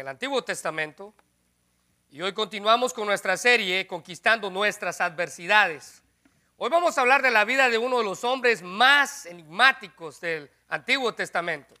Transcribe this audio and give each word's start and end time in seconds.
el 0.00 0.08
Antiguo 0.08 0.42
Testamento 0.42 1.12
y 2.10 2.22
hoy 2.22 2.32
continuamos 2.32 2.94
con 2.94 3.06
nuestra 3.06 3.36
serie 3.36 3.86
Conquistando 3.86 4.48
nuestras 4.48 4.98
adversidades. 5.02 6.02
Hoy 6.56 6.70
vamos 6.70 6.96
a 6.96 7.02
hablar 7.02 7.20
de 7.20 7.30
la 7.30 7.44
vida 7.44 7.68
de 7.68 7.76
uno 7.76 7.98
de 7.98 8.04
los 8.04 8.24
hombres 8.24 8.62
más 8.62 9.26
enigmáticos 9.26 10.18
del 10.18 10.50
Antiguo 10.68 11.12
Testamento. 11.12 11.74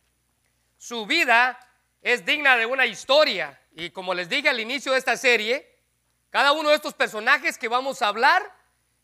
Su 0.76 1.06
vida 1.06 1.58
es 2.02 2.22
digna 2.26 2.58
de 2.58 2.66
una 2.66 2.84
historia 2.84 3.58
y 3.72 3.88
como 3.88 4.12
les 4.12 4.28
dije 4.28 4.50
al 4.50 4.60
inicio 4.60 4.92
de 4.92 4.98
esta 4.98 5.16
serie, 5.16 5.78
cada 6.28 6.52
uno 6.52 6.68
de 6.68 6.76
estos 6.76 6.92
personajes 6.92 7.56
que 7.56 7.68
vamos 7.68 8.02
a 8.02 8.08
hablar 8.08 8.42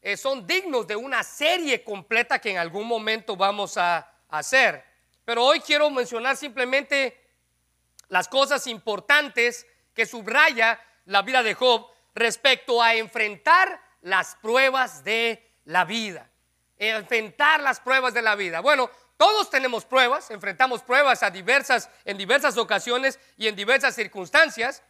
eh, 0.02 0.18
son 0.18 0.46
dignos 0.46 0.86
de 0.86 0.94
una 0.94 1.22
serie 1.22 1.82
completa 1.82 2.38
que 2.38 2.50
en 2.50 2.58
algún 2.58 2.86
momento 2.86 3.34
vamos 3.34 3.78
a 3.78 4.12
hacer. 4.28 4.84
Pero 5.24 5.42
hoy 5.42 5.60
quiero 5.60 5.88
mencionar 5.88 6.36
simplemente 6.36 7.25
las 8.08 8.28
cosas 8.28 8.66
importantes 8.66 9.66
que 9.94 10.06
subraya 10.06 10.80
la 11.06 11.22
vida 11.22 11.42
de 11.42 11.54
Job 11.54 11.86
respecto 12.14 12.82
a 12.82 12.94
enfrentar 12.94 13.80
las 14.02 14.36
pruebas 14.36 15.04
de 15.04 15.54
la 15.64 15.84
vida. 15.84 16.30
Enfrentar 16.78 17.60
las 17.60 17.80
pruebas 17.80 18.14
de 18.14 18.22
la 18.22 18.34
vida. 18.34 18.60
Bueno, 18.60 18.90
todos 19.16 19.48
tenemos 19.50 19.84
pruebas, 19.84 20.30
enfrentamos 20.30 20.82
pruebas 20.82 21.22
en 21.22 22.18
diversas 22.18 22.58
ocasiones 22.58 23.18
y 23.36 23.48
en 23.48 23.56
diversas 23.56 23.94
circunstancias. 23.94 24.82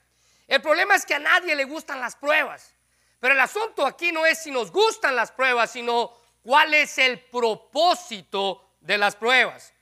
El 0.48 0.60
problema 0.60 0.96
es 0.96 1.06
que 1.06 1.14
a 1.14 1.20
nadie 1.20 1.54
le 1.54 1.64
gustan 1.64 2.00
las 2.00 2.16
pruebas. 2.16 2.74
Pero 3.20 3.34
el 3.34 3.40
asunto 3.40 3.86
aquí 3.86 4.12
no 4.12 4.26
es 4.26 4.42
si 4.42 4.50
nos 4.50 4.70
gustan 4.70 5.16
las 5.16 5.32
pruebas, 5.32 5.70
sino 5.70 6.12
cuál 6.42 6.74
es 6.74 6.98
el 6.98 7.20
propósito 7.20 8.76
de 8.80 8.98
las 8.98 9.16
pruebas. 9.16 9.72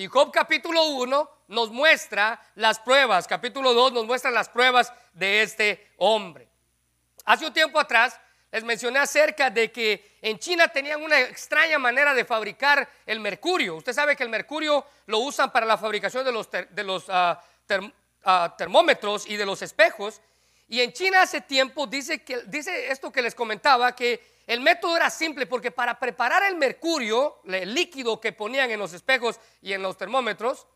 Y 0.00 0.06
Job 0.06 0.32
capítulo 0.32 0.82
1 0.82 1.30
nos 1.48 1.70
muestra 1.70 2.40
las 2.54 2.78
pruebas, 2.78 3.28
capítulo 3.28 3.74
2 3.74 3.92
nos 3.92 4.06
muestra 4.06 4.30
las 4.30 4.48
pruebas 4.48 4.90
de 5.12 5.42
este 5.42 5.90
hombre. 5.98 6.48
Hace 7.26 7.44
un 7.44 7.52
tiempo 7.52 7.78
atrás 7.78 8.18
les 8.50 8.64
mencioné 8.64 8.98
acerca 8.98 9.50
de 9.50 9.70
que 9.70 10.16
en 10.22 10.38
China 10.38 10.68
tenían 10.68 11.02
una 11.02 11.20
extraña 11.20 11.78
manera 11.78 12.14
de 12.14 12.24
fabricar 12.24 12.88
el 13.04 13.20
mercurio. 13.20 13.76
Usted 13.76 13.92
sabe 13.92 14.16
que 14.16 14.22
el 14.22 14.30
mercurio 14.30 14.86
lo 15.04 15.18
usan 15.18 15.52
para 15.52 15.66
la 15.66 15.76
fabricación 15.76 16.24
de 16.24 16.82
los, 16.82 17.04
ah, 17.10 17.38
ah, 18.24 18.54
termómetros 18.56 19.28
y 19.28 19.36
de 19.36 19.44
los 19.44 19.60
espejos. 19.60 20.22
Y 20.66 20.80
en 20.80 20.94
China 20.94 21.20
hace 21.20 21.42
tiempo 21.42 21.86
dice, 21.86 22.24
que, 22.24 22.44
dice 22.46 22.90
esto 22.90 23.12
que 23.12 23.20
les 23.20 23.34
comentaba, 23.34 23.94
que 23.94 24.39
el 24.50 24.58
método 24.58 24.96
era 24.96 25.10
simple 25.10 25.46
porque 25.46 25.70
para 25.70 25.96
preparar 25.96 26.42
el 26.42 26.56
mercurio, 26.56 27.40
el 27.46 27.72
líquido 27.72 28.20
que 28.20 28.32
ponían 28.32 28.68
en 28.72 28.80
los 28.80 28.92
espejos 28.92 29.38
y 29.62 29.72
en 29.74 29.80
los 29.80 29.96
termómetros, 29.96 30.66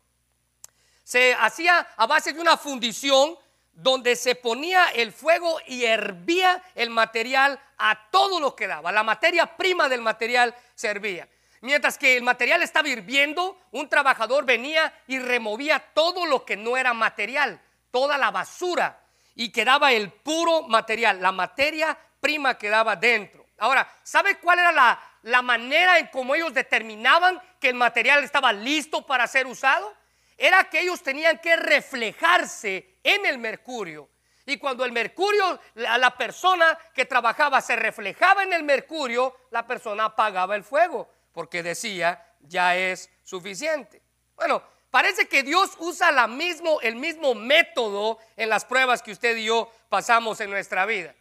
se 1.03 1.33
hacía 1.33 1.85
a 1.97 2.07
base 2.07 2.31
de 2.31 2.39
una 2.39 2.55
fundición 2.55 3.37
donde 3.73 4.15
se 4.15 4.35
ponía 4.35 4.85
el 4.91 5.11
fuego 5.11 5.59
y 5.67 5.83
hervía 5.83 6.63
el 6.73 6.89
material 6.89 7.59
a 7.77 8.09
todo 8.11 8.39
lo 8.39 8.55
que 8.55 8.65
daba. 8.65 8.93
La 8.93 9.03
materia 9.03 9.57
prima 9.57 9.89
del 9.89 9.99
material 9.99 10.55
servía. 10.73 11.27
Mientras 11.59 11.97
que 11.97 12.15
el 12.15 12.23
material 12.23 12.63
estaba 12.63 12.87
hirviendo, 12.87 13.59
un 13.71 13.89
trabajador 13.89 14.45
venía 14.45 14.93
y 15.05 15.19
removía 15.19 15.79
todo 15.93 16.25
lo 16.25 16.45
que 16.45 16.55
no 16.55 16.77
era 16.77 16.93
material, 16.93 17.61
toda 17.91 18.17
la 18.17 18.31
basura 18.31 19.01
y 19.35 19.51
quedaba 19.51 19.91
el 19.91 20.13
puro 20.13 20.61
material, 20.61 21.21
la 21.21 21.33
materia 21.33 21.97
prima 22.21 22.57
quedaba 22.57 22.95
dentro. 22.95 23.44
Ahora, 23.57 23.89
¿sabe 24.03 24.37
cuál 24.39 24.59
era 24.59 24.71
la, 24.71 24.99
la 25.23 25.41
manera 25.41 25.97
en 25.97 26.07
cómo 26.07 26.35
ellos 26.35 26.53
determinaban 26.53 27.41
que 27.59 27.69
el 27.69 27.75
material 27.75 28.23
estaba 28.23 28.51
listo 28.51 29.05
para 29.05 29.27
ser 29.27 29.47
usado? 29.47 29.93
Era 30.37 30.65
que 30.65 30.81
ellos 30.81 31.01
tenían 31.01 31.39
que 31.39 31.55
reflejarse 31.55 32.97
en 33.03 33.25
el 33.25 33.37
mercurio. 33.37 34.09
Y 34.45 34.57
cuando 34.57 34.85
el 34.85 34.91
mercurio, 34.91 35.59
a 35.87 35.97
la 35.97 36.15
persona 36.15 36.77
que 36.93 37.05
trabajaba 37.05 37.61
se 37.61 37.75
reflejaba 37.75 38.43
en 38.43 38.53
el 38.53 38.63
mercurio, 38.63 39.35
la 39.51 39.65
persona 39.65 40.05
apagaba 40.05 40.55
el 40.55 40.63
fuego, 40.63 41.09
porque 41.31 41.63
decía, 41.63 42.23
ya 42.41 42.75
es 42.75 43.09
suficiente. 43.23 44.01
Bueno, 44.35 44.61
Parece 44.95 45.27
que 45.27 45.43
Dios 45.43 45.71
usa 45.79 46.09
la 46.13 46.25
mismo, 46.25 46.79
el 46.79 46.95
mismo 46.95 47.35
método 47.35 48.17
en 48.37 48.47
las 48.47 48.63
pruebas 48.63 49.01
que 49.01 49.11
usted 49.11 49.35
y 49.35 49.43
yo 49.43 49.69
pasamos 49.89 50.39
en 50.39 50.49
nuestra 50.49 50.85
vida. 50.85 51.13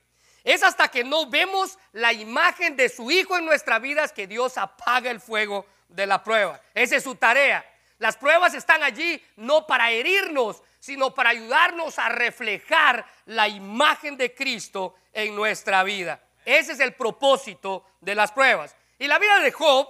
Es 0.45 0.63
hasta 0.63 0.89
que 0.89 1.03
no 1.03 1.27
vemos 1.29 1.79
la 1.93 2.13
imagen 2.13 2.77
de 2.77 2.91
su 2.91 3.11
Hijo 3.11 3.37
en 3.39 3.47
nuestra 3.47 3.79
vida 3.79 4.07
que 4.09 4.27
Dios 4.27 4.59
apaga 4.59 5.11
el 5.11 5.19
fuego 5.21 5.67
de 5.89 6.07
la 6.07 6.23
prueba. 6.23 6.61
Esa 6.75 6.97
es 6.97 7.03
su 7.03 7.15
tarea. 7.15 7.65
Las 7.99 8.17
pruebas 8.19 8.53
están 8.53 8.83
allí 8.83 9.23
no 9.37 9.67
para 9.67 9.91
herirnos, 9.91 10.63
sino 10.79 11.15
para 11.15 11.31
ayudarnos 11.31 11.99
a 11.99 12.11
reflejar 12.11 13.07
la 13.25 13.49
imagen 13.49 14.19
de 14.19 14.35
Cristo 14.35 14.97
en 15.15 15.35
nuestra 15.35 15.83
vida. 15.83 16.21
Ese 16.45 16.73
es 16.73 16.81
el 16.81 16.93
propósito 16.93 17.87
de 18.03 18.15
las 18.15 18.31
pruebas. 18.31 18.77
Y 18.99 19.07
la 19.07 19.19
vida 19.19 19.41
de 19.41 19.51
Job 19.51 19.89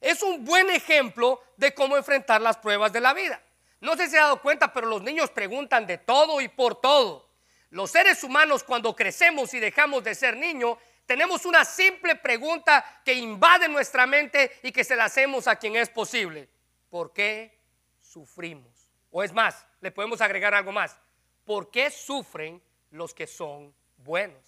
es 0.00 0.22
un 0.22 0.44
buen 0.44 0.70
ejemplo 0.70 1.42
de 1.58 1.74
cómo 1.74 1.98
enfrentar 1.98 2.40
las 2.40 2.56
pruebas 2.56 2.90
de 2.92 3.00
la 3.00 3.12
vida. 3.12 3.42
No 3.80 3.96
sé 3.96 4.06
si 4.06 4.12
se 4.12 4.18
ha 4.18 4.22
dado 4.22 4.40
cuenta, 4.40 4.72
pero 4.72 4.86
los 4.86 5.02
niños 5.02 5.30
preguntan 5.30 5.86
de 5.86 5.98
todo 5.98 6.40
y 6.40 6.48
por 6.48 6.80
todo. 6.80 7.29
Los 7.70 7.92
seres 7.92 8.24
humanos 8.24 8.64
cuando 8.64 8.94
crecemos 8.96 9.54
y 9.54 9.60
dejamos 9.60 10.02
de 10.02 10.14
ser 10.14 10.36
niños, 10.36 10.76
tenemos 11.06 11.44
una 11.44 11.64
simple 11.64 12.16
pregunta 12.16 13.02
que 13.04 13.14
invade 13.14 13.68
nuestra 13.68 14.06
mente 14.06 14.58
y 14.62 14.72
que 14.72 14.84
se 14.84 14.96
la 14.96 15.06
hacemos 15.06 15.46
a 15.46 15.56
quien 15.56 15.76
es 15.76 15.88
posible. 15.88 16.48
¿Por 16.88 17.12
qué 17.12 17.58
sufrimos? 18.00 18.90
O 19.10 19.22
es 19.22 19.32
más, 19.32 19.66
le 19.80 19.90
podemos 19.90 20.20
agregar 20.20 20.54
algo 20.54 20.72
más. 20.72 20.96
¿Por 21.44 21.70
qué 21.70 21.90
sufren 21.90 22.62
los 22.90 23.14
que 23.14 23.26
son 23.26 23.74
buenos? 23.96 24.42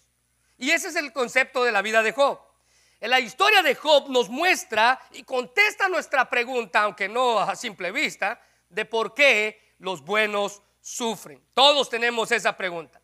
Y 0.59 0.71
ese 0.71 0.89
es 0.89 0.97
el 0.97 1.13
concepto 1.13 1.65
de 1.65 1.73
la 1.73 1.83
vida 1.83 2.03
de 2.03 2.13
Job. 2.13 2.41
La 3.01 3.19
historia 3.19 3.63
de 3.63 3.75
Job 3.75 4.09
nos 4.09 4.29
muestra 4.29 5.01
y 5.11 5.25
contesta 5.25 5.89
nuestra 5.89 6.31
pregunta, 6.31 6.83
aunque 6.83 7.09
no 7.09 7.41
a 7.41 7.57
simple 7.57 7.91
vista, 7.91 8.41
de 8.69 8.85
por 8.85 9.15
qué 9.15 9.75
los 9.79 10.03
buenos 10.03 10.63
sufren. 10.81 11.43
Todos 11.55 11.91
tenemos 11.91 12.31
esa 12.31 12.57
pregunta. 12.57 13.02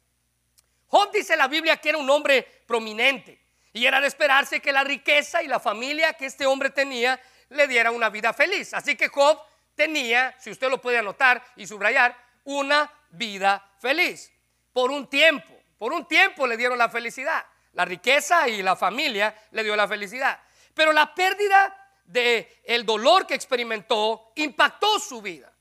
Job 0.88 1.10
dice 1.12 1.34
en 1.34 1.38
la 1.38 1.48
Biblia 1.48 1.76
que 1.76 1.90
era 1.90 1.98
un 1.98 2.08
hombre 2.10 2.42
prominente 2.66 3.40
y 3.72 3.86
era 3.86 4.00
de 4.00 4.06
esperarse 4.06 4.60
que 4.60 4.72
la 4.72 4.84
riqueza 4.84 5.42
y 5.42 5.46
la 5.46 5.60
familia 5.60 6.14
que 6.14 6.26
este 6.26 6.46
hombre 6.46 6.70
tenía 6.70 7.20
le 7.50 7.66
diera 7.66 7.90
una 7.90 8.10
vida 8.10 8.32
feliz. 8.32 8.74
Así 8.74 8.96
que 8.96 9.08
Job 9.08 9.38
tenía, 9.74 10.34
si 10.38 10.50
usted 10.50 10.68
lo 10.68 10.80
puede 10.80 10.98
anotar 10.98 11.44
y 11.56 11.66
subrayar, 11.66 12.16
una 12.44 12.90
vida 13.10 13.70
feliz. 13.78 14.32
Por 14.72 14.90
un 14.90 15.08
tiempo, 15.08 15.54
por 15.78 15.92
un 15.92 16.06
tiempo 16.06 16.46
le 16.46 16.56
dieron 16.56 16.78
la 16.78 16.88
felicidad. 16.88 17.44
La 17.74 17.84
riqueza 17.84 18.48
y 18.48 18.62
la 18.62 18.74
familia 18.74 19.34
le 19.52 19.62
dio 19.62 19.76
la 19.76 19.86
felicidad. 19.86 20.40
Pero 20.74 20.92
la 20.92 21.14
pérdida 21.14 21.74
de 22.04 22.60
el 22.64 22.84
dolor 22.86 23.26
que 23.26 23.34
experimentó 23.34 24.32
impactó 24.36 24.98
su 24.98 25.20
vida. 25.20 25.52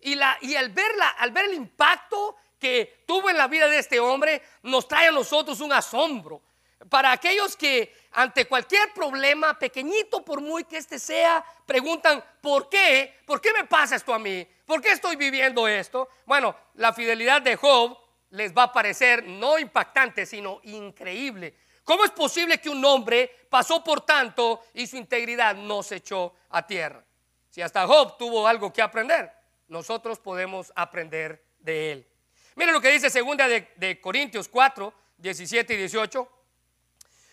Y, 0.00 0.14
la, 0.14 0.38
y 0.40 0.54
al, 0.54 0.70
verla, 0.70 1.08
al 1.18 1.32
ver 1.32 1.46
el 1.46 1.54
impacto 1.54 2.36
que 2.58 3.04
tuvo 3.06 3.30
en 3.30 3.36
la 3.36 3.48
vida 3.48 3.68
de 3.68 3.78
este 3.78 4.00
hombre, 4.00 4.42
nos 4.62 4.88
trae 4.88 5.08
a 5.08 5.12
nosotros 5.12 5.60
un 5.60 5.72
asombro. 5.72 6.42
Para 6.88 7.12
aquellos 7.12 7.56
que 7.56 7.92
ante 8.12 8.46
cualquier 8.46 8.92
problema, 8.92 9.58
pequeñito 9.58 10.24
por 10.24 10.40
muy 10.40 10.64
que 10.64 10.76
este 10.76 10.98
sea, 10.98 11.44
preguntan, 11.64 12.22
¿por 12.40 12.68
qué? 12.68 13.20
¿Por 13.26 13.40
qué 13.40 13.52
me 13.52 13.64
pasa 13.64 13.96
esto 13.96 14.12
a 14.12 14.18
mí? 14.18 14.46
¿Por 14.64 14.80
qué 14.80 14.92
estoy 14.92 15.16
viviendo 15.16 15.66
esto? 15.66 16.08
Bueno, 16.26 16.54
la 16.74 16.92
fidelidad 16.92 17.42
de 17.42 17.56
Job 17.56 17.98
les 18.30 18.52
va 18.52 18.64
a 18.64 18.72
parecer 18.72 19.24
no 19.24 19.58
impactante, 19.58 20.26
sino 20.26 20.60
increíble. 20.64 21.54
¿Cómo 21.84 22.04
es 22.04 22.10
posible 22.10 22.60
que 22.60 22.68
un 22.68 22.84
hombre 22.84 23.46
pasó 23.48 23.82
por 23.82 24.00
tanto 24.00 24.64
y 24.74 24.86
su 24.86 24.96
integridad 24.96 25.54
no 25.54 25.82
se 25.82 25.96
echó 25.96 26.34
a 26.50 26.66
tierra? 26.66 27.04
Si 27.48 27.62
hasta 27.62 27.86
Job 27.86 28.18
tuvo 28.18 28.46
algo 28.46 28.72
que 28.72 28.82
aprender, 28.82 29.32
nosotros 29.68 30.18
podemos 30.18 30.72
aprender 30.74 31.44
de 31.58 31.92
él. 31.92 32.08
Miren 32.56 32.72
lo 32.72 32.80
que 32.80 32.90
dice 32.90 33.10
segunda 33.10 33.46
de, 33.46 34.00
Corintios 34.00 34.48
4, 34.48 34.92
17 35.18 35.74
y 35.74 35.76
18. 35.76 36.32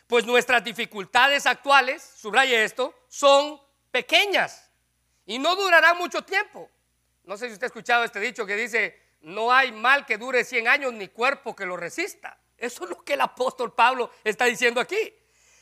Pues 0.05 0.25
nuestras 0.25 0.63
dificultades 0.63 1.45
actuales, 1.45 2.03
subraye 2.17 2.63
esto, 2.63 2.93
son 3.07 3.59
pequeñas 3.89 4.69
y 5.25 5.39
no 5.39 5.55
durarán 5.55 5.97
mucho 5.97 6.23
tiempo. 6.23 6.69
No 7.23 7.37
sé 7.37 7.47
si 7.47 7.53
usted 7.53 7.63
ha 7.63 7.67
escuchado 7.67 8.03
este 8.03 8.19
dicho 8.19 8.45
que 8.45 8.57
dice, 8.57 9.01
no 9.21 9.53
hay 9.53 9.71
mal 9.71 10.05
que 10.05 10.17
dure 10.17 10.43
100 10.43 10.67
años 10.67 10.91
ni 10.91 11.07
cuerpo 11.07 11.55
que 11.55 11.65
lo 11.65 11.77
resista. 11.77 12.37
Eso 12.57 12.83
es 12.83 12.89
lo 12.89 13.01
que 13.01 13.13
el 13.13 13.21
apóstol 13.21 13.73
Pablo 13.73 14.11
está 14.25 14.43
diciendo 14.43 14.81
aquí. 14.81 15.13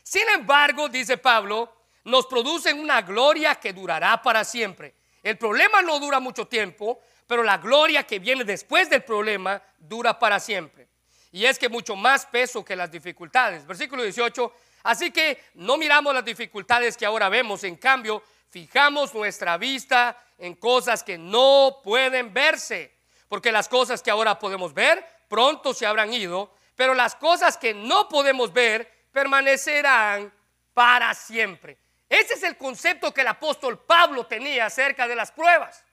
Sin 0.02 0.28
embargo, 0.30 0.90
dice 0.90 1.18
Pablo, 1.18 1.72
nos 2.06 2.26
producen 2.26 2.80
una 2.80 3.04
gloria 3.04 3.56
que 3.56 3.74
durará 3.74 4.24
para 4.24 4.44
siempre. 4.44 4.96
El 5.22 5.38
problema 5.38 5.84
no 5.84 6.00
dura 6.00 6.20
mucho 6.20 6.48
tiempo, 6.48 7.00
pero 7.32 7.44
la 7.44 7.60
gloria 7.60 8.04
que 8.04 8.20
viene 8.20 8.44
después 8.44 8.90
del 8.90 9.04
problema 9.04 9.64
dura 9.80 10.20
para 10.20 10.38
siempre. 10.38 10.90
Y 11.32 11.46
es 11.46 11.58
que 11.58 11.70
mucho 11.70 11.96
más 11.96 12.26
peso 12.26 12.66
que 12.66 12.76
las 12.76 12.92
dificultades. 12.92 13.66
Versículo 13.66 14.04
18. 14.04 14.54
Así 14.84 15.12
que 15.12 15.42
no 15.54 15.78
miramos 15.78 16.14
las 16.14 16.26
dificultades 16.26 16.98
que 16.98 17.06
ahora 17.06 17.30
vemos, 17.30 17.64
en 17.64 17.78
cambio, 17.78 18.22
fijamos 18.50 19.14
nuestra 19.14 19.58
vista 19.58 20.22
en 20.38 20.56
cosas 20.56 21.04
que 21.04 21.18
no 21.18 21.80
pueden 21.82 22.34
verse 22.34 22.98
porque 23.30 23.50
las 23.50 23.70
cosas 23.70 24.04
que 24.04 24.12
ahora 24.12 24.38
podemos 24.38 24.74
ver 24.74 25.02
pronto 25.30 25.74
se 25.74 25.86
habrán 25.86 26.14
ido, 26.14 26.54
pero 26.76 26.94
las 26.94 27.16
cosas 27.16 27.56
que 27.56 27.74
no 27.74 28.10
podemos 28.10 28.52
ver 28.52 28.92
permanecerán 29.14 30.34
para 30.74 31.14
siempre. 31.14 31.78
Ese 32.10 32.34
es 32.34 32.44
el 32.44 32.58
concepto 32.58 33.14
que 33.14 33.22
el 33.22 33.28
apóstol 33.28 33.80
Pablo 33.80 34.26
tenía 34.26 34.66
acerca 34.66 35.08
de 35.08 35.16
las 35.16 35.32
pruebas. 35.32 35.86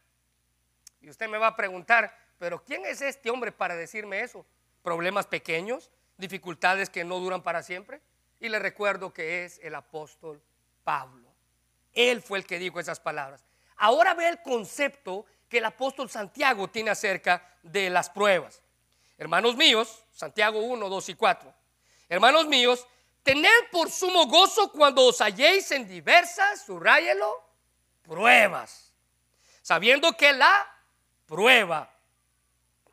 Y 1.08 1.10
usted 1.10 1.26
me 1.26 1.38
va 1.38 1.46
a 1.46 1.56
preguntar, 1.56 2.14
pero 2.38 2.62
¿quién 2.62 2.84
es 2.84 3.00
este 3.00 3.30
hombre 3.30 3.50
para 3.50 3.74
decirme 3.74 4.20
eso? 4.20 4.44
¿Problemas 4.82 5.26
pequeños? 5.26 5.90
¿Dificultades 6.18 6.90
que 6.90 7.02
no 7.02 7.18
duran 7.18 7.42
para 7.42 7.62
siempre? 7.62 8.02
Y 8.40 8.50
le 8.50 8.58
recuerdo 8.58 9.14
que 9.14 9.46
es 9.46 9.58
el 9.62 9.74
apóstol 9.74 10.42
Pablo. 10.84 11.32
Él 11.94 12.20
fue 12.20 12.36
el 12.36 12.44
que 12.44 12.58
dijo 12.58 12.78
esas 12.78 13.00
palabras. 13.00 13.42
Ahora 13.78 14.12
ve 14.12 14.28
el 14.28 14.42
concepto 14.42 15.24
que 15.48 15.56
el 15.56 15.64
apóstol 15.64 16.10
Santiago 16.10 16.68
tiene 16.68 16.90
acerca 16.90 17.56
de 17.62 17.88
las 17.88 18.10
pruebas. 18.10 18.60
Hermanos 19.16 19.56
míos, 19.56 20.04
Santiago 20.12 20.60
1, 20.60 20.90
2 20.90 21.08
y 21.08 21.14
4. 21.14 21.54
Hermanos 22.10 22.46
míos, 22.48 22.86
tened 23.22 23.70
por 23.72 23.90
sumo 23.90 24.26
gozo 24.26 24.70
cuando 24.72 25.06
os 25.06 25.22
halléis 25.22 25.70
en 25.70 25.88
diversas, 25.88 26.66
subrayelo, 26.66 27.42
pruebas, 28.02 28.92
sabiendo 29.62 30.12
que 30.12 30.34
la 30.34 30.74
prueba 31.28 31.94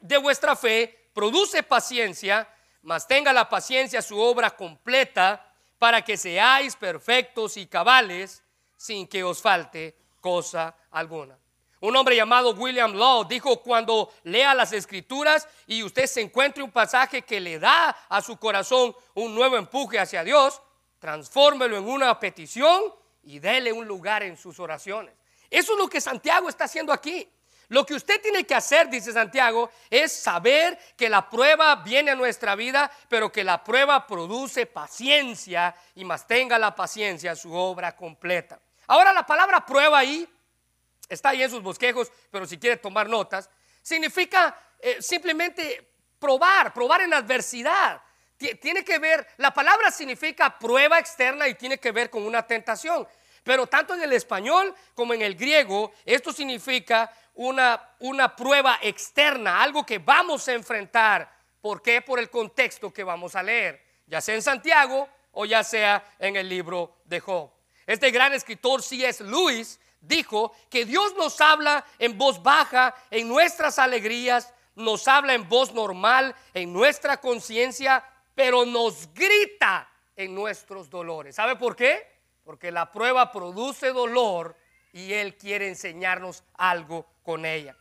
de 0.01 0.17
vuestra 0.17 0.55
fe 0.55 1.09
produce 1.13 1.63
paciencia, 1.63 2.47
mas 2.83 3.07
tenga 3.07 3.33
la 3.33 3.49
paciencia 3.49 4.01
su 4.01 4.19
obra 4.19 4.51
completa 4.51 5.51
para 5.79 6.03
que 6.03 6.17
seáis 6.17 6.75
perfectos 6.75 7.57
y 7.57 7.65
cabales 7.65 8.43
sin 8.75 9.07
que 9.07 9.23
os 9.23 9.41
falte 9.41 9.95
cosa 10.19 10.75
alguna. 10.91 11.39
Un 11.79 11.95
hombre 11.95 12.15
llamado 12.15 12.51
William 12.51 12.93
Law 12.93 13.25
dijo, 13.27 13.61
cuando 13.61 14.11
lea 14.23 14.53
las 14.53 14.73
escrituras 14.73 15.47
y 15.67 15.83
usted 15.83 16.05
se 16.05 16.21
encuentre 16.21 16.63
un 16.63 16.71
pasaje 16.71 17.21
que 17.21 17.39
le 17.39 17.59
da 17.59 17.89
a 18.09 18.21
su 18.21 18.37
corazón 18.37 18.95
un 19.13 19.33
nuevo 19.33 19.55
empuje 19.55 19.99
hacia 19.99 20.23
Dios, 20.23 20.61
transfórmelo 20.99 21.77
en 21.77 21.87
una 21.87 22.19
petición 22.19 22.81
y 23.23 23.39
déle 23.39 23.71
un 23.71 23.87
lugar 23.87 24.23
en 24.23 24.37
sus 24.37 24.59
oraciones. 24.59 25.13
Eso 25.49 25.73
es 25.73 25.79
lo 25.79 25.87
que 25.87 26.01
Santiago 26.01 26.49
está 26.49 26.65
haciendo 26.65 26.91
aquí. 26.91 27.29
Lo 27.69 27.85
que 27.85 27.95
usted 27.95 28.21
tiene 28.21 28.45
que 28.45 28.55
hacer, 28.55 28.89
dice 28.89 29.11
Santiago, 29.11 29.71
es 29.89 30.11
saber 30.11 30.77
que 30.95 31.09
la 31.09 31.29
prueba 31.29 31.75
viene 31.77 32.11
a 32.11 32.15
nuestra 32.15 32.55
vida, 32.55 32.91
pero 33.09 33.31
que 33.31 33.43
la 33.43 33.63
prueba 33.63 34.05
produce 34.05 34.65
paciencia 34.65 35.75
y 35.95 36.05
más 36.05 36.25
la 36.29 36.75
paciencia 36.75 37.35
su 37.35 37.53
obra 37.53 37.95
completa. 37.95 38.59
Ahora 38.87 39.13
la 39.13 39.25
palabra 39.25 39.65
prueba 39.65 39.99
ahí 39.99 40.27
está 41.09 41.29
ahí 41.29 41.43
en 41.43 41.49
sus 41.49 41.61
bosquejos, 41.61 42.11
pero 42.31 42.45
si 42.45 42.57
quiere 42.57 42.77
tomar 42.77 43.09
notas, 43.09 43.49
significa 43.81 44.57
eh, 44.79 44.97
simplemente 45.01 45.91
probar, 46.19 46.73
probar 46.73 47.01
en 47.01 47.13
adversidad. 47.13 48.01
Tiene 48.37 48.83
que 48.83 48.99
ver, 48.99 49.25
la 49.37 49.53
palabra 49.53 49.91
significa 49.91 50.59
prueba 50.59 50.99
externa 50.99 51.47
y 51.47 51.55
tiene 51.55 51.79
que 51.79 51.91
ver 51.91 52.09
con 52.09 52.23
una 52.23 52.45
tentación. 52.45 53.07
Pero 53.43 53.67
tanto 53.67 53.93
en 53.93 54.01
el 54.01 54.11
español 54.11 54.75
como 54.93 55.13
en 55.13 55.21
el 55.21 55.35
griego, 55.35 55.93
esto 56.03 56.33
significa 56.33 57.11
una, 57.35 57.95
una 57.99 58.35
prueba 58.35 58.79
externa, 58.81 59.61
algo 59.61 59.85
que 59.85 59.99
vamos 59.99 60.47
a 60.47 60.53
enfrentar. 60.53 61.31
¿Por 61.61 61.81
qué? 61.81 62.01
Por 62.01 62.19
el 62.19 62.29
contexto 62.29 62.91
que 62.91 63.03
vamos 63.03 63.35
a 63.35 63.43
leer, 63.43 63.83
ya 64.07 64.21
sea 64.21 64.35
en 64.35 64.41
Santiago 64.41 65.07
o 65.31 65.45
ya 65.45 65.63
sea 65.63 66.03
en 66.19 66.35
el 66.35 66.47
libro 66.47 66.97
de 67.05 67.19
Job. 67.19 67.51
Este 67.85 68.09
gran 68.11 68.33
escritor 68.33 68.81
C.S. 68.81 69.23
Lewis 69.23 69.79
dijo 69.99 70.53
que 70.69 70.85
Dios 70.85 71.13
nos 71.15 71.39
habla 71.41 71.85
en 71.99 72.17
voz 72.17 72.41
baja 72.41 72.95
en 73.11 73.27
nuestras 73.27 73.79
alegrías, 73.79 74.53
nos 74.75 75.07
habla 75.07 75.33
en 75.33 75.47
voz 75.47 75.73
normal 75.73 76.35
en 76.53 76.71
nuestra 76.71 77.17
conciencia, 77.17 78.03
pero 78.33 78.65
nos 78.65 79.13
grita 79.13 79.89
en 80.15 80.33
nuestros 80.33 80.89
dolores. 80.89 81.35
¿Sabe 81.35 81.55
por 81.55 81.75
qué? 81.75 82.07
Porque 82.43 82.71
la 82.71 82.91
prueba 82.91 83.31
produce 83.31 83.91
dolor 83.91 84.55
y 84.93 85.13
Él 85.13 85.35
quiere 85.35 85.67
enseñarnos 85.67 86.43
algo 86.53 87.05
con 87.25 87.45
ella. 87.45 87.75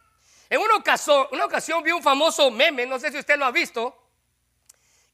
En 0.51 0.61
una 0.61 0.77
ocasión, 0.77 1.29
una 1.31 1.45
ocasión 1.45 1.83
vi 1.83 1.93
un 1.93 2.03
famoso 2.03 2.51
meme, 2.51 2.87
no 2.87 2.99
sé 2.99 3.13
si 3.13 3.19
usted 3.19 3.37
lo 3.37 3.45
ha 3.45 3.51
visto, 3.51 3.97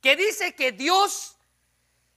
que 0.01 0.17
dice 0.17 0.55
que 0.55 0.73
Dios 0.73 1.37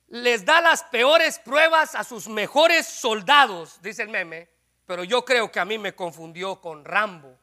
les 0.08 0.46
da 0.46 0.62
las 0.62 0.84
peores 0.84 1.40
pruebas 1.40 1.96
a 1.96 2.04
sus 2.04 2.28
mejores 2.28 2.86
soldados, 2.86 3.82
dice 3.82 4.04
el 4.04 4.10
meme, 4.10 4.48
pero 4.86 5.04
yo 5.04 5.26
creo 5.26 5.52
que 5.52 5.60
a 5.60 5.66
mí 5.66 5.78
me 5.78 5.96
confundió 5.96 6.62
con 6.62 6.86
Rambo, 6.86 7.38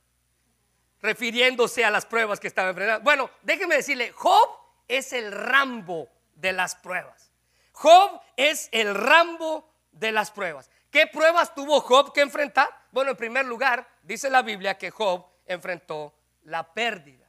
refiriéndose 1.03 1.85
a 1.85 1.91
las 1.91 2.07
pruebas 2.07 2.39
que 2.39 2.47
estaba 2.47 2.69
enfrentando. 2.71 3.03
Bueno, 3.03 3.31
déjeme 3.43 3.77
decirle, 3.77 4.13
Job 4.13 4.49
es 4.87 5.13
el 5.13 5.33
Rambo 5.33 6.09
de 6.35 6.53
las 6.53 6.75
pruebas. 6.77 7.33
Job 7.73 8.21
es 8.37 8.69
el 8.73 8.95
Rambo 8.95 9.69
de 9.93 10.13
las 10.13 10.31
pruebas. 10.31 10.71
¿Qué 10.91 11.07
pruebas 11.07 11.55
tuvo 11.55 11.81
Job 11.81 12.13
que 12.13 12.21
enfrentar? 12.21 12.69
Bueno, 12.93 13.13
en 13.13 13.17
primer 13.17 13.47
lugar, 13.47 13.89
dice 14.03 14.29
la 14.31 14.43
Biblia 14.43 14.77
que 14.77 14.91
Job 14.91 15.25
enfrentó 15.47 16.15
la 16.45 16.73
pérdida. 16.73 17.29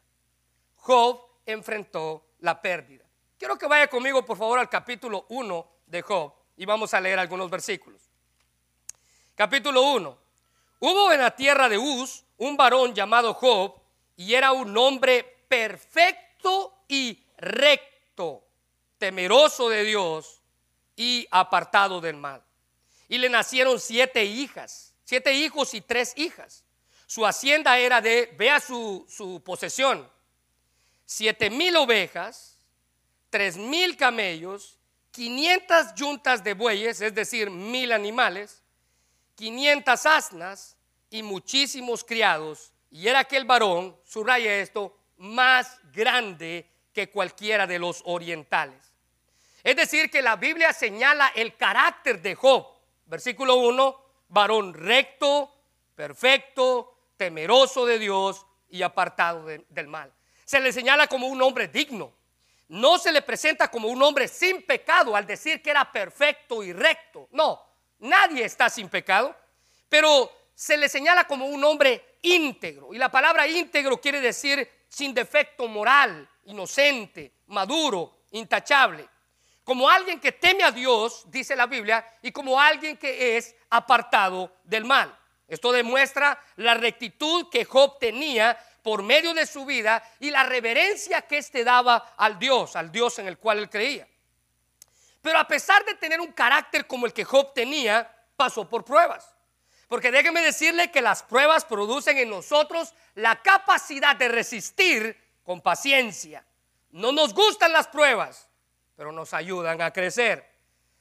Job 0.76 1.22
enfrentó 1.46 2.26
la 2.40 2.62
pérdida. 2.62 3.06
Quiero 3.38 3.58
que 3.58 3.68
vaya 3.68 3.88
conmigo, 3.88 4.26
por 4.26 4.38
favor, 4.38 4.60
al 4.60 4.70
capítulo 4.70 5.26
1 5.30 5.68
de 5.88 6.02
Job 6.02 6.34
y 6.58 6.66
vamos 6.66 6.94
a 6.94 7.02
leer 7.02 7.20
algunos 7.20 7.50
versículos. 7.50 8.02
Capítulo 9.36 9.82
1. 9.82 10.18
Hubo 10.80 11.12
en 11.12 11.20
la 11.20 11.36
tierra 11.36 11.70
de 11.70 11.78
Uz 11.78 12.24
un 12.38 12.58
varón 12.58 12.94
llamado 12.94 13.34
Job 13.34 13.80
y 14.16 14.34
era 14.34 14.52
un 14.52 14.76
hombre 14.78 15.46
perfecto 15.48 16.74
y 16.88 17.24
recto, 17.38 18.44
temeroso 18.98 19.70
de 19.70 19.84
Dios 19.84 20.42
y 20.96 21.28
apartado 21.32 22.02
del 22.02 22.18
mal. 22.18 22.44
Y 23.08 23.18
le 23.18 23.30
nacieron 23.30 23.80
siete 23.80 24.24
hijas, 24.24 24.91
siete 25.12 25.34
hijos 25.34 25.74
y 25.74 25.82
tres 25.82 26.14
hijas. 26.16 26.64
Su 27.06 27.26
hacienda 27.26 27.78
era 27.78 28.00
de, 28.00 28.34
vea 28.38 28.62
su, 28.62 29.06
su 29.10 29.44
posesión, 29.44 30.10
siete 31.06 31.50
mil 31.50 31.76
ovejas, 31.76 32.58
tres 33.30 33.58
mil 33.58 33.98
camellos, 33.98 34.80
quinientas 35.12 35.94
yuntas 35.96 36.46
de 36.46 36.54
bueyes, 36.54 37.02
es 37.02 37.14
decir, 37.14 37.50
mil 37.50 37.92
animales, 37.92 38.64
500 39.36 40.06
asnas 40.06 40.78
y 41.10 41.24
muchísimos 41.24 42.06
criados, 42.06 42.72
y 42.90 43.10
era 43.10 43.20
aquel 43.20 43.44
varón, 43.44 43.98
subraya 44.06 44.60
esto, 44.60 44.98
más 45.18 45.78
grande 45.92 46.72
que 46.94 47.10
cualquiera 47.10 47.68
de 47.68 47.80
los 47.80 48.02
orientales. 48.06 48.94
Es 49.62 49.76
decir, 49.76 50.10
que 50.10 50.22
la 50.22 50.38
Biblia 50.38 50.72
señala 50.72 51.34
el 51.36 51.58
carácter 51.58 52.22
de 52.22 52.34
Job. 52.34 52.66
Versículo 53.08 53.58
1, 53.58 54.11
varón 54.32 54.74
recto, 54.74 55.54
perfecto, 55.96 56.98
temeroso 57.16 57.86
de 57.86 58.00
Dios 58.00 58.46
y 58.70 58.82
apartado 58.82 59.46
del 59.46 59.88
mal. 59.88 60.12
Se 60.44 60.60
le 60.60 60.74
señala 60.74 61.08
como 61.08 61.28
un 61.28 61.42
hombre 61.42 61.68
digno. 61.68 62.12
No 62.68 62.98
se 62.98 63.12
le 63.12 63.22
presenta 63.22 63.70
como 63.70 63.88
un 63.88 64.02
hombre 64.02 64.28
sin 64.28 64.64
pecado 64.64 65.16
al 65.16 65.28
decir 65.28 65.62
que 65.62 65.70
era 65.70 65.92
perfecto 65.92 66.64
y 66.64 66.74
recto. 66.74 67.28
No, 67.32 67.72
Nadie 68.02 68.46
está 68.46 68.68
sin 68.70 68.90
pecado, 68.90 69.36
pero 69.88 70.32
se 70.56 70.76
le 70.76 70.90
señala 70.90 71.26
como 71.26 71.46
un 71.46 71.64
hombre 71.64 72.18
íntegro. 72.24 72.94
Y 72.94 72.98
la 72.98 73.12
palabra 73.12 73.48
íntegro 73.48 74.02
quiere 74.02 74.20
decir 74.20 74.68
sin 74.90 75.14
defecto 75.14 75.68
moral, 75.68 76.28
inocente, 76.46 77.32
maduro, 77.48 78.24
intachable. 78.32 79.08
Como 79.72 79.90
alguien 79.90 80.20
que 80.20 80.34
teme 80.34 80.66
a 80.66 80.72
Dios, 80.72 81.24
dice 81.28 81.56
la 81.56 81.66
Biblia, 81.66 82.06
y 82.22 82.34
como 82.34 82.60
alguien 82.60 82.98
que 82.98 83.38
es 83.38 83.56
apartado 83.70 84.58
del 84.66 84.84
mal. 84.84 85.18
Esto 85.48 85.72
demuestra 85.72 86.38
la 86.58 86.74
rectitud 86.74 87.50
que 87.50 87.64
Job 87.64 87.98
tenía 87.98 88.60
por 88.84 89.02
medio 89.02 89.34
de 89.34 89.46
su 89.48 89.64
vida 89.64 90.04
y 90.20 90.30
la 90.30 90.44
reverencia 90.44 91.22
que 91.22 91.38
éste 91.38 91.64
daba 91.64 92.16
al 92.18 92.38
Dios, 92.38 92.76
al 92.76 92.92
Dios 92.92 93.18
en 93.20 93.30
el 93.30 93.38
cual 93.38 93.60
él 93.60 93.70
creía. 93.70 94.06
Pero 95.22 95.40
a 95.40 95.48
pesar 95.48 95.86
de 95.86 95.96
tener 95.96 96.20
un 96.20 96.34
carácter 96.34 96.86
como 96.86 97.06
el 97.06 97.14
que 97.14 97.24
Job 97.24 97.54
tenía, 97.54 98.14
pasó 98.36 98.68
por 98.68 98.84
pruebas. 98.84 99.34
Porque 99.88 100.12
déjeme 100.12 100.42
decirle 100.42 100.92
que 100.92 101.00
las 101.00 101.24
pruebas 101.24 101.64
producen 101.64 102.18
en 102.18 102.30
nosotros 102.30 102.94
la 103.16 103.42
capacidad 103.42 104.18
de 104.18 104.28
resistir 104.28 105.18
con 105.46 105.62
paciencia. 105.62 106.46
No 106.90 107.14
nos 107.14 107.34
gustan 107.34 107.72
las 107.72 107.88
pruebas, 107.88 108.51
pero 109.02 109.12
nos 109.12 109.34
ayudan 109.34 109.82
a 109.82 109.92
crecer. 109.92 110.48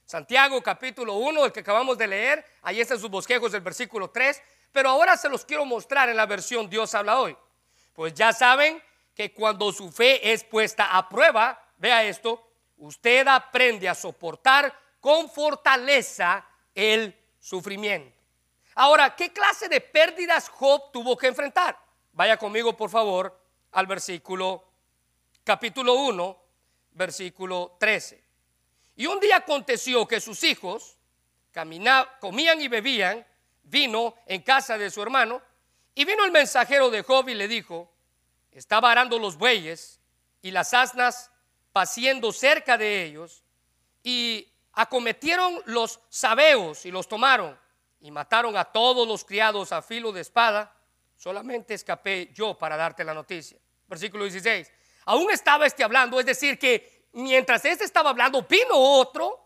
Santiago 0.06 0.62
capítulo 0.62 1.16
1, 1.16 1.44
el 1.44 1.52
que 1.52 1.60
acabamos 1.60 1.98
de 1.98 2.06
leer, 2.06 2.42
ahí 2.62 2.80
están 2.80 2.98
sus 2.98 3.10
bosquejos 3.10 3.52
del 3.52 3.60
versículo 3.60 4.08
3, 4.08 4.42
pero 4.72 4.88
ahora 4.88 5.18
se 5.18 5.28
los 5.28 5.44
quiero 5.44 5.66
mostrar 5.66 6.08
en 6.08 6.16
la 6.16 6.24
versión 6.24 6.70
Dios 6.70 6.94
habla 6.94 7.20
hoy. 7.20 7.36
Pues 7.92 8.14
ya 8.14 8.32
saben 8.32 8.82
que 9.14 9.34
cuando 9.34 9.70
su 9.70 9.92
fe 9.92 10.32
es 10.32 10.44
puesta 10.44 10.96
a 10.96 11.10
prueba, 11.10 11.62
vea 11.76 12.02
esto, 12.04 12.50
usted 12.78 13.28
aprende 13.28 13.86
a 13.86 13.94
soportar 13.94 14.74
con 14.98 15.28
fortaleza 15.28 16.46
el 16.74 17.14
sufrimiento. 17.38 18.16
Ahora, 18.76 19.14
¿qué 19.14 19.30
clase 19.30 19.68
de 19.68 19.82
pérdidas 19.82 20.48
Job 20.48 20.90
tuvo 20.90 21.18
que 21.18 21.26
enfrentar? 21.26 21.78
Vaya 22.12 22.38
conmigo, 22.38 22.74
por 22.74 22.88
favor, 22.88 23.38
al 23.72 23.86
versículo 23.86 24.64
capítulo 25.44 25.92
1, 25.96 26.39
versículo 27.00 27.76
13. 27.80 28.22
Y 28.96 29.06
un 29.06 29.18
día 29.20 29.38
aconteció 29.38 30.06
que 30.06 30.20
sus 30.20 30.44
hijos 30.44 30.98
comían 32.20 32.60
y 32.60 32.68
bebían 32.68 33.26
vino 33.62 34.16
en 34.26 34.42
casa 34.42 34.76
de 34.76 34.90
su 34.90 35.00
hermano, 35.00 35.40
y 35.94 36.04
vino 36.04 36.26
el 36.26 36.30
mensajero 36.30 36.90
de 36.90 37.02
Job 37.02 37.26
y 37.30 37.34
le 37.34 37.48
dijo, 37.48 37.90
estaba 38.52 38.90
arando 38.90 39.18
los 39.18 39.38
bueyes 39.38 39.98
y 40.42 40.50
las 40.50 40.74
asnas 40.74 41.30
paciendo 41.72 42.32
cerca 42.32 42.76
de 42.76 43.04
ellos, 43.04 43.44
y 44.02 44.46
acometieron 44.74 45.62
los 45.64 46.00
sabeos 46.10 46.84
y 46.84 46.90
los 46.90 47.08
tomaron, 47.08 47.58
y 48.00 48.10
mataron 48.10 48.58
a 48.58 48.64
todos 48.66 49.08
los 49.08 49.24
criados 49.24 49.72
a 49.72 49.80
filo 49.80 50.12
de 50.12 50.20
espada, 50.20 50.76
solamente 51.16 51.72
escapé 51.72 52.30
yo 52.34 52.58
para 52.58 52.76
darte 52.76 53.04
la 53.04 53.14
noticia. 53.14 53.58
Versículo 53.88 54.24
16. 54.24 54.70
Aún 55.10 55.28
estaba 55.32 55.66
este 55.66 55.82
hablando, 55.82 56.20
es 56.20 56.26
decir, 56.26 56.56
que 56.56 57.08
mientras 57.14 57.64
este 57.64 57.82
estaba 57.82 58.10
hablando, 58.10 58.42
vino 58.42 58.76
otro 58.76 59.44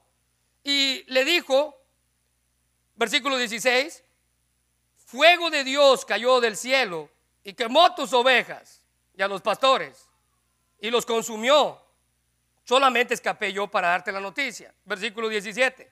y 0.62 1.02
le 1.06 1.24
dijo, 1.24 1.74
versículo 2.96 3.38
16, 3.38 4.04
fuego 5.06 5.48
de 5.48 5.64
Dios 5.64 6.04
cayó 6.04 6.38
del 6.42 6.58
cielo 6.58 7.08
y 7.42 7.54
quemó 7.54 7.94
tus 7.94 8.12
ovejas 8.12 8.82
y 9.16 9.22
a 9.22 9.26
los 9.26 9.40
pastores 9.40 10.06
y 10.80 10.90
los 10.90 11.06
consumió. 11.06 11.80
Solamente 12.64 13.14
escapé 13.14 13.50
yo 13.50 13.66
para 13.66 13.88
darte 13.88 14.12
la 14.12 14.20
noticia. 14.20 14.74
Versículo 14.84 15.30
17. 15.30 15.90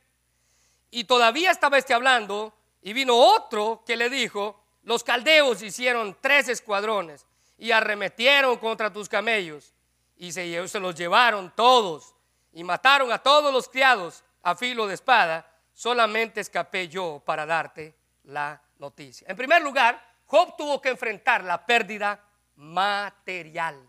Y 0.91 1.05
todavía 1.05 1.51
estaba 1.51 1.79
este 1.79 1.95
hablando 1.95 2.53
y 2.83 2.93
vino 2.93 3.17
otro 3.17 3.83
que 3.87 3.97
le 3.97 4.11
dijo, 4.11 4.63
los 4.83 5.03
caldeos 5.03 5.63
hicieron 5.63 6.15
tres 6.21 6.51
escuadrones 6.51 7.25
y 7.63 7.71
arremetieron 7.71 8.57
contra 8.57 8.93
tus 8.93 9.09
camellos 9.09 9.73
y 10.17 10.33
se, 10.33 10.81
los 10.81 10.97
llevaron 10.97 11.53
todos 11.55 12.13
y 12.53 12.65
mataron 12.65 13.13
a 13.13 13.19
todos 13.19 13.53
los 13.53 13.69
criados 13.69 14.25
a 14.43 14.57
filo 14.57 14.89
de 14.89 14.95
espada. 14.95 15.49
Solamente 15.73 16.41
escapé 16.41 16.89
yo 16.89 17.23
para 17.25 17.47
darte 17.47 17.95
la 18.25 18.61
noticia. 18.81 19.29
En 19.31 19.37
primer 19.37 19.63
lugar, 19.63 20.05
Job 20.27 20.57
tuvo 20.57 20.81
que 20.81 20.89
enfrentar 20.89 21.45
la 21.45 21.65
pérdida 21.65 22.21
material. 22.57 23.89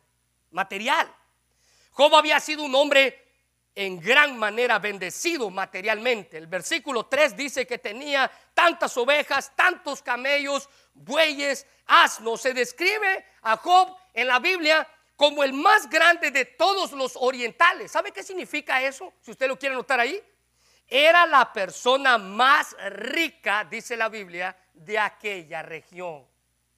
Material. 0.52 1.12
Job 1.94 2.14
había 2.14 2.40
sido 2.40 2.62
un 2.62 2.76
hombre 2.76 3.23
en 3.76 4.00
gran 4.00 4.38
manera 4.38 4.80
bendecido 4.80 5.50
materialmente. 5.50 6.38
El 6.38 6.48
versículo 6.48 7.06
3 7.06 7.36
dice 7.36 7.66
que 7.66 7.80
tenía 7.80 8.30
tantas 8.54 8.96
ovejas, 8.98 9.52
tantos 9.56 10.02
camellos, 10.02 10.70
bueyes, 10.94 11.66
asnos. 11.88 12.42
Se 12.42 12.54
describe 12.54 13.26
a 13.42 13.58
Job 13.58 13.96
en 14.14 14.28
la 14.28 14.40
Biblia 14.40 14.88
como 15.16 15.44
el 15.44 15.54
más 15.54 15.90
grande 15.90 16.32
de 16.32 16.46
todos 16.46 16.92
los 16.92 17.14
orientales. 17.16 17.92
¿Sabe 17.92 18.12
qué 18.12 18.24
significa 18.24 18.82
eso? 18.82 19.14
Si 19.22 19.32
usted 19.32 19.48
lo 19.48 19.58
quiere 19.58 19.76
notar 19.76 20.00
ahí. 20.00 20.22
Era 20.88 21.26
la 21.26 21.52
persona 21.52 22.18
más 22.18 22.76
rica, 22.90 23.66
dice 23.66 23.98
la 23.98 24.10
Biblia, 24.10 24.56
de 24.74 25.00
aquella 25.00 25.62
región. 25.62 26.28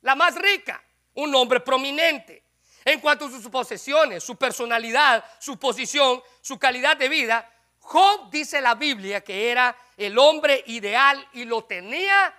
La 0.01 0.15
más 0.15 0.35
rica, 0.35 0.81
un 1.15 1.33
hombre 1.35 1.59
prominente. 1.59 2.44
En 2.85 2.99
cuanto 2.99 3.25
a 3.25 3.31
sus 3.31 3.49
posesiones, 3.49 4.23
su 4.23 4.35
personalidad, 4.35 5.25
su 5.39 5.57
posición, 5.57 6.21
su 6.39 6.59
calidad 6.59 6.95
de 6.95 7.09
vida, 7.09 7.51
Job 7.79 8.29
dice 8.29 8.61
la 8.61 8.75
Biblia 8.75 9.21
que 9.21 9.49
era 9.49 9.75
el 9.97 10.17
hombre 10.19 10.63
ideal 10.67 11.27
y 11.33 11.45
lo 11.45 11.63
tenía 11.63 12.31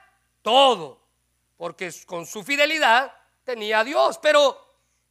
todo, 0.42 1.02
porque 1.56 1.92
con 2.06 2.26
su 2.26 2.44
fidelidad 2.44 3.12
tenía 3.42 3.80
a 3.80 3.84
Dios. 3.84 4.18
Pero, 4.18 4.56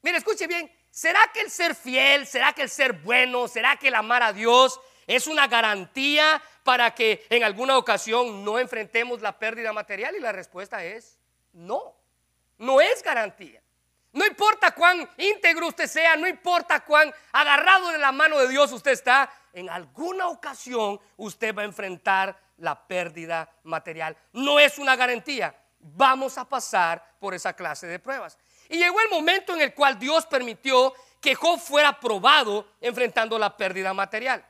mire, 0.02 0.20
escuche 0.20 0.48
bien, 0.48 0.72
¿será 0.90 1.20
que 1.34 1.42
el 1.42 1.52
ser 1.52 1.76
fiel, 1.76 2.26
será 2.26 2.54
que 2.54 2.62
el 2.62 2.70
ser 2.70 2.94
bueno, 2.94 3.50
será 3.50 3.76
que 3.76 3.90
el 3.90 3.96
amar 3.96 4.24
a 4.24 4.32
Dios 4.32 4.80
es 5.06 5.28
una 5.28 5.48
garantía 5.48 6.42
para 6.64 6.96
que 6.96 7.26
en 7.30 7.44
alguna 7.44 7.78
ocasión 7.78 8.46
no 8.46 8.58
enfrentemos 8.58 9.22
la 9.22 9.38
pérdida 9.38 9.74
material? 9.74 10.16
Y 10.16 10.22
la 10.22 10.32
respuesta 10.32 10.86
es 10.86 11.18
no, 11.52 11.94
no 12.58 12.80
es 12.80 13.04
garantía. 13.04 13.62
No 14.16 14.26
importa 14.26 14.72
cuán 14.72 15.10
íntegro 15.18 15.68
usted 15.68 15.88
sea, 15.88 16.16
no 16.16 16.26
importa 16.26 16.86
cuán 16.86 17.14
agarrado 17.34 17.90
de 17.90 17.98
la 17.98 18.14
mano 18.14 18.40
de 18.40 18.48
Dios 18.48 18.72
usted 18.72 18.92
está, 18.92 19.30
en 19.52 19.70
alguna 19.70 20.30
ocasión 20.30 21.02
usted 21.18 21.54
va 21.54 21.64
a 21.64 21.66
enfrentar 21.66 22.40
la 22.60 22.88
pérdida 22.88 23.54
material. 23.64 24.16
No 24.32 24.58
es 24.58 24.80
una 24.80 24.96
garantía. 24.96 25.54
Vamos 25.80 26.38
a 26.38 26.48
pasar 26.48 27.18
por 27.20 27.34
esa 27.34 27.52
clase 27.52 27.88
de 27.88 28.00
pruebas. 28.00 28.38
Y 28.70 28.78
llegó 28.78 29.02
el 29.02 29.10
momento 29.10 29.54
en 29.54 29.60
el 29.60 29.74
cual 29.74 30.00
Dios 30.00 30.26
permitió 30.28 30.94
que 31.20 31.36
Job 31.36 31.60
fuera 31.60 32.00
probado 32.00 32.70
enfrentando 32.80 33.38
la 33.38 33.58
pérdida 33.58 33.94
material. 33.94 34.46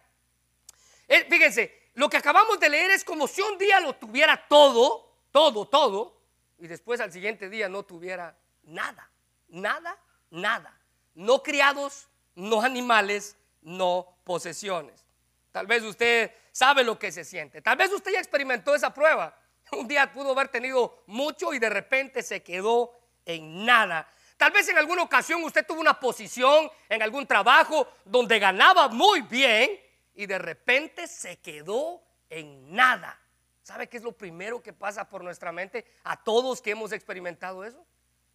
Eh, 1.07 1.25
fíjense, 1.27 1.89
lo 1.95 2.07
que 2.07 2.17
acabamos 2.17 2.59
de 2.59 2.69
leer 2.69 2.91
es 2.91 3.03
como 3.03 3.27
si 3.27 3.41
un 3.41 3.57
día 3.57 3.79
lo 3.79 3.95
tuviera 3.95 4.45
todo, 4.47 5.11
todo, 5.31 5.67
todo, 5.67 6.21
y 6.59 6.67
después 6.67 6.99
al 7.01 7.11
siguiente 7.11 7.49
día 7.49 7.67
no 7.67 7.81
tuviera 7.81 8.37
nada 8.61 9.09
nada, 9.47 9.97
nada. 10.29 10.79
No 11.13 11.43
criados, 11.43 12.09
no 12.35 12.61
animales, 12.61 13.37
no 13.61 14.17
posesiones. 14.23 15.05
Tal 15.51 15.67
vez 15.67 15.83
usted 15.83 16.31
sabe 16.51 16.83
lo 16.83 16.99
que 16.99 17.11
se 17.11 17.23
siente. 17.23 17.61
Tal 17.61 17.77
vez 17.77 17.91
usted 17.91 18.11
ya 18.11 18.19
experimentó 18.19 18.75
esa 18.75 18.93
prueba. 18.93 19.37
Un 19.71 19.87
día 19.87 20.11
pudo 20.11 20.31
haber 20.31 20.49
tenido 20.49 21.03
mucho 21.07 21.53
y 21.53 21.59
de 21.59 21.69
repente 21.69 22.21
se 22.21 22.43
quedó 22.43 22.91
en 23.25 23.65
nada. 23.65 24.07
Tal 24.37 24.51
vez 24.51 24.67
en 24.67 24.77
alguna 24.77 25.03
ocasión 25.03 25.43
usted 25.43 25.65
tuvo 25.65 25.79
una 25.79 25.99
posición 25.99 26.69
en 26.89 27.01
algún 27.01 27.25
trabajo 27.25 27.87
donde 28.03 28.37
ganaba 28.37 28.89
muy 28.89 29.21
bien 29.21 29.71
y 30.13 30.25
de 30.25 30.37
repente 30.37 31.07
se 31.07 31.37
quedó 31.37 32.03
en 32.29 32.73
nada. 32.73 33.19
¿Sabe 33.63 33.87
qué 33.87 33.97
es 33.97 34.03
lo 34.03 34.11
primero 34.11 34.61
que 34.61 34.73
pasa 34.73 35.09
por 35.09 35.23
nuestra 35.23 35.51
mente 35.51 35.85
a 36.03 36.21
todos 36.21 36.61
que 36.61 36.71
hemos 36.71 36.91
experimentado 36.91 37.63
eso? 37.63 37.85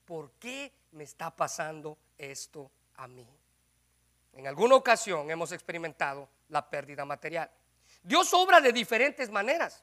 ¿Por 0.05 0.33
qué 0.33 0.73
me 0.93 1.05
está 1.05 1.35
pasando 1.35 1.99
esto 2.19 2.71
a 2.97 3.07
mí? 3.07 3.27
En 4.33 4.47
alguna 4.47 4.77
ocasión 4.77 5.31
hemos 5.31 5.53
experimentado 5.53 6.29
la 6.49 6.69
pérdida 6.69 7.05
material. 7.05 7.51
Dios 8.03 8.33
obra 8.33 8.61
de 8.61 8.73
diferentes 8.73 9.31
maneras, 9.31 9.83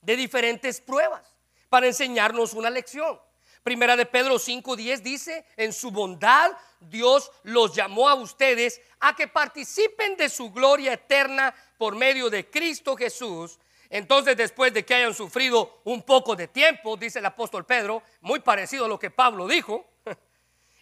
de 0.00 0.16
diferentes 0.16 0.80
pruebas, 0.80 1.34
para 1.68 1.86
enseñarnos 1.86 2.54
una 2.54 2.70
lección. 2.70 3.20
Primera 3.62 3.96
de 3.96 4.06
Pedro 4.06 4.38
5:10 4.38 5.00
dice, 5.02 5.46
en 5.56 5.72
su 5.72 5.90
bondad 5.90 6.50
Dios 6.80 7.30
los 7.44 7.74
llamó 7.74 8.08
a 8.08 8.14
ustedes 8.14 8.80
a 8.98 9.14
que 9.14 9.28
participen 9.28 10.16
de 10.16 10.28
su 10.28 10.50
gloria 10.50 10.94
eterna 10.94 11.54
por 11.78 11.94
medio 11.94 12.28
de 12.28 12.50
Cristo 12.50 12.96
Jesús, 12.96 13.58
entonces, 13.92 14.38
después 14.38 14.72
de 14.72 14.86
que 14.86 14.94
hayan 14.94 15.12
sufrido 15.12 15.82
un 15.84 16.02
poco 16.02 16.34
de 16.34 16.48
tiempo, 16.48 16.96
dice 16.96 17.18
el 17.18 17.26
apóstol 17.26 17.66
Pedro, 17.66 18.02
muy 18.22 18.40
parecido 18.40 18.86
a 18.86 18.88
lo 18.88 18.98
que 18.98 19.10
Pablo 19.10 19.46
dijo, 19.46 19.86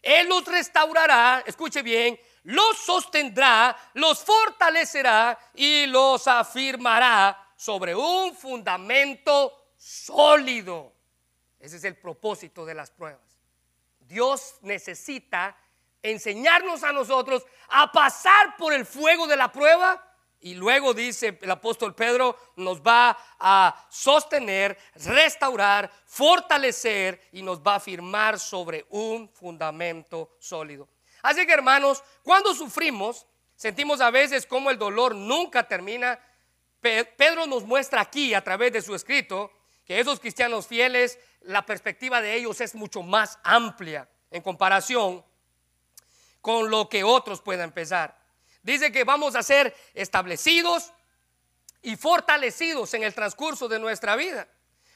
Él 0.01 0.29
los 0.29 0.45
restaurará, 0.45 1.43
escuche 1.45 1.83
bien, 1.83 2.21
los 2.45 2.79
sostendrá, 2.79 3.77
los 3.95 4.23
fortalecerá 4.23 5.37
y 5.55 5.87
los 5.87 6.29
afirmará 6.29 7.53
sobre 7.57 7.97
un 7.97 8.33
fundamento 8.37 9.73
sólido. 9.77 10.93
Ese 11.59 11.79
es 11.79 11.85
el 11.85 11.97
propósito 11.97 12.65
de 12.65 12.75
las 12.75 12.93
pruebas. 12.93 13.41
Dios 13.99 14.55
necesita 14.61 15.57
enseñarnos 16.01 16.85
a 16.85 16.93
nosotros 16.93 17.45
a 17.71 17.91
pasar 17.91 18.57
por 18.57 18.73
el 18.73 18.87
fuego 18.87 19.27
de 19.27 19.37
la 19.37 19.51
prueba 19.51 20.10
y 20.41 20.55
luego 20.55 20.95
dice 20.95 21.39
el 21.41 21.51
apóstol 21.51 21.95
Pedro, 21.95 22.37
nos 22.57 22.81
va 22.81 23.17
a 23.39 23.87
sostener, 23.91 24.79
restaurar, 24.95 25.91
fortalecer 26.07 27.21
y 27.33 27.43
nos 27.43 27.61
va 27.61 27.75
a 27.77 27.81
firmar 27.81 28.39
sobre 28.39 28.87
un 28.91 29.29
fundamento 29.29 30.37
sólido. 30.39 30.89
Así 31.23 31.47
que 31.47 31.53
hermanos, 31.53 32.03
cuando 32.23 32.55
sufrimos, 32.55 33.27
sentimos 33.55 34.01
a 34.01 34.11
veces 34.11 34.47
como 34.47 34.71
el 34.71 34.79
dolor 34.79 35.15
nunca 35.15 35.69
termina. 35.69 36.19
Pedro 36.81 37.47
nos 37.47 37.65
muestra 37.65 38.01
aquí 38.01 38.33
a 38.33 38.43
través 38.43 38.73
de 38.73 38.81
su 38.81 38.95
escrito 38.95 39.53
que 39.85 40.01
esos 40.01 40.21
cristianos 40.21 40.67
fieles, 40.67 41.19
la 41.43 41.67
perspectiva 41.67 42.23
de 42.23 42.35
ellos 42.35 42.61
es 42.63 42.75
mucho 42.75 43.03
más 43.03 43.39
amplia 43.43 44.09
en 44.31 44.43
comparación 44.43 45.23
con 46.41 46.71
lo 46.71 46.89
que 46.89 47.05
otros 47.05 47.43
puedan 47.43 47.73
pensar. 47.73 48.20
Dice 48.63 48.93
que 48.93 49.05
vamos 49.05 49.37
a 49.37 49.43
ser 49.43 49.75
establecidos 49.95 50.93
y 51.83 51.97
fortalecidos 51.97 52.93
en 52.95 53.05
el 53.05 53.15
transcurso 53.15 53.69
de 53.69 53.79
nuestra 53.79 54.17
vida. 54.17 54.47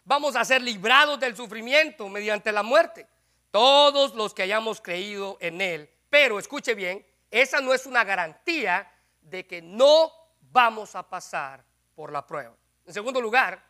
Vamos 0.04 0.36
a 0.36 0.44
ser 0.44 0.62
librados 0.62 1.18
del 1.18 1.34
sufrimiento 1.34 2.08
mediante 2.08 2.52
la 2.52 2.62
muerte. 2.62 3.06
Todos 3.50 4.14
los 4.14 4.34
que 4.34 4.42
hayamos 4.42 4.80
creído 4.80 5.38
en 5.40 5.60
Él. 5.60 5.90
Pero 6.10 6.38
escuche 6.38 6.74
bien, 6.74 7.06
esa 7.30 7.60
no 7.60 7.72
es 7.72 7.86
una 7.86 8.04
garantía 8.04 8.90
de 9.20 9.46
que 9.46 9.62
no 9.62 10.12
vamos 10.40 10.94
a 10.94 11.08
pasar 11.08 11.64
por 11.94 12.12
la 12.12 12.26
prueba. 12.26 12.54
En 12.84 12.92
segundo 12.92 13.20
lugar, 13.20 13.64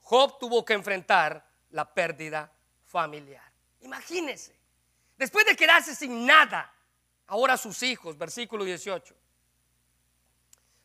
Job 0.00 0.38
tuvo 0.38 0.64
que 0.64 0.74
enfrentar 0.74 1.44
la 1.70 1.92
pérdida 1.92 2.50
familiar. 2.84 3.44
Imagínense, 3.80 4.58
Después 5.18 5.44
de 5.44 5.56
quedarse 5.56 5.96
sin 5.96 6.24
nada, 6.24 6.72
ahora 7.28 7.56
sus 7.56 7.82
hijos, 7.82 8.18
versículo 8.18 8.64
18. 8.64 9.14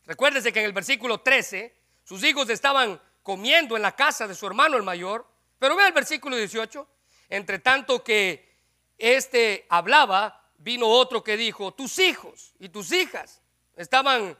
Recuérdese 0.06 0.54
que 0.54 0.60
en 0.60 0.66
el 0.66 0.74
versículo 0.74 1.22
13 1.22 1.74
sus 2.04 2.24
hijos 2.24 2.50
estaban 2.50 3.02
comiendo 3.24 3.76
en 3.76 3.82
la 3.82 3.96
casa 3.96 4.28
de 4.28 4.36
su 4.36 4.46
hermano 4.46 4.78
el 4.78 4.84
mayor, 4.84 5.26
pero 5.58 5.76
ve 5.76 5.88
el 5.88 5.94
versículo 5.94 6.36
18, 6.36 6.88
entre 7.30 7.60
tanto 7.60 8.04
que 8.04 8.54
este 8.98 9.66
hablaba, 9.70 10.52
vino 10.58 10.88
otro 10.88 11.24
que 11.24 11.38
dijo, 11.38 11.74
tus 11.74 12.00
hijos 12.00 12.54
y 12.60 12.70
tus 12.70 12.92
hijas 12.92 13.42
estaban 13.76 14.38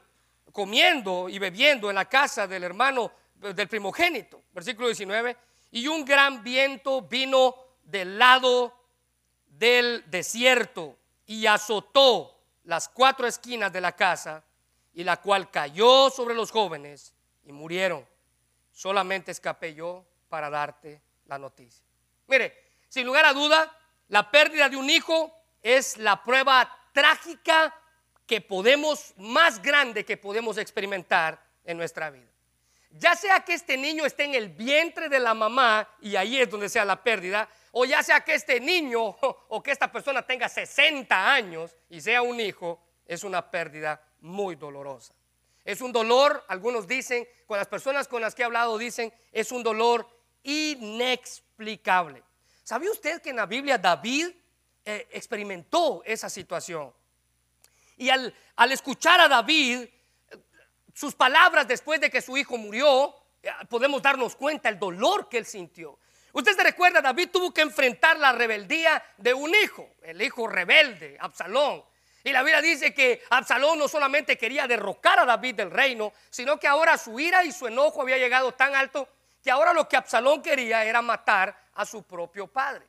comiendo 0.52 1.28
y 1.28 1.38
bebiendo 1.38 1.88
en 1.88 1.96
la 1.96 2.08
casa 2.08 2.46
del 2.46 2.64
hermano 2.64 3.10
del 3.34 3.68
primogénito, 3.68 4.42
versículo 4.52 4.88
19, 4.88 5.36
y 5.72 5.88
un 5.88 6.04
gran 6.04 6.44
viento 6.44 7.02
vino 7.02 7.56
del 7.82 8.18
lado 8.18 8.78
del 9.46 10.04
desierto 10.10 10.98
y 11.26 11.46
azotó 11.46 12.40
las 12.64 12.88
cuatro 12.88 13.26
esquinas 13.26 13.72
de 13.72 13.80
la 13.80 13.92
casa, 13.92 14.44
y 14.94 15.02
la 15.02 15.16
cual 15.16 15.50
cayó 15.50 16.08
sobre 16.08 16.34
los 16.34 16.50
jóvenes 16.50 17.12
y 17.44 17.52
murieron. 17.52 18.06
Solamente 18.72 19.32
escapé 19.32 19.74
yo 19.74 20.04
para 20.28 20.48
darte 20.48 21.02
la 21.26 21.38
noticia. 21.38 21.84
Mire, 22.26 22.56
sin 22.88 23.04
lugar 23.04 23.26
a 23.26 23.32
duda, 23.32 23.76
la 24.08 24.30
pérdida 24.30 24.68
de 24.68 24.76
un 24.76 24.88
hijo 24.88 25.36
es 25.62 25.96
la 25.98 26.22
prueba 26.22 26.70
trágica 26.92 27.74
que 28.26 28.40
podemos, 28.40 29.12
más 29.16 29.60
grande 29.60 30.04
que 30.04 30.16
podemos 30.16 30.56
experimentar 30.58 31.42
en 31.64 31.76
nuestra 31.76 32.10
vida. 32.10 32.30
Ya 32.90 33.16
sea 33.16 33.40
que 33.40 33.54
este 33.54 33.76
niño 33.76 34.06
esté 34.06 34.24
en 34.24 34.34
el 34.34 34.48
vientre 34.48 35.08
de 35.08 35.18
la 35.18 35.34
mamá 35.34 35.88
y 36.00 36.14
ahí 36.14 36.38
es 36.38 36.48
donde 36.48 36.68
sea 36.68 36.84
la 36.84 37.02
pérdida, 37.02 37.48
o 37.76 37.84
ya 37.84 38.02
sea 38.02 38.20
que 38.20 38.34
este 38.34 38.60
niño 38.60 39.02
o 39.48 39.62
que 39.62 39.72
esta 39.72 39.90
persona 39.90 40.22
tenga 40.22 40.48
60 40.48 41.32
años 41.32 41.76
y 41.90 42.00
sea 42.00 42.22
un 42.22 42.38
hijo, 42.40 42.80
es 43.04 43.24
una 43.24 43.50
pérdida 43.50 44.00
muy 44.20 44.54
dolorosa. 44.54 45.12
Es 45.64 45.80
un 45.80 45.92
dolor, 45.92 46.44
algunos 46.48 46.86
dicen, 46.86 47.26
con 47.46 47.58
las 47.58 47.66
personas 47.66 48.06
con 48.06 48.22
las 48.22 48.34
que 48.34 48.42
he 48.42 48.44
hablado 48.44 48.78
dicen, 48.78 49.12
es 49.32 49.50
un 49.50 49.62
dolor 49.62 50.06
inexplicable. 50.42 52.22
¿Sabía 52.62 52.90
usted 52.90 53.20
que 53.20 53.30
en 53.30 53.36
la 53.36 53.46
Biblia 53.46 53.76
David 53.76 54.28
eh, 54.84 55.08
experimentó 55.10 56.02
esa 56.04 56.30
situación? 56.30 56.92
Y 57.96 58.08
al, 58.08 58.32
al 58.56 58.72
escuchar 58.72 59.20
a 59.20 59.28
David, 59.28 59.88
sus 60.92 61.14
palabras 61.14 61.66
después 61.66 62.00
de 62.00 62.10
que 62.10 62.22
su 62.22 62.36
hijo 62.36 62.56
murió, 62.56 63.14
eh, 63.42 63.50
podemos 63.68 64.00
darnos 64.00 64.36
cuenta 64.36 64.68
el 64.68 64.78
dolor 64.78 65.28
que 65.28 65.38
él 65.38 65.46
sintió. 65.46 65.98
Usted 66.34 66.56
se 66.56 66.64
recuerda, 66.64 67.00
David 67.00 67.28
tuvo 67.32 67.54
que 67.54 67.60
enfrentar 67.60 68.18
la 68.18 68.32
rebeldía 68.32 69.00
de 69.18 69.32
un 69.32 69.54
hijo, 69.54 69.88
el 70.02 70.20
hijo 70.20 70.48
rebelde, 70.48 71.16
Absalón. 71.20 71.84
Y 72.24 72.32
la 72.32 72.42
Biblia 72.42 72.60
dice 72.60 72.92
que 72.92 73.22
Absalón 73.30 73.78
no 73.78 73.86
solamente 73.86 74.36
quería 74.36 74.66
derrocar 74.66 75.20
a 75.20 75.24
David 75.24 75.54
del 75.54 75.70
reino, 75.70 76.12
sino 76.30 76.58
que 76.58 76.66
ahora 76.66 76.98
su 76.98 77.20
ira 77.20 77.44
y 77.44 77.52
su 77.52 77.68
enojo 77.68 78.02
había 78.02 78.18
llegado 78.18 78.50
tan 78.50 78.74
alto 78.74 79.08
que 79.44 79.50
ahora 79.52 79.72
lo 79.72 79.88
que 79.88 79.96
Absalón 79.96 80.42
quería 80.42 80.84
era 80.84 81.02
matar 81.02 81.56
a 81.72 81.86
su 81.86 82.02
propio 82.02 82.48
padre. 82.48 82.84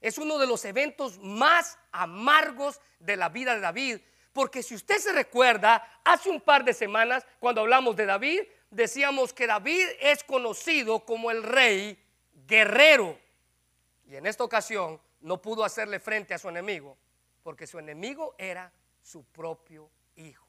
Es 0.00 0.18
uno 0.18 0.36
de 0.36 0.48
los 0.48 0.64
eventos 0.64 1.18
más 1.18 1.78
amargos 1.92 2.80
de 2.98 3.16
la 3.16 3.28
vida 3.28 3.54
de 3.54 3.60
David, 3.60 4.00
porque 4.32 4.60
si 4.64 4.74
usted 4.74 4.98
se 4.98 5.12
recuerda, 5.12 6.00
hace 6.02 6.30
un 6.30 6.40
par 6.40 6.64
de 6.64 6.74
semanas, 6.74 7.24
cuando 7.38 7.60
hablamos 7.60 7.94
de 7.94 8.06
David, 8.06 8.40
decíamos 8.70 9.32
que 9.32 9.46
David 9.46 9.86
es 10.00 10.24
conocido 10.24 11.04
como 11.04 11.30
el 11.30 11.44
rey 11.44 11.96
guerrero. 12.48 13.18
Y 14.06 14.16
en 14.16 14.26
esta 14.26 14.42
ocasión 14.42 15.00
no 15.20 15.40
pudo 15.40 15.64
hacerle 15.64 16.00
frente 16.00 16.34
a 16.34 16.38
su 16.38 16.48
enemigo, 16.48 16.96
porque 17.42 17.66
su 17.66 17.78
enemigo 17.78 18.34
era 18.38 18.72
su 19.02 19.24
propio 19.24 19.90
hijo. 20.16 20.48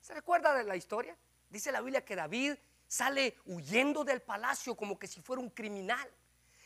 ¿Se 0.00 0.12
recuerda 0.14 0.54
de 0.54 0.64
la 0.64 0.76
historia? 0.76 1.16
Dice 1.48 1.72
la 1.72 1.80
Biblia 1.80 2.04
que 2.04 2.16
David 2.16 2.54
sale 2.86 3.36
huyendo 3.46 4.04
del 4.04 4.20
palacio 4.20 4.74
como 4.74 4.98
que 4.98 5.06
si 5.06 5.20
fuera 5.20 5.40
un 5.40 5.50
criminal. 5.50 6.08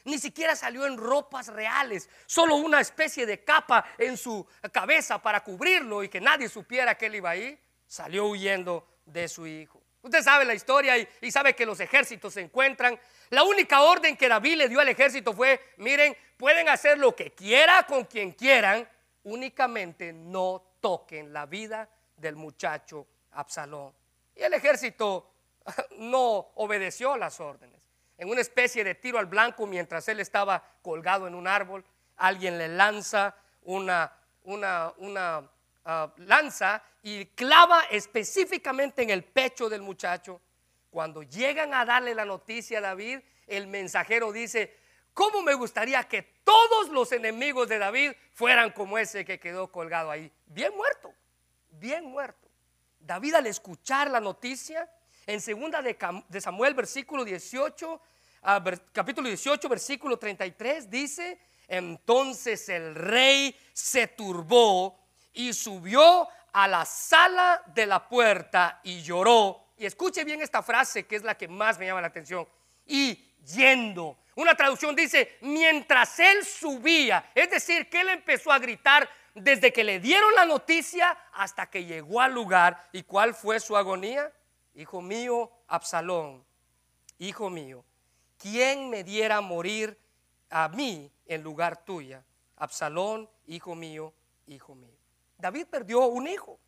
Ni 0.05 0.19
siquiera 0.19 0.55
salió 0.55 0.87
en 0.87 0.97
ropas 0.97 1.49
reales, 1.49 2.09
solo 2.27 2.55
una 2.57 2.81
especie 2.81 3.27
de 3.27 3.43
capa 3.43 3.85
en 3.99 4.17
su 4.17 4.47
cabeza 4.73 5.21
para 5.21 5.43
cubrirlo 5.43 6.05
y 6.05 6.09
que 6.09 6.21
nadie 6.21 6.49
supiera 6.49 6.97
que 6.97 7.07
él 7.07 7.17
iba 7.17 7.31
ahí. 7.31 7.59
Salió 7.87 8.27
huyendo 8.27 8.87
de 9.05 9.29
su 9.29 9.47
hijo. 9.47 9.83
Usted 10.07 10.23
sabe 10.23 10.45
la 10.45 10.55
historia 10.55 10.97
y, 11.21 11.31
sabe 11.33 11.57
que 11.57 11.67
los 11.67 11.81
ejércitos 11.81 12.35
se 12.35 12.41
encuentran. 12.41 12.97
La 13.31 13.43
única 13.43 13.83
orden 13.83 14.17
que 14.17 14.29
David 14.29 14.55
le 14.55 14.69
dio 14.69 14.79
al 14.79 14.89
ejército 14.89 15.33
fue, 15.33 15.61
miren, 15.79 16.17
pueden 16.37 16.69
hacer 16.69 16.97
lo 16.97 17.17
que 17.17 17.33
quiera 17.33 17.83
con 17.89 18.05
quien 18.05 18.31
quieran, 18.31 18.89
únicamente 19.25 20.13
no 20.13 20.63
toquen 20.81 21.33
la 21.33 21.47
vida 21.47 21.89
del 22.17 22.37
muchacho 22.37 23.09
Absalón. 23.33 23.93
Y 24.37 24.43
el 24.43 24.55
ejército 24.55 25.29
no 25.99 26.53
obedeció 26.55 27.17
las 27.17 27.41
órdenes. 27.41 27.83
En 28.17 28.29
una 28.29 28.43
especie 28.43 28.85
de 28.85 28.95
tiro 28.95 29.19
al 29.19 29.27
blanco, 29.27 29.67
mientras 29.67 30.07
él 30.07 30.21
estaba 30.21 30.63
colgado 30.83 31.27
en 31.27 31.35
un 31.35 31.49
árbol, 31.49 31.85
alguien 32.17 32.59
le 32.59 32.69
lanza 32.69 33.35
una, 33.63 34.13
una, 34.45 34.93
una 34.99 35.51
ah, 35.87 36.13
lanza 36.19 36.83
y 37.03 37.25
clava 37.27 37.85
específicamente 37.91 39.03
en 39.03 39.11
el 39.11 39.25
pecho 39.25 39.71
del 39.71 39.81
muchacho. 39.81 40.43
Cuando 40.91 41.23
llegan 41.23 41.73
a 41.73 41.85
darle 41.85 42.15
la 42.15 42.25
noticia 42.25 42.79
a 42.79 42.83
David, 42.83 43.21
el 43.47 43.67
mensajero 43.67 44.33
dice, 44.33 44.77
¿cómo 45.15 45.43
me 45.43 45.55
gustaría 45.55 46.03
que 46.05 46.23
todos 46.45 46.91
los 46.91 47.13
enemigos 47.13 47.69
de 47.69 47.79
David 47.79 48.13
fueran 48.33 48.73
como 48.73 48.99
ese 48.99 49.25
que 49.25 49.39
quedó 49.41 49.71
colgado 49.71 50.11
ahí? 50.11 50.31
Bien 50.47 50.75
muerto, 50.77 51.15
bien 51.71 52.05
muerto. 52.05 52.49
David 52.99 53.35
al 53.35 53.47
escuchar 53.47 54.11
la 54.11 54.21
noticia, 54.21 54.91
en 55.27 55.41
segunda 55.41 55.81
de 55.83 56.41
Samuel, 56.41 56.75
versículo 56.75 57.25
18, 57.25 58.01
ah, 58.43 58.65
capítulo 58.93 59.29
18, 59.29 59.69
versículo 59.69 60.19
33, 60.19 60.91
dice, 60.91 61.39
entonces 61.69 62.69
el 62.69 62.95
rey 62.95 63.57
se 63.73 64.09
turbó 64.09 65.06
y 65.37 65.53
subió 65.53 66.29
a 66.53 66.67
la 66.67 66.85
sala 66.85 67.63
de 67.67 67.87
la 67.87 68.09
puerta 68.09 68.81
y 68.83 69.03
lloró. 69.03 69.67
Y 69.77 69.85
escuche 69.87 70.25
bien 70.25 70.41
esta 70.41 70.63
frase 70.63 71.07
que 71.07 71.17
es 71.17 71.23
la 71.23 71.37
que 71.37 71.47
más 71.47 71.79
me 71.79 71.87
llama 71.87 72.01
la 72.01 72.07
atención. 72.09 72.49
Y 72.87 73.15
yendo. 73.45 74.19
Una 74.35 74.55
traducción 74.55 74.97
dice, 74.97 75.37
mientras 75.43 76.19
él 76.19 76.45
subía, 76.45 77.31
es 77.35 77.51
decir, 77.51 77.89
que 77.89 78.01
él 78.01 78.09
empezó 78.09 78.51
a 78.51 78.59
gritar 78.59 79.09
desde 79.35 79.73
que 79.73 79.85
le 79.85 80.01
dieron 80.01 80.35
la 80.35 80.47
noticia 80.47 81.17
hasta 81.35 81.69
que 81.69 81.85
llegó 81.85 82.21
al 82.21 82.33
lugar. 82.33 82.89
¿Y 82.93 83.03
cuál 83.03 83.35
fue 83.35 83.61
su 83.61 83.77
agonía? 83.77 84.33
Hijo 84.75 85.03
mío, 85.03 85.51
Absalón, 85.69 86.45
hijo 87.19 87.51
mío, 87.51 87.85
¿quién 88.39 88.91
me 88.91 89.05
diera 89.05 89.41
morir 89.41 89.99
a 90.51 90.69
mí 90.69 91.11
en 91.27 91.43
lugar 91.43 91.85
tuya? 91.85 92.23
Absalón, 92.57 93.29
hijo 93.47 93.75
mío, 93.75 94.13
hijo 94.47 94.75
mío. 94.75 94.96
David 95.39 95.67
perdió 95.67 96.07
un 96.07 96.27
hijo. 96.27 96.59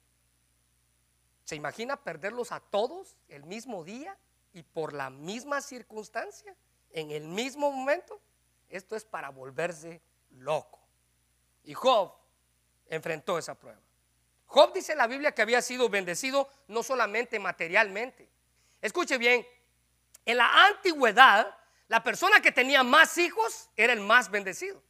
¿Se 1.44 1.56
imagina 1.56 1.96
perderlos 1.96 2.52
a 2.52 2.60
todos 2.60 3.16
el 3.28 3.44
mismo 3.44 3.84
día 3.84 4.16
y 4.52 4.62
por 4.62 4.92
la 4.92 5.08
misma 5.10 5.60
circunstancia, 5.60 6.54
en 6.90 7.10
el 7.10 7.26
mismo 7.26 7.72
momento? 7.72 8.20
Esto 8.68 8.96
es 8.96 9.04
para 9.04 9.30
volverse 9.30 10.02
loco. 10.30 10.78
Y 11.64 11.74
Job 11.74 12.12
enfrentó 12.88 13.38
esa 13.38 13.54
prueba. 13.54 13.80
Job 14.46 14.72
dice 14.72 14.92
en 14.92 14.98
la 14.98 15.06
Biblia 15.06 15.32
que 15.32 15.42
había 15.42 15.62
sido 15.62 15.88
bendecido 15.88 16.48
no 16.68 16.82
solamente 16.82 17.38
materialmente. 17.38 18.28
Escuche 18.80 19.18
bien, 19.18 19.46
en 20.24 20.36
la 20.36 20.66
antigüedad, 20.66 21.56
la 21.88 22.02
persona 22.02 22.40
que 22.40 22.52
tenía 22.52 22.82
más 22.82 23.16
hijos 23.18 23.70
era 23.76 23.92
el 23.92 24.00
más 24.00 24.30
bendecido. 24.30 24.82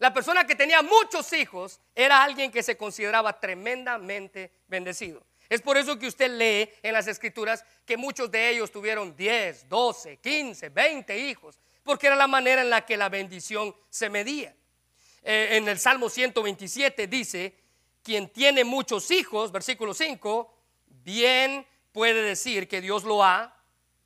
La 0.00 0.14
persona 0.14 0.46
que 0.46 0.56
tenía 0.56 0.80
muchos 0.80 1.30
hijos 1.34 1.78
era 1.94 2.24
alguien 2.24 2.50
que 2.50 2.62
se 2.62 2.74
consideraba 2.74 3.38
tremendamente 3.38 4.50
bendecido. 4.66 5.22
Es 5.46 5.60
por 5.60 5.76
eso 5.76 5.98
que 5.98 6.06
usted 6.06 6.30
lee 6.30 6.70
en 6.82 6.94
las 6.94 7.06
escrituras 7.06 7.62
que 7.84 7.98
muchos 7.98 8.30
de 8.30 8.48
ellos 8.48 8.72
tuvieron 8.72 9.14
10, 9.14 9.68
12, 9.68 10.16
15, 10.16 10.70
20 10.70 11.18
hijos, 11.18 11.60
porque 11.82 12.06
era 12.06 12.16
la 12.16 12.26
manera 12.26 12.62
en 12.62 12.70
la 12.70 12.86
que 12.86 12.96
la 12.96 13.10
bendición 13.10 13.76
se 13.90 14.08
medía. 14.08 14.56
Eh, 15.22 15.48
en 15.58 15.68
el 15.68 15.78
Salmo 15.78 16.08
127 16.08 17.06
dice, 17.06 17.54
quien 18.02 18.30
tiene 18.30 18.64
muchos 18.64 19.10
hijos, 19.10 19.52
versículo 19.52 19.92
5, 19.92 20.54
bien 20.86 21.66
puede 21.92 22.22
decir 22.22 22.68
que 22.68 22.80
Dios 22.80 23.04
lo 23.04 23.22
ha 23.22 23.54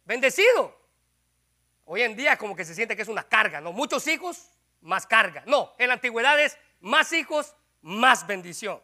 bendecido. 0.05 0.77
Hoy 1.85 2.03
en 2.03 2.17
día 2.17 2.37
como 2.37 2.57
que 2.57 2.65
se 2.65 2.75
siente 2.75 2.97
que 2.97 3.03
es 3.03 3.09
una 3.09 3.29
carga, 3.29 3.61
¿no? 3.61 3.73
Muchos 3.73 4.05
hijos, 4.09 4.49
más 4.85 5.07
carga. 5.07 5.43
No, 5.47 5.73
en 5.79 5.89
la 5.89 5.95
antigüedad 5.95 6.39
es 6.41 6.57
más 6.81 7.13
hijos, 7.13 7.57
más 7.83 8.27
bendición. 8.27 8.81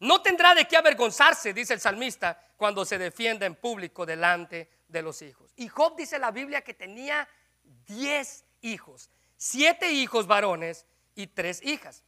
No 0.00 0.20
tendrá 0.20 0.54
de 0.54 0.66
qué 0.66 0.76
avergonzarse, 0.76 1.54
dice 1.54 1.72
el 1.72 1.80
salmista, 1.80 2.38
cuando 2.56 2.84
se 2.84 2.98
defienda 2.98 3.46
en 3.46 3.54
público 3.54 4.04
delante 4.04 4.70
de 4.88 5.02
los 5.02 5.22
hijos. 5.22 5.52
Y 5.56 5.68
Job 5.68 5.96
dice 5.96 6.18
la 6.18 6.30
Biblia 6.30 6.62
que 6.62 6.74
tenía 6.74 7.26
diez 7.86 8.44
hijos, 8.60 9.10
siete 9.36 9.90
hijos 9.90 10.26
varones 10.26 10.84
y 11.14 11.28
tres 11.28 11.62
hijas. 11.64 12.04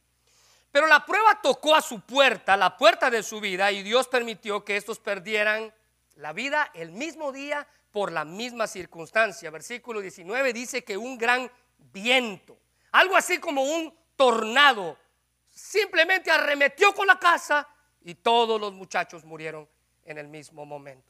Pero 0.71 0.85
la 0.85 1.05
prueba 1.05 1.41
tocó 1.41 1.75
a 1.75 1.81
su 1.81 2.01
puerta, 2.01 2.55
la 2.55 2.77
puerta 2.77 3.09
de 3.09 3.23
su 3.23 3.39
vida, 3.39 3.71
y 3.71 3.81
Dios 3.81 4.07
permitió 4.07 4.63
que 4.63 4.77
estos 4.77 4.99
perdieran 4.99 5.73
la 6.15 6.33
vida 6.33 6.69
el 6.75 6.91
mismo 6.91 7.31
día 7.31 7.67
por 7.91 8.11
la 8.11 8.23
misma 8.23 8.67
circunstancia. 8.67 9.49
Versículo 9.49 9.99
19 9.99 10.53
dice 10.53 10.83
que 10.83 10.95
un 10.95 11.17
gran 11.17 11.51
viento, 11.77 12.59
algo 12.91 13.15
así 13.15 13.39
como 13.39 13.63
un 13.63 13.93
tornado, 14.15 14.97
simplemente 15.49 16.31
arremetió 16.31 16.93
con 16.93 17.07
la 17.07 17.19
casa 17.19 17.67
y 18.01 18.15
todos 18.15 18.59
los 18.59 18.73
muchachos 18.73 19.25
murieron 19.25 19.67
en 20.05 20.17
el 20.17 20.27
mismo 20.27 20.65
momento. 20.65 21.09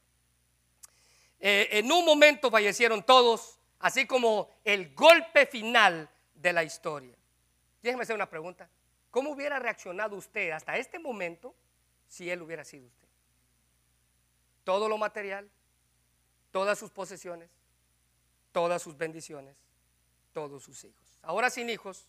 Eh, 1.39 1.69
en 1.71 1.91
un 1.91 2.05
momento 2.05 2.51
fallecieron 2.51 3.03
todos, 3.03 3.59
así 3.79 4.05
como 4.05 4.49
el 4.63 4.93
golpe 4.93 5.45
final 5.45 6.09
de 6.33 6.53
la 6.53 6.63
historia. 6.63 7.15
Déjeme 7.81 8.03
hacer 8.03 8.15
una 8.15 8.29
pregunta. 8.29 8.69
¿Cómo 9.09 9.31
hubiera 9.31 9.57
reaccionado 9.57 10.15
usted 10.15 10.51
hasta 10.51 10.77
este 10.77 10.99
momento 10.99 11.55
si 12.07 12.29
él 12.29 12.41
hubiera 12.41 12.63
sido 12.63 12.85
usted? 12.87 13.07
Todo 14.63 14.87
lo 14.87 14.97
material, 14.97 15.49
todas 16.51 16.77
sus 16.77 16.91
posesiones, 16.91 17.49
todas 18.51 18.81
sus 18.81 18.97
bendiciones, 18.97 19.55
todos 20.33 20.63
sus 20.63 20.83
hijos. 20.83 21.08
Ahora 21.21 21.49
sin 21.49 21.69
hijos, 21.69 22.07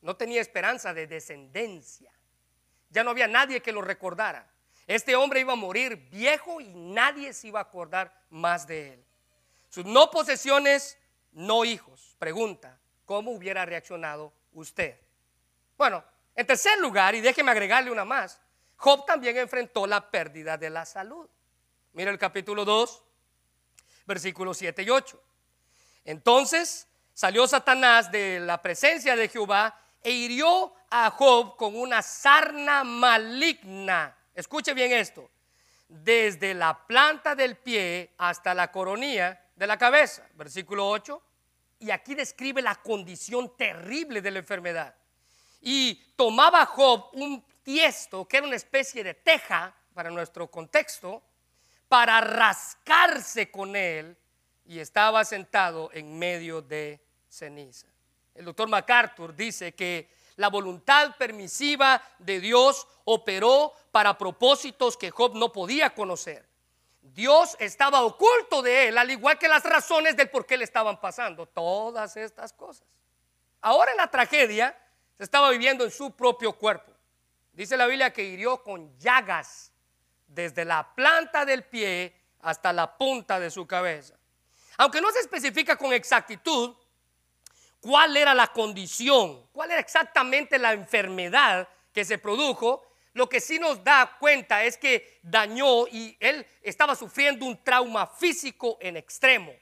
no 0.00 0.16
tenía 0.16 0.40
esperanza 0.40 0.92
de 0.92 1.06
descendencia. 1.06 2.12
Ya 2.90 3.04
no 3.04 3.10
había 3.10 3.28
nadie 3.28 3.62
que 3.62 3.72
lo 3.72 3.82
recordara. 3.82 4.50
Este 4.86 5.16
hombre 5.16 5.40
iba 5.40 5.52
a 5.52 5.56
morir 5.56 5.96
viejo 6.10 6.60
y 6.60 6.74
nadie 6.74 7.32
se 7.32 7.48
iba 7.48 7.60
a 7.60 7.64
acordar 7.64 8.12
más 8.30 8.66
de 8.66 8.94
él. 8.94 9.04
Sus 9.68 9.84
no 9.86 10.10
posesiones, 10.10 10.98
no 11.32 11.64
hijos. 11.64 12.16
Pregunta, 12.18 12.78
¿cómo 13.04 13.30
hubiera 13.30 13.64
reaccionado 13.64 14.32
usted? 14.52 14.98
Bueno, 15.78 16.04
en 16.34 16.46
tercer 16.46 16.78
lugar, 16.78 17.14
y 17.14 17.20
déjeme 17.20 17.50
agregarle 17.50 17.90
una 17.90 18.04
más, 18.04 18.40
Job 18.76 19.06
también 19.06 19.36
enfrentó 19.38 19.86
la 19.86 20.10
pérdida 20.10 20.58
de 20.58 20.68
la 20.68 20.84
salud. 20.84 21.28
Mira 21.92 22.10
el 22.10 22.18
capítulo 22.18 22.64
2, 22.64 23.04
versículos 24.06 24.58
7 24.58 24.82
y 24.82 24.90
8. 24.90 25.22
Entonces 26.04 26.88
salió 27.14 27.46
Satanás 27.46 28.10
de 28.10 28.40
la 28.40 28.60
presencia 28.60 29.16
de 29.16 29.28
Jehová 29.28 29.78
e 30.02 30.10
hirió 30.10 30.74
a 30.90 31.10
Job 31.10 31.56
con 31.56 31.76
una 31.76 32.02
sarna 32.02 32.84
maligna. 32.84 34.16
Escuche 34.34 34.74
bien 34.74 34.92
esto. 34.92 35.30
Desde 35.88 36.54
la 36.54 36.86
planta 36.86 37.34
del 37.34 37.56
pie 37.56 38.14
hasta 38.18 38.54
la 38.54 38.72
coronilla 38.72 39.44
de 39.54 39.66
la 39.66 39.78
cabeza. 39.78 40.26
Versículo 40.34 40.88
8. 40.88 41.22
Y 41.80 41.90
aquí 41.90 42.14
describe 42.14 42.62
la 42.62 42.76
condición 42.76 43.56
terrible 43.56 44.22
de 44.22 44.30
la 44.30 44.38
enfermedad. 44.38 44.94
Y 45.60 45.94
tomaba 46.16 46.66
Job 46.66 47.10
un 47.12 47.44
tiesto, 47.62 48.26
que 48.26 48.38
era 48.38 48.46
una 48.46 48.56
especie 48.56 49.04
de 49.04 49.14
teja 49.14 49.74
para 49.94 50.10
nuestro 50.10 50.50
contexto, 50.50 51.22
para 51.88 52.20
rascarse 52.20 53.50
con 53.50 53.76
él 53.76 54.16
y 54.64 54.78
estaba 54.78 55.24
sentado 55.24 55.90
en 55.92 56.18
medio 56.18 56.62
de 56.62 57.00
ceniza. 57.28 57.88
El 58.34 58.44
doctor 58.44 58.68
MacArthur 58.68 59.34
dice 59.34 59.74
que 59.74 60.10
la 60.36 60.48
voluntad 60.48 61.16
permisiva 61.16 62.02
de 62.18 62.40
Dios 62.40 62.86
operó 63.04 63.72
para 63.90 64.16
propósitos 64.16 64.96
que 64.96 65.10
Job 65.10 65.34
no 65.34 65.52
podía 65.52 65.90
conocer. 65.90 66.48
Dios 67.02 67.56
estaba 67.58 68.02
oculto 68.02 68.62
de 68.62 68.88
él, 68.88 68.98
al 68.98 69.10
igual 69.10 69.38
que 69.38 69.48
las 69.48 69.64
razones 69.64 70.16
del 70.16 70.30
por 70.30 70.46
qué 70.46 70.56
le 70.56 70.64
estaban 70.64 71.00
pasando 71.00 71.46
todas 71.46 72.16
estas 72.16 72.52
cosas. 72.52 72.86
Ahora 73.60 73.90
en 73.90 73.96
la 73.96 74.10
tragedia, 74.10 74.76
se 75.16 75.24
estaba 75.24 75.50
viviendo 75.50 75.84
en 75.84 75.90
su 75.90 76.12
propio 76.12 76.52
cuerpo. 76.52 76.92
Dice 77.52 77.76
la 77.76 77.86
Biblia 77.86 78.12
que 78.12 78.24
hirió 78.24 78.62
con 78.62 78.96
llagas 78.98 79.72
desde 80.26 80.64
la 80.64 80.94
planta 80.94 81.44
del 81.44 81.64
pie 81.64 82.16
hasta 82.40 82.72
la 82.72 82.96
punta 82.96 83.38
de 83.38 83.50
su 83.50 83.66
cabeza. 83.66 84.14
Aunque 84.76 85.00
no 85.00 85.10
se 85.10 85.20
especifica 85.20 85.76
con 85.76 85.92
exactitud 85.92 86.74
cuál 87.80 88.16
era 88.16 88.34
la 88.34 88.48
condición, 88.48 89.46
cuál 89.52 89.70
era 89.70 89.80
exactamente 89.80 90.58
la 90.58 90.72
enfermedad 90.72 91.68
que 91.92 92.04
se 92.04 92.18
produjo, 92.18 92.82
lo 93.12 93.28
que 93.28 93.40
sí 93.40 93.58
nos 93.58 93.84
da 93.84 94.16
cuenta 94.18 94.64
es 94.64 94.78
que 94.78 95.20
dañó 95.22 95.86
y 95.88 96.16
él 96.18 96.46
estaba 96.62 96.94
sufriendo 96.94 97.44
un 97.44 97.62
trauma 97.62 98.06
físico 98.06 98.78
en 98.80 98.96
extremo. 98.96 99.52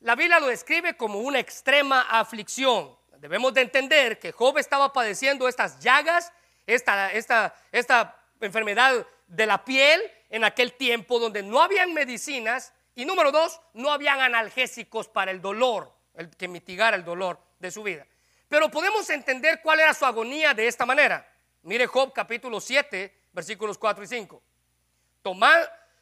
La 0.00 0.16
Biblia 0.16 0.40
lo 0.40 0.48
describe 0.48 0.96
como 0.96 1.20
una 1.20 1.38
extrema 1.38 2.02
aflicción 2.02 2.96
debemos 3.24 3.54
de 3.54 3.62
entender 3.62 4.18
que 4.18 4.32
Job 4.32 4.58
estaba 4.58 4.92
padeciendo 4.92 5.48
estas 5.48 5.80
llagas, 5.80 6.30
esta, 6.66 7.10
esta, 7.10 7.54
esta 7.72 8.22
enfermedad 8.38 9.06
de 9.26 9.46
la 9.46 9.64
piel 9.64 9.98
en 10.28 10.44
aquel 10.44 10.74
tiempo 10.74 11.18
donde 11.18 11.42
no 11.42 11.62
habían 11.62 11.94
medicinas 11.94 12.74
y 12.94 13.04
número 13.04 13.32
dos, 13.32 13.60
no 13.72 13.92
habían 13.92 14.20
analgésicos 14.20 15.08
para 15.08 15.30
el 15.30 15.40
dolor, 15.40 15.92
el 16.14 16.30
que 16.30 16.48
mitigara 16.48 16.96
el 16.96 17.04
dolor 17.04 17.40
de 17.58 17.70
su 17.70 17.82
vida. 17.82 18.06
Pero 18.48 18.70
podemos 18.70 19.08
entender 19.10 19.60
cuál 19.62 19.80
era 19.80 19.94
su 19.94 20.04
agonía 20.04 20.54
de 20.54 20.68
esta 20.68 20.86
manera. 20.86 21.28
Mire 21.62 21.86
Job 21.86 22.12
capítulo 22.12 22.60
7, 22.60 23.12
versículos 23.32 23.78
4 23.78 24.04
y 24.04 24.06
5. 24.06 24.42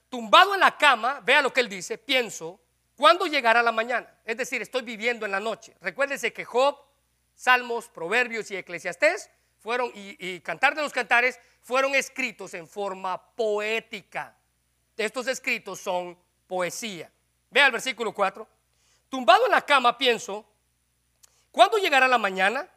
tumbado 0.08 0.54
en 0.54 0.60
la 0.60 0.76
cama, 0.76 1.20
vea 1.24 1.40
lo 1.40 1.52
que 1.52 1.60
él 1.60 1.68
dice, 1.68 1.96
pienso, 1.96 2.60
¿cuándo 2.96 3.26
llegará 3.26 3.62
la 3.62 3.72
mañana? 3.72 4.20
Es 4.24 4.36
decir, 4.36 4.60
estoy 4.60 4.82
viviendo 4.82 5.24
en 5.24 5.32
la 5.32 5.40
noche. 5.40 5.74
Recuérdese 5.80 6.32
que 6.32 6.44
Job 6.44 6.76
Salmos, 7.34 7.88
Proverbios 7.88 8.50
y 8.50 8.56
Eclesiastés 8.56 9.30
fueron, 9.58 9.90
y, 9.94 10.40
Cantar 10.40 10.74
de 10.74 10.82
los 10.82 10.92
Cantares 10.92 11.38
fueron 11.60 11.94
escritos 11.94 12.52
en 12.54 12.66
forma 12.66 13.34
poética. 13.34 14.36
Estos 14.96 15.26
escritos 15.28 15.80
son 15.80 16.18
poesía. 16.52 17.10
Vea 17.48 17.64
el 17.64 17.72
versículo 17.72 18.12
4. 18.12 18.46
Tumbado 19.08 19.46
en 19.46 19.52
la 19.52 19.62
cama 19.62 19.96
pienso, 19.96 20.44
¿cuándo 21.50 21.78
llegará 21.78 22.06
la 22.06 22.18
mañana? 22.18 22.68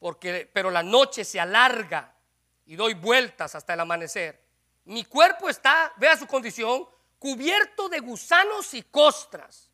Porque, 0.00 0.50
pero 0.52 0.72
la 0.72 0.82
noche 0.82 1.24
se 1.24 1.38
alarga 1.38 2.12
y 2.64 2.74
doy 2.74 2.94
vueltas 2.94 3.54
hasta 3.54 3.74
el 3.74 3.78
amanecer. 3.78 4.42
Mi 4.86 5.04
cuerpo 5.04 5.48
está, 5.48 5.92
vea 5.98 6.16
su 6.16 6.26
condición, 6.26 6.84
cubierto 7.16 7.88
de 7.88 8.00
gusanos 8.00 8.74
y 8.74 8.82
costras. 8.82 9.70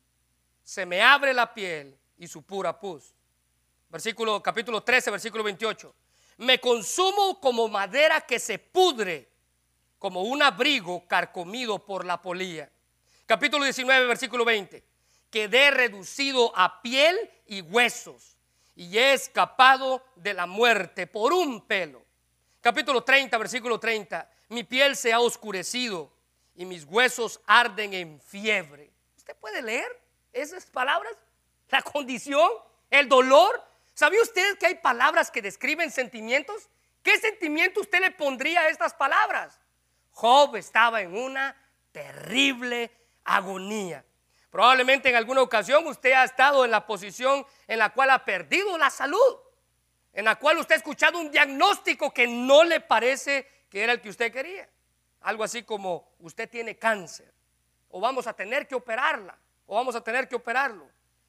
Se 0.63 0.85
me 0.85 1.01
abre 1.01 1.33
la 1.33 1.51
piel 1.55 1.97
y 2.19 2.27
su 2.27 2.43
pura 2.43 2.79
pus 2.79 3.15
versículo, 3.89 4.43
capítulo 4.43 4.83
13, 4.83 5.09
versículo 5.09 5.43
28. 5.43 5.95
Me 6.37 6.59
consumo 6.59 7.39
como 7.39 7.67
madera 7.67 8.21
que 8.21 8.37
se 8.37 8.59
pudre, 8.59 9.27
como 9.97 10.21
un 10.21 10.43
abrigo 10.43 11.07
carcomido 11.07 11.83
por 11.83 12.05
la 12.05 12.21
polilla. 12.21 12.69
Capítulo 13.25 13.63
19, 13.63 14.05
versículo 14.05 14.45
20. 14.45 14.83
Quedé 15.29 15.71
reducido 15.71 16.51
a 16.55 16.81
piel 16.81 17.17
y 17.47 17.61
huesos 17.61 18.37
y 18.75 18.97
he 18.97 19.13
escapado 19.13 20.03
de 20.15 20.33
la 20.33 20.45
muerte 20.45 21.07
por 21.07 21.33
un 21.33 21.65
pelo. 21.65 22.03
Capítulo 22.61 23.03
30, 23.03 23.37
versículo 23.37 23.79
30. 23.79 24.29
Mi 24.49 24.63
piel 24.63 24.95
se 24.95 25.13
ha 25.13 25.19
oscurecido 25.19 26.11
y 26.55 26.65
mis 26.65 26.83
huesos 26.83 27.41
arden 27.47 27.93
en 27.93 28.19
fiebre. 28.21 28.91
¿Usted 29.17 29.35
puede 29.37 29.61
leer 29.61 30.01
esas 30.31 30.65
palabras? 30.65 31.13
La 31.69 31.81
condición, 31.81 32.49
el 32.89 33.09
dolor, 33.09 33.63
¿Sabía 33.93 34.21
usted 34.21 34.57
que 34.57 34.65
hay 34.65 34.75
palabras 34.75 35.29
que 35.29 35.41
describen 35.41 35.91
sentimientos? 35.91 36.69
¿Qué 37.03 37.17
sentimiento 37.19 37.81
usted 37.81 37.99
le 37.99 38.11
pondría 38.11 38.61
a 38.61 38.69
estas 38.69 38.93
palabras? 38.93 39.59
Job 40.11 40.55
estaba 40.55 41.01
en 41.01 41.15
una 41.15 41.55
terrible 41.91 42.91
agonía. 43.23 44.05
Probablemente 44.49 45.09
en 45.09 45.15
alguna 45.15 45.41
ocasión 45.41 45.87
usted 45.87 46.11
ha 46.11 46.23
estado 46.23 46.63
en 46.63 46.71
la 46.71 46.85
posición 46.85 47.45
en 47.67 47.79
la 47.79 47.89
cual 47.91 48.11
ha 48.11 48.23
perdido 48.23 48.77
la 48.77 48.89
salud, 48.89 49.37
en 50.13 50.25
la 50.25 50.35
cual 50.35 50.59
usted 50.59 50.75
ha 50.75 50.77
escuchado 50.77 51.17
un 51.17 51.31
diagnóstico 51.31 52.13
que 52.13 52.27
no 52.27 52.63
le 52.63 52.79
parece 52.79 53.47
que 53.69 53.83
era 53.83 53.93
el 53.93 54.01
que 54.01 54.09
usted 54.09 54.31
quería. 54.31 54.69
Algo 55.21 55.43
así 55.43 55.63
como 55.63 56.13
usted 56.19 56.49
tiene 56.49 56.77
cáncer, 56.77 57.33
o 57.89 57.99
vamos 57.99 58.27
a 58.27 58.33
tener 58.33 58.67
que 58.67 58.75
operarla, 58.75 59.35
o 59.65 59.75
vamos 59.75 59.95
a 59.95 60.01
tener 60.01 60.27
que 60.27 60.35
operarlo, 60.35 60.87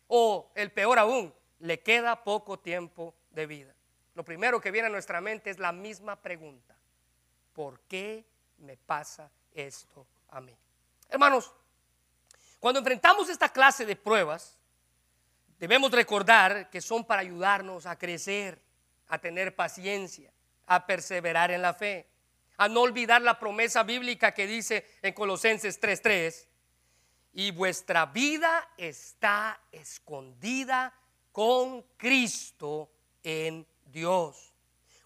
o 0.09 0.51
el 0.55 0.71
peor 0.71 0.99
aún, 0.99 1.33
le 1.61 1.81
queda 1.81 2.23
poco 2.23 2.59
tiempo 2.59 3.15
de 3.31 3.47
vida. 3.47 3.75
Lo 4.15 4.25
primero 4.25 4.61
que 4.61 4.71
viene 4.71 4.89
a 4.89 4.91
nuestra 4.91 5.21
mente 5.21 5.51
es 5.51 5.59
la 5.59 5.73
misma 5.73 6.17
pregunta. 6.17 6.77
¿Por 7.55 7.81
qué 7.81 8.25
me 8.59 8.77
pasa 8.77 9.31
esto 9.55 10.07
a 10.29 10.41
mí? 10.41 10.55
Hermanos, 11.09 11.53
cuando 12.65 12.79
enfrentamos 12.79 13.29
esta 13.29 13.51
clase 13.51 13.85
de 13.85 13.95
pruebas, 13.95 14.59
debemos 15.59 15.93
recordar 15.93 16.71
que 16.71 16.81
son 16.81 17.05
para 17.05 17.21
ayudarnos 17.21 17.85
a 17.85 17.99
crecer, 17.99 18.59
a 19.09 19.19
tener 19.19 19.55
paciencia, 19.55 20.33
a 20.65 20.87
perseverar 20.87 21.51
en 21.51 21.61
la 21.61 21.75
fe, 21.75 22.09
a 22.57 22.67
no 22.67 22.81
olvidar 22.81 23.21
la 23.21 23.39
promesa 23.39 23.83
bíblica 23.83 24.33
que 24.33 24.47
dice 24.47 24.87
en 25.03 25.13
Colosenses 25.13 25.79
3:3, 25.79 26.49
y 27.35 27.51
vuestra 27.51 28.07
vida 28.07 28.71
está 28.79 29.61
escondida 29.71 30.95
con 31.33 31.83
Cristo 31.99 32.91
en 33.23 33.67
Dios. 33.85 34.55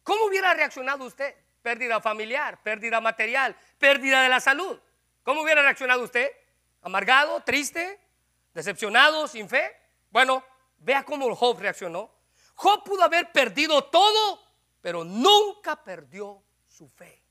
¿Cómo 0.05 0.27
hubiera 0.27 0.55
reaccionado 0.55 1.05
usted? 1.05 1.35
Pérdida 1.61 2.01
familiar, 2.01 2.62
pérdida 2.62 3.01
material, 3.01 3.57
pérdida 3.79 4.23
de 4.23 4.29
la 4.29 4.38
salud. 4.38 4.79
¿Cómo 5.25 5.42
hubiera 5.42 5.62
reaccionado 5.62 6.05
usted? 6.05 6.31
¿Amargado, 6.83 7.43
triste, 7.43 8.01
decepcionado, 8.55 9.27
sin 9.27 9.49
fe? 9.49 9.71
Bueno, 10.11 10.43
vea 10.79 11.05
cómo 11.05 11.35
Job 11.35 11.59
reaccionó. 11.59 12.11
Job 12.55 12.83
pudo 12.85 13.03
haber 13.03 13.31
perdido 13.33 13.85
todo, 13.85 14.43
pero 14.81 15.05
nunca 15.05 15.83
perdió 15.83 16.43
su 16.67 16.88
fe. 16.88 17.23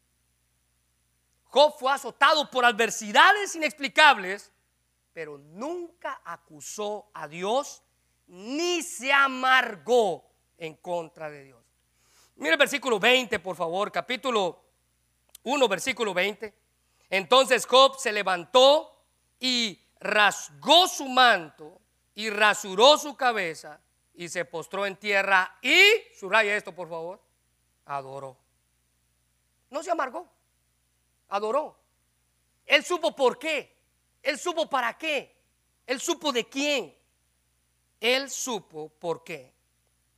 Job 1.45 1.73
fue 1.77 1.91
azotado 1.91 2.49
por 2.51 2.65
adversidades 2.65 3.55
inexplicables, 3.55 4.51
pero 5.13 5.37
nunca 5.37 6.21
acusó 6.23 7.09
a 7.13 7.27
Dios 7.27 7.81
ni 8.27 8.83
se 8.83 9.11
amargó 9.11 10.29
en 10.57 10.75
contra 10.75 11.29
de 11.29 11.45
Dios. 11.45 11.63
Mire 12.35 12.51
el 12.51 12.57
versículo 12.57 12.99
20, 12.99 13.39
por 13.39 13.55
favor, 13.55 13.91
capítulo 13.91 14.63
1, 15.43 15.67
versículo 15.67 16.13
20. 16.13 16.53
Entonces 17.09 17.65
Job 17.65 17.97
se 17.97 18.11
levantó 18.11 18.96
y 19.39 19.79
rasgó 19.99 20.87
su 20.87 21.07
manto 21.07 21.81
y 22.15 22.29
rasuró 22.29 22.97
su 22.97 23.15
cabeza 23.15 23.79
y 24.13 24.29
se 24.29 24.45
postró 24.45 24.85
en 24.85 24.95
tierra 24.95 25.57
y, 25.61 25.79
subraya 26.19 26.55
esto 26.55 26.73
por 26.73 26.89
favor, 26.89 27.21
adoró. 27.85 28.37
No 29.69 29.83
se 29.83 29.91
amargó, 29.91 30.27
adoró. 31.29 31.77
Él 32.65 32.83
supo 32.83 33.15
por 33.15 33.37
qué, 33.37 33.77
él 34.23 34.37
supo 34.39 34.69
para 34.69 34.97
qué, 34.97 35.35
él 35.85 36.01
supo 36.01 36.31
de 36.31 36.47
quién, 36.47 36.97
él 37.99 38.29
supo 38.29 38.89
por 38.89 39.23
qué. 39.23 39.53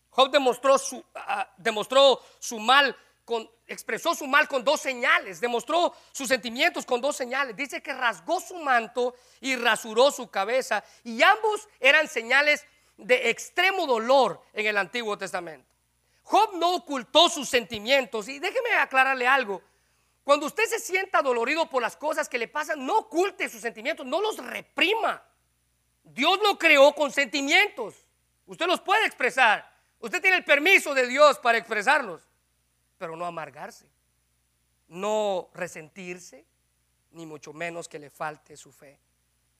Job 0.10 0.32
demostró 0.32 0.78
su, 0.78 1.04
ah, 1.16 1.54
demostró 1.58 2.22
su 2.40 2.60
mal, 2.60 2.96
con, 3.26 3.50
expresó 3.70 4.16
su 4.16 4.28
mal 4.28 4.48
con 4.48 4.64
dos 4.64 4.82
señales, 4.82 5.40
demostró 5.40 5.96
sus 6.12 6.28
sentimientos 6.28 6.86
con 6.86 7.00
dos 7.00 7.16
señales. 7.16 7.56
Dice 7.56 7.82
que 7.82 7.94
rasgó 7.94 8.40
su 8.40 8.56
manto 8.58 9.16
y 9.40 9.56
rasuró 9.56 10.12
su 10.12 10.30
cabeza 10.30 10.84
y 11.04 11.22
ambos 11.22 11.68
eran 11.80 12.08
señales 12.08 12.66
de 12.98 13.30
extremo 13.30 13.88
dolor 13.88 14.42
en 14.54 14.66
el 14.66 14.78
Antiguo 14.78 15.18
Testamento. 15.18 15.68
Job 16.24 16.56
no 16.56 16.76
ocultó 16.76 17.30
sus 17.30 17.50
sentimientos 17.50 18.28
y 18.28 18.40
déjeme 18.40 18.74
aclararle 18.76 19.28
algo. 19.28 19.62
Cuando 20.24 20.46
usted 20.46 20.66
se 20.66 20.80
sienta 20.80 21.22
dolorido 21.22 21.70
por 21.70 21.82
las 21.82 21.98
cosas 21.98 22.30
que 22.30 22.38
le 22.38 22.48
pasan, 22.48 22.86
no 22.86 23.00
oculte 23.00 23.50
sus 23.50 23.62
sentimientos, 23.62 24.06
no 24.06 24.22
los 24.22 24.38
reprima. 24.38 25.24
Dios 26.04 26.40
lo 26.44 26.58
creó 26.60 26.94
con 26.94 27.12
sentimientos. 27.12 27.96
Usted 28.46 28.68
los 28.68 28.80
puede 28.82 29.06
expresar. 29.06 29.68
Usted 30.00 30.22
tiene 30.22 30.38
el 30.38 30.44
permiso 30.44 30.94
de 30.94 31.08
Dios 31.08 31.40
para 31.40 31.58
expresarlos, 31.58 32.22
pero 33.00 33.16
no 33.16 33.26
amargarse, 33.26 33.88
no 34.90 35.50
resentirse, 35.54 36.46
ni 37.12 37.26
mucho 37.26 37.54
menos 37.54 37.90
que 37.90 37.98
le 37.98 38.12
falte 38.12 38.56
su 38.56 38.72
fe. 38.72 39.00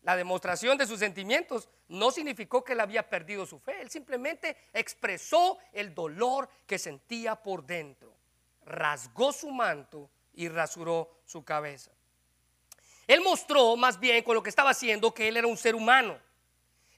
La 0.04 0.16
demostración 0.16 0.78
de 0.78 0.86
sus 0.86 1.00
sentimientos 1.00 1.68
no 1.88 2.12
significó 2.12 2.64
que 2.64 2.74
él 2.74 2.80
había 2.80 3.10
perdido 3.10 3.48
su 3.48 3.60
fe, 3.60 3.82
él 3.82 3.90
simplemente 3.90 4.56
expresó 4.74 5.58
el 5.74 5.96
dolor 5.96 6.48
que 6.68 6.78
sentía 6.78 7.36
por 7.36 7.66
dentro, 7.66 8.14
rasgó 8.66 9.34
su 9.34 9.50
manto 9.50 10.12
y 10.34 10.48
rasuró 10.48 11.22
su 11.26 11.44
cabeza. 11.44 11.92
Él 13.08 13.22
mostró 13.22 13.76
más 13.76 14.00
bien 14.00 14.24
con 14.24 14.36
lo 14.36 14.44
que 14.44 14.52
estaba 14.52 14.70
haciendo 14.70 15.14
que 15.14 15.28
él 15.28 15.38
era 15.38 15.48
un 15.48 15.58
ser 15.58 15.74
humano 15.74 16.20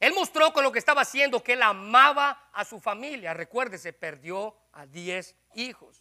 él 0.01 0.15
mostró 0.15 0.51
con 0.51 0.63
lo 0.63 0.71
que 0.71 0.80
estaba 0.80 1.01
haciendo 1.01 1.43
que 1.43 1.54
él 1.54 1.62
amaba 1.62 2.49
a 2.54 2.65
su 2.65 2.80
familia. 2.80 3.36
Recuérdese, 3.36 3.93
perdió 3.93 4.58
a 4.73 4.88
10 4.88 5.36
hijos. 5.54 6.01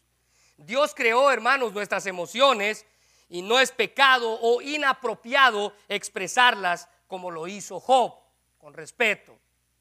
Dios 0.66 0.94
creó, 0.94 1.30
hermanos, 1.30 1.72
nuestras 1.72 2.04
emociones 2.06 2.84
y 3.30 3.40
no 3.40 3.58
es 3.58 3.72
pecado 3.72 4.38
o 4.40 4.60
inapropiado 4.60 5.72
expresarlas 5.88 6.88
como 7.06 7.30
lo 7.30 7.46
hizo 7.46 7.80
Job, 7.80 8.14
con 8.58 8.74
respeto. 8.74 9.38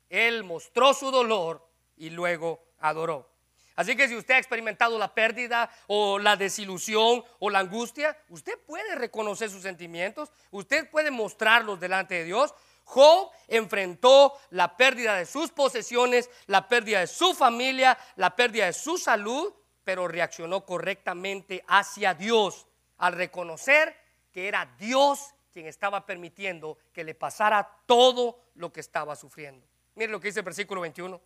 Él 0.09 0.43
mostró 0.43 0.93
su 0.93 1.11
dolor 1.11 1.67
y 1.97 2.09
luego 2.09 2.63
adoró. 2.79 3.29
Así 3.75 3.95
que 3.95 4.07
si 4.07 4.15
usted 4.15 4.35
ha 4.35 4.39
experimentado 4.39 4.97
la 4.97 5.13
pérdida 5.13 5.69
o 5.87 6.17
la 6.17 6.35
desilusión 6.35 7.23
o 7.39 7.49
la 7.49 7.59
angustia, 7.59 8.17
usted 8.29 8.57
puede 8.65 8.95
reconocer 8.95 9.49
sus 9.49 9.61
sentimientos, 9.61 10.31
usted 10.51 10.89
puede 10.89 11.11
mostrarlos 11.11 11.79
delante 11.79 12.15
de 12.15 12.23
Dios, 12.23 12.53
Job 12.85 13.29
enfrentó 13.47 14.33
la 14.49 14.75
pérdida 14.75 15.15
de 15.15 15.25
sus 15.25 15.51
posesiones, 15.51 16.29
la 16.47 16.67
pérdida 16.67 17.01
de 17.01 17.07
su 17.07 17.33
familia, 17.33 17.97
la 18.15 18.35
pérdida 18.35 18.65
de 18.65 18.73
su 18.73 18.97
salud, 18.97 19.53
pero 19.89 20.08
reaccionó 20.08 20.67
correctamente 20.67 21.63
hacia 21.67 22.13
Dios 22.13 22.67
al 22.99 23.13
reconocer 23.13 23.97
que 24.32 24.47
era 24.47 24.71
Dios 24.78 25.34
quien 25.52 25.65
estaba 25.65 26.06
permitiendo 26.06 26.78
que 26.93 27.04
le 27.04 27.15
pasara 27.15 27.67
todo 27.88 28.39
lo 28.54 28.71
que 28.71 28.82
estaba 28.82 29.15
sufriendo. 29.15 29.65
Mire 29.95 30.12
lo 30.12 30.19
que 30.19 30.28
dice 30.28 30.41
el 30.41 30.45
versículo 30.45 30.82
21. 30.82 31.19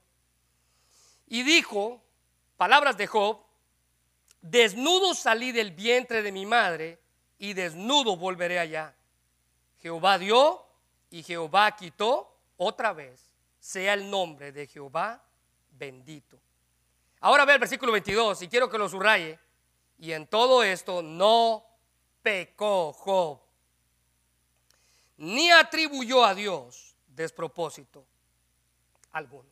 Y 1.27 1.43
dijo, 1.43 2.01
palabras 2.55 2.95
de 2.95 3.05
Job, 3.05 3.41
desnudo 4.39 5.13
salí 5.13 5.51
del 5.51 5.71
vientre 5.71 6.21
de 6.21 6.31
mi 6.31 6.45
madre 6.45 6.99
y 7.39 7.51
desnudo 7.51 8.15
volveré 8.15 8.59
allá. 8.59 8.95
Jehová 9.81 10.17
dio 10.17 10.65
y 11.09 11.21
Jehová 11.21 11.75
quitó 11.75 12.33
otra 12.55 12.93
vez, 12.93 13.29
sea 13.59 13.93
el 13.93 14.09
nombre 14.09 14.53
de 14.53 14.67
Jehová 14.67 15.21
bendito. 15.69 16.39
Ahora 17.23 17.45
ve 17.45 17.53
el 17.53 17.59
versículo 17.59 17.93
22 17.93 18.41
y 18.41 18.49
quiero 18.49 18.69
que 18.69 18.77
lo 18.77 18.89
subraye. 18.89 19.39
Y 19.97 20.11
en 20.11 20.27
todo 20.27 20.61
esto 20.61 21.01
no 21.01 21.65
pecó 22.21 22.91
Job, 22.91 23.39
ni 25.15 25.49
atribuyó 25.49 26.25
a 26.25 26.35
Dios 26.35 26.97
despropósito 27.07 28.05
alguno. 29.13 29.49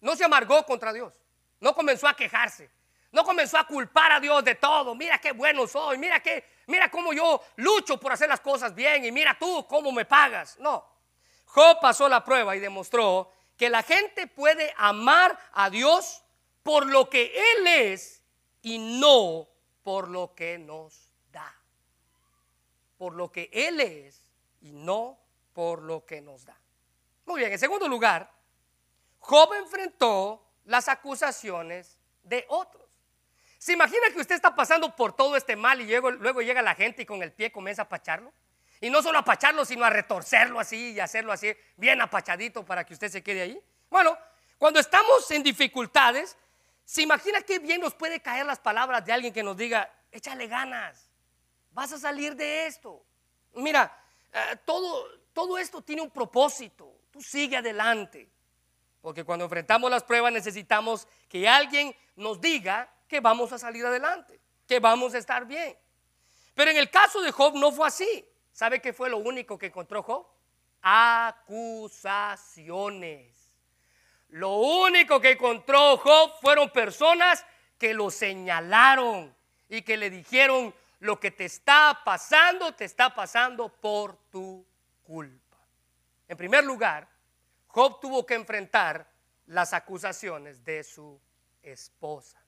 No 0.00 0.14
se 0.14 0.24
amargó 0.24 0.64
contra 0.64 0.92
Dios, 0.92 1.12
no 1.58 1.74
comenzó 1.74 2.06
a 2.06 2.14
quejarse, 2.14 2.70
no 3.10 3.24
comenzó 3.24 3.58
a 3.58 3.66
culpar 3.66 4.12
a 4.12 4.20
Dios 4.20 4.44
de 4.44 4.54
todo. 4.54 4.94
Mira 4.94 5.18
qué 5.18 5.32
bueno 5.32 5.66
soy, 5.66 5.98
mira 5.98 6.20
qué, 6.20 6.44
mira 6.68 6.88
cómo 6.88 7.12
yo 7.12 7.42
lucho 7.56 7.98
por 7.98 8.12
hacer 8.12 8.28
las 8.28 8.38
cosas 8.38 8.76
bien 8.76 9.04
y 9.04 9.10
mira 9.10 9.36
tú 9.36 9.66
cómo 9.66 9.90
me 9.90 10.04
pagas. 10.04 10.56
No, 10.60 10.88
Job 11.46 11.80
pasó 11.80 12.08
la 12.08 12.24
prueba 12.24 12.54
y 12.54 12.60
demostró 12.60 13.32
que 13.56 13.68
la 13.68 13.82
gente 13.82 14.28
puede 14.28 14.72
amar 14.76 15.36
a 15.52 15.68
Dios 15.68 16.22
por 16.68 16.84
lo 16.84 17.08
que 17.08 17.32
Él 17.34 17.66
es 17.66 18.22
y 18.60 18.76
no 19.00 19.48
por 19.82 20.06
lo 20.06 20.34
que 20.34 20.58
nos 20.58 21.14
da. 21.32 21.50
Por 22.98 23.14
lo 23.14 23.32
que 23.32 23.48
Él 23.54 23.80
es 23.80 24.22
y 24.60 24.72
no 24.72 25.18
por 25.54 25.80
lo 25.80 26.04
que 26.04 26.20
nos 26.20 26.44
da. 26.44 26.60
Muy 27.24 27.40
bien, 27.40 27.52
en 27.52 27.58
segundo 27.58 27.88
lugar, 27.88 28.30
Job 29.18 29.54
enfrentó 29.54 30.46
las 30.66 30.90
acusaciones 30.90 31.96
de 32.22 32.44
otros. 32.50 32.86
¿Se 33.56 33.72
imagina 33.72 34.10
que 34.12 34.20
usted 34.20 34.34
está 34.34 34.54
pasando 34.54 34.94
por 34.94 35.14
todo 35.14 35.36
este 35.36 35.56
mal 35.56 35.80
y 35.80 35.86
luego, 35.86 36.42
llega 36.42 36.60
la 36.60 36.74
gente 36.74 37.00
y 37.00 37.06
con 37.06 37.22
el 37.22 37.32
pie 37.32 37.50
comienza 37.50 37.80
a 37.80 37.88
pacharlo? 37.88 38.30
Y 38.82 38.90
no 38.90 39.00
solo 39.00 39.20
apacharlo, 39.20 39.64
sino 39.64 39.86
a 39.86 39.90
retorcerlo 39.90 40.60
así 40.60 40.92
y 40.92 41.00
hacerlo 41.00 41.32
así, 41.32 41.50
bien 41.78 42.02
apachadito 42.02 42.62
para 42.62 42.84
que 42.84 42.92
usted 42.92 43.10
se 43.10 43.22
quede 43.22 43.40
ahí. 43.40 43.58
Bueno, 43.88 44.18
cuando 44.58 44.80
estamos 44.80 45.30
en 45.30 45.42
dificultades, 45.42 46.36
¿se 46.88 47.02
imagina 47.02 47.42
qué 47.42 47.58
bien 47.58 47.82
nos 47.82 47.92
puede 47.92 48.22
caer 48.22 48.46
las 48.46 48.58
palabras 48.58 49.04
de 49.04 49.12
alguien 49.12 49.34
que 49.34 49.42
nos 49.42 49.58
diga, 49.58 49.92
échale 50.10 50.46
ganas, 50.46 51.10
vas 51.72 51.92
a 51.92 51.98
salir 51.98 52.34
de 52.34 52.66
esto? 52.66 53.04
Mira, 53.52 53.94
eh, 54.32 54.56
todo, 54.64 55.06
todo 55.34 55.58
esto 55.58 55.82
tiene 55.82 56.00
un 56.00 56.10
propósito, 56.10 57.02
tú 57.10 57.20
sigue 57.20 57.58
adelante. 57.58 58.30
Porque 59.02 59.22
cuando 59.22 59.44
enfrentamos 59.44 59.90
las 59.90 60.02
pruebas 60.02 60.32
necesitamos 60.32 61.06
que 61.28 61.46
alguien 61.46 61.94
nos 62.16 62.40
diga 62.40 62.90
que 63.06 63.20
vamos 63.20 63.52
a 63.52 63.58
salir 63.58 63.84
adelante, 63.84 64.40
que 64.66 64.80
vamos 64.80 65.14
a 65.14 65.18
estar 65.18 65.44
bien. 65.44 65.76
Pero 66.54 66.70
en 66.70 66.78
el 66.78 66.88
caso 66.88 67.20
de 67.20 67.32
Job 67.32 67.54
no 67.56 67.70
fue 67.70 67.86
así. 67.86 68.26
¿Sabe 68.50 68.80
qué 68.80 68.94
fue 68.94 69.10
lo 69.10 69.18
único 69.18 69.58
que 69.58 69.66
encontró 69.66 70.02
Job? 70.02 70.26
Acusaciones. 70.80 73.37
Lo 74.30 74.56
único 74.56 75.20
que 75.20 75.32
encontró 75.32 75.96
Job 75.96 76.32
fueron 76.40 76.70
personas 76.70 77.44
que 77.78 77.94
lo 77.94 78.10
señalaron 78.10 79.34
y 79.68 79.82
que 79.82 79.96
le 79.96 80.10
dijeron, 80.10 80.74
lo 81.00 81.20
que 81.20 81.30
te 81.30 81.44
está 81.44 82.00
pasando, 82.04 82.74
te 82.74 82.84
está 82.84 83.14
pasando 83.14 83.68
por 83.68 84.16
tu 84.30 84.66
culpa. 85.02 85.56
En 86.26 86.36
primer 86.36 86.64
lugar, 86.64 87.08
Job 87.68 88.00
tuvo 88.00 88.26
que 88.26 88.34
enfrentar 88.34 89.08
las 89.46 89.72
acusaciones 89.72 90.64
de 90.64 90.82
su 90.82 91.20
esposa. 91.62 92.42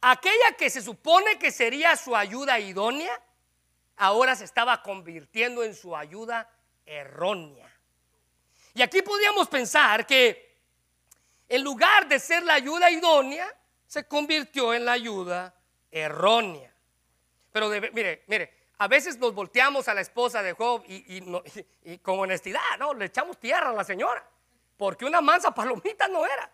Aquella 0.00 0.52
que 0.58 0.68
se 0.68 0.82
supone 0.82 1.38
que 1.38 1.50
sería 1.50 1.96
su 1.96 2.14
ayuda 2.14 2.58
idónea, 2.58 3.18
ahora 3.96 4.36
se 4.36 4.44
estaba 4.44 4.82
convirtiendo 4.82 5.64
en 5.64 5.74
su 5.74 5.96
ayuda 5.96 6.50
errónea. 6.84 7.70
Y 8.74 8.82
aquí 8.82 9.00
podríamos 9.02 9.48
pensar 9.48 10.06
que 10.06 10.43
en 11.48 11.62
lugar 11.62 12.08
de 12.08 12.18
ser 12.18 12.42
la 12.42 12.54
ayuda 12.54 12.90
idónea, 12.90 13.46
se 13.86 14.06
convirtió 14.06 14.74
en 14.74 14.84
la 14.84 14.92
ayuda 14.92 15.54
errónea. 15.90 16.74
Pero 17.52 17.68
mire, 17.68 18.24
mire, 18.26 18.64
a 18.78 18.88
veces 18.88 19.18
nos 19.18 19.34
volteamos 19.34 19.86
a 19.88 19.94
la 19.94 20.00
esposa 20.00 20.42
de 20.42 20.52
Job 20.52 20.82
y, 20.88 21.22
y, 21.84 21.98
con 21.98 22.18
honestidad, 22.18 22.60
¿no? 22.78 22.92
Le 22.94 23.06
echamos 23.06 23.38
tierra 23.38 23.70
a 23.70 23.72
la 23.72 23.84
señora, 23.84 24.28
porque 24.76 25.04
una 25.04 25.20
mansa 25.20 25.52
palomita 25.54 26.08
no 26.08 26.26
era. 26.26 26.50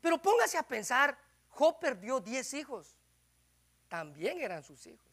Pero 0.00 0.18
póngase 0.18 0.58
a 0.58 0.64
pensar, 0.64 1.16
Job 1.50 1.78
perdió 1.78 2.18
10 2.18 2.54
hijos, 2.54 2.96
también 3.88 4.40
eran 4.40 4.64
sus 4.64 4.86
hijos. 4.86 5.06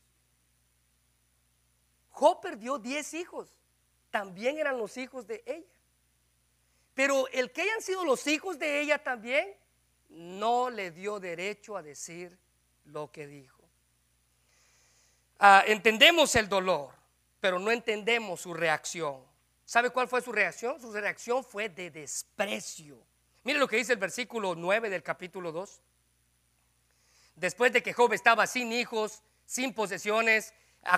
Job 2.09 2.41
perdió 2.41 2.79
10 2.79 3.13
hijos, 3.13 3.55
también 4.09 4.57
eran 4.57 4.77
los 4.77 4.97
hijos 4.97 5.27
de 5.27 5.43
ella. 5.45 5.78
Pero 6.99 7.29
el 7.29 7.49
que 7.53 7.61
hayan 7.61 7.81
sido 7.81 8.03
los 8.03 8.27
hijos 8.27 8.59
de 8.59 8.81
ella 8.81 9.01
también, 9.01 9.55
no 10.09 10.69
le 10.69 10.91
dio 10.91 11.17
derecho 11.17 11.77
a 11.77 11.81
decir 11.81 12.37
lo 12.83 13.09
que 13.09 13.25
dijo. 13.25 13.63
Ah, 15.39 15.63
entendemos 15.65 16.35
el 16.35 16.49
dolor, 16.49 16.93
pero 17.39 17.57
no 17.57 17.71
entendemos 17.71 18.41
su 18.41 18.53
reacción. 18.53 19.23
¿Sabe 19.63 19.91
cuál 19.91 20.09
fue 20.09 20.21
su 20.21 20.33
reacción? 20.33 20.77
Su 20.81 20.91
reacción 20.91 21.41
fue 21.45 21.69
de 21.69 21.89
desprecio. 21.89 23.01
Mire 23.45 23.59
lo 23.59 23.69
que 23.69 23.77
dice 23.77 23.93
el 23.93 23.99
versículo 23.99 24.53
9 24.55 24.89
del 24.89 25.01
capítulo 25.01 25.53
2. 25.53 25.81
Después 27.35 27.71
de 27.71 27.81
que 27.81 27.93
Job 27.93 28.11
estaba 28.11 28.45
sin 28.45 28.73
hijos, 28.73 29.23
sin 29.45 29.73
posesiones, 29.73 30.53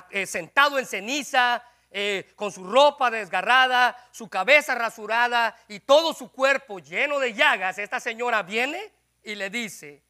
eh, 0.09 0.25
sentado 0.25 0.79
en 0.79 0.87
ceniza, 0.87 1.63
eh, 1.93 2.31
con 2.35 2.53
su 2.53 2.63
ropa 2.63 3.11
desgarrada, 3.11 3.97
su 4.11 4.29
cabeza 4.29 4.75
rasurada 4.75 5.55
y 5.67 5.81
todo 5.81 6.13
su 6.13 6.31
cuerpo 6.31 6.79
lleno 6.79 7.19
de 7.19 7.33
llagas, 7.33 7.77
esta 7.77 7.99
señora 7.99 8.43
viene 8.43 8.93
y 9.23 9.35
le 9.35 9.49
dice, 9.49 10.01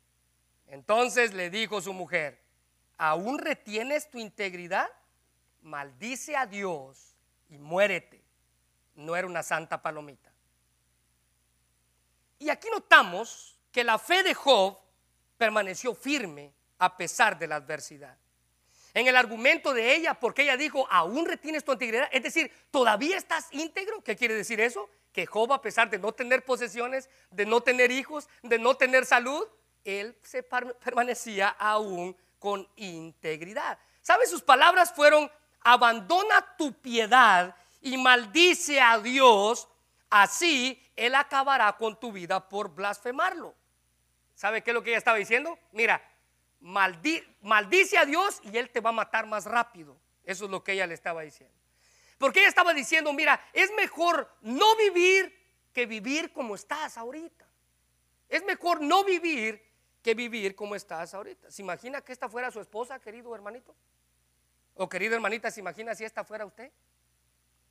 entonces 0.67 1.33
le 1.33 1.49
dijo 1.49 1.81
su 1.81 1.91
mujer, 1.91 2.39
¿aún 2.97 3.39
retienes 3.39 4.11
tu 4.11 4.19
integridad? 4.19 4.87
Maldice 5.63 6.37
a 6.37 6.45
Dios 6.45 7.15
y 7.49 7.57
muérete. 7.57 8.21
No 8.95 9.15
era 9.15 9.27
una 9.27 9.41
santa 9.41 9.81
palomita. 9.81 10.31
Y 12.37 12.49
aquí 12.49 12.67
notamos 12.71 13.57
que 13.71 13.83
la 13.83 13.97
fe 13.97 14.21
de 14.21 14.33
Job 14.33 14.77
permaneció 15.37 15.95
firme 15.95 16.53
a 16.77 16.95
pesar 16.95 17.37
de 17.39 17.47
la 17.47 17.55
adversidad. 17.55 18.17
En 18.93 19.07
el 19.07 19.15
argumento 19.15 19.73
de 19.73 19.95
ella, 19.95 20.13
porque 20.13 20.43
ella 20.43 20.57
dijo, 20.57 20.87
aún 20.89 21.25
retienes 21.25 21.63
tu 21.63 21.71
integridad, 21.71 22.09
es 22.11 22.23
decir, 22.23 22.51
todavía 22.71 23.17
estás 23.17 23.47
íntegro. 23.51 24.03
¿Qué 24.03 24.15
quiere 24.15 24.35
decir 24.35 24.59
eso? 24.59 24.89
Que 25.13 25.25
Job, 25.25 25.53
a 25.53 25.61
pesar 25.61 25.89
de 25.89 25.99
no 25.99 26.11
tener 26.11 26.43
posesiones, 26.43 27.09
de 27.29 27.45
no 27.45 27.61
tener 27.61 27.91
hijos, 27.91 28.27
de 28.43 28.59
no 28.59 28.75
tener 28.75 29.05
salud, 29.05 29.47
él 29.83 30.15
se 30.23 30.43
permanecía 30.43 31.49
aún 31.49 32.15
con 32.39 32.67
integridad. 32.75 33.77
¿Sabe? 34.01 34.25
Sus 34.27 34.41
palabras 34.41 34.93
fueron, 34.93 35.31
abandona 35.61 36.55
tu 36.57 36.73
piedad 36.73 37.55
y 37.81 37.97
maldice 37.97 38.79
a 38.79 38.99
Dios, 38.99 39.67
así 40.09 40.81
Él 40.95 41.15
acabará 41.15 41.77
con 41.77 41.99
tu 41.99 42.11
vida 42.11 42.47
por 42.47 42.69
blasfemarlo. 42.73 43.55
¿Sabe 44.35 44.63
qué 44.63 44.71
es 44.71 44.73
lo 44.73 44.83
que 44.83 44.89
ella 44.89 44.97
estaba 44.97 45.17
diciendo? 45.17 45.57
Mira, 45.71 46.01
maldice 46.61 47.97
a 47.97 48.05
Dios 48.05 48.39
y 48.43 48.57
Él 48.57 48.69
te 48.69 48.79
va 48.79 48.89
a 48.89 48.93
matar 48.93 49.25
más 49.25 49.45
rápido. 49.45 49.97
Eso 50.23 50.45
es 50.45 50.51
lo 50.51 50.63
que 50.63 50.73
ella 50.73 50.87
le 50.87 50.93
estaba 50.93 51.21
diciendo. 51.21 51.55
Porque 52.17 52.39
ella 52.39 52.49
estaba 52.49 52.73
diciendo, 52.73 53.11
mira, 53.13 53.43
es 53.51 53.71
mejor 53.73 54.31
no 54.41 54.75
vivir 54.75 55.35
que 55.73 55.85
vivir 55.85 56.31
como 56.31 56.55
estás 56.55 56.97
ahorita. 56.97 57.47
Es 58.29 58.43
mejor 58.45 58.81
no 58.81 59.03
vivir 59.03 59.61
que 60.01 60.13
vivir 60.13 60.55
como 60.55 60.75
estás 60.75 61.13
ahorita. 61.13 61.51
¿Se 61.51 61.61
imagina 61.61 62.01
que 62.01 62.11
esta 62.11 62.29
fuera 62.29 62.51
su 62.51 62.59
esposa, 62.59 62.99
querido 62.99 63.33
hermanito? 63.35 63.75
O 64.75 64.87
querida 64.87 65.15
hermanita, 65.15 65.51
¿se 65.51 65.59
imagina 65.59 65.95
si 65.95 66.03
esta 66.03 66.23
fuera 66.23 66.45
usted? 66.45 66.71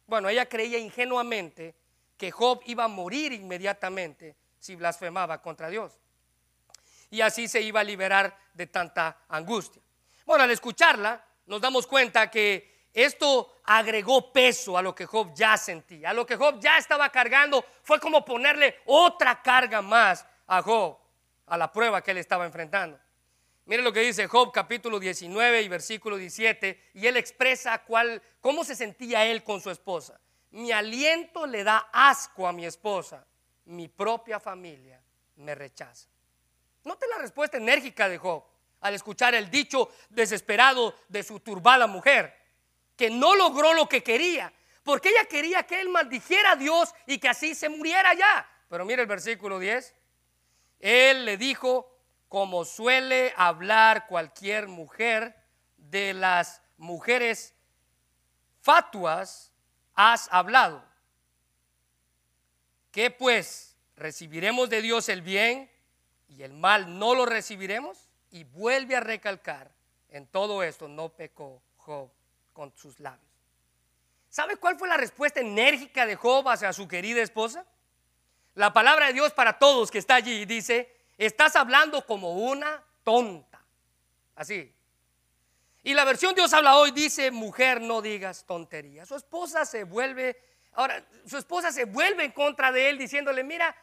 Bueno, 0.06 0.28
ella 0.28 0.46
creía 0.46 0.78
ingenuamente 0.78 1.74
que 2.16 2.30
Job 2.30 2.60
iba 2.66 2.84
a 2.84 2.88
morir 2.88 3.32
inmediatamente 3.32 4.36
si 4.58 4.76
blasfemaba 4.76 5.40
contra 5.40 5.70
Dios. 5.70 5.98
Y 7.10 7.20
así 7.20 7.48
se 7.48 7.60
iba 7.60 7.80
a 7.80 7.84
liberar 7.84 8.36
de 8.54 8.66
tanta 8.66 9.24
angustia. 9.28 9.82
Bueno, 10.24 10.44
al 10.44 10.50
escucharla, 10.50 11.24
nos 11.46 11.60
damos 11.60 11.86
cuenta 11.86 12.30
que 12.30 12.86
esto 12.92 13.60
agregó 13.64 14.32
peso 14.32 14.76
a 14.76 14.82
lo 14.82 14.94
que 14.94 15.06
Job 15.06 15.32
ya 15.34 15.56
sentía, 15.56 16.10
a 16.10 16.12
lo 16.12 16.26
que 16.26 16.36
Job 16.36 16.60
ya 16.60 16.78
estaba 16.78 17.10
cargando. 17.10 17.64
Fue 17.82 18.00
como 18.00 18.24
ponerle 18.24 18.80
otra 18.86 19.42
carga 19.42 19.82
más 19.82 20.26
a 20.46 20.62
Job 20.62 20.98
a 21.46 21.56
la 21.56 21.72
prueba 21.72 22.02
que 22.02 22.12
él 22.12 22.18
estaba 22.18 22.46
enfrentando. 22.46 22.98
Mire 23.66 23.82
lo 23.82 23.92
que 23.92 24.00
dice 24.00 24.26
Job 24.26 24.50
capítulo 24.52 24.98
19 24.98 25.62
y 25.62 25.68
versículo 25.68 26.16
17, 26.16 26.90
y 26.94 27.06
él 27.06 27.16
expresa 27.16 27.84
cuál, 27.84 28.20
cómo 28.40 28.64
se 28.64 28.74
sentía 28.74 29.24
él 29.26 29.44
con 29.44 29.60
su 29.60 29.70
esposa. 29.70 30.18
Mi 30.50 30.72
aliento 30.72 31.46
le 31.46 31.62
da 31.62 31.88
asco 31.92 32.48
a 32.48 32.52
mi 32.52 32.66
esposa, 32.66 33.24
mi 33.66 33.86
propia 33.86 34.40
familia 34.40 35.00
me 35.36 35.54
rechaza. 35.54 36.08
Note 36.84 37.06
la 37.08 37.18
respuesta 37.18 37.56
enérgica 37.56 38.08
de 38.08 38.18
Job 38.18 38.44
al 38.80 38.94
escuchar 38.94 39.34
el 39.34 39.50
dicho 39.50 39.90
desesperado 40.08 40.94
de 41.08 41.22
su 41.22 41.40
turbada 41.40 41.86
mujer, 41.86 42.34
que 42.96 43.10
no 43.10 43.34
logró 43.34 43.74
lo 43.74 43.88
que 43.88 44.02
quería, 44.02 44.52
porque 44.82 45.10
ella 45.10 45.26
quería 45.26 45.64
que 45.64 45.80
él 45.80 45.90
maldijera 45.90 46.52
a 46.52 46.56
Dios 46.56 46.94
y 47.06 47.18
que 47.18 47.28
así 47.28 47.54
se 47.54 47.68
muriera 47.68 48.14
ya. 48.14 48.48
Pero 48.68 48.84
mire 48.84 49.02
el 49.02 49.08
versículo 49.08 49.58
10, 49.58 49.94
él 50.78 51.24
le 51.26 51.36
dijo, 51.36 51.94
como 52.28 52.64
suele 52.64 53.34
hablar 53.36 54.06
cualquier 54.06 54.68
mujer, 54.68 55.36
de 55.76 56.14
las 56.14 56.62
mujeres 56.76 57.54
fatuas 58.60 59.52
has 59.94 60.28
hablado. 60.30 60.84
¿Qué 62.92 63.10
pues? 63.10 63.76
¿Recibiremos 63.96 64.70
de 64.70 64.82
Dios 64.82 65.08
el 65.08 65.22
bien 65.22 65.70
y 66.30 66.42
el 66.42 66.52
mal 66.52 66.98
no 66.98 67.14
lo 67.14 67.26
recibiremos? 67.26 68.08
Y 68.30 68.44
vuelve 68.44 68.96
a 68.96 69.00
recalcar, 69.00 69.70
en 70.08 70.26
todo 70.26 70.62
esto 70.62 70.88
no 70.88 71.08
pecó 71.08 71.60
Job 71.76 72.10
con 72.52 72.72
sus 72.76 73.00
labios. 73.00 73.30
¿Sabe 74.28 74.56
cuál 74.56 74.78
fue 74.78 74.88
la 74.88 74.96
respuesta 74.96 75.40
enérgica 75.40 76.06
de 76.06 76.14
Job 76.14 76.48
hacia 76.48 76.72
su 76.72 76.86
querida 76.86 77.20
esposa? 77.20 77.66
La 78.54 78.72
palabra 78.72 79.08
de 79.08 79.14
Dios 79.14 79.32
para 79.32 79.58
todos 79.58 79.90
que 79.90 79.98
está 79.98 80.14
allí 80.14 80.44
dice, 80.44 80.96
estás 81.18 81.56
hablando 81.56 82.06
como 82.06 82.34
una 82.34 82.82
tonta. 83.02 83.60
Así. 84.36 84.72
Y 85.82 85.94
la 85.94 86.04
versión 86.04 86.34
Dios 86.34 86.52
habla 86.52 86.76
hoy 86.76 86.92
dice, 86.92 87.30
mujer, 87.32 87.80
no 87.80 88.02
digas 88.02 88.44
tonterías. 88.46 89.08
Su 89.08 89.16
esposa 89.16 89.64
se 89.64 89.82
vuelve, 89.82 90.40
ahora, 90.74 91.04
su 91.26 91.36
esposa 91.36 91.72
se 91.72 91.86
vuelve 91.86 92.24
en 92.24 92.32
contra 92.32 92.70
de 92.70 92.90
él 92.90 92.98
diciéndole, 92.98 93.42
mira, 93.42 93.74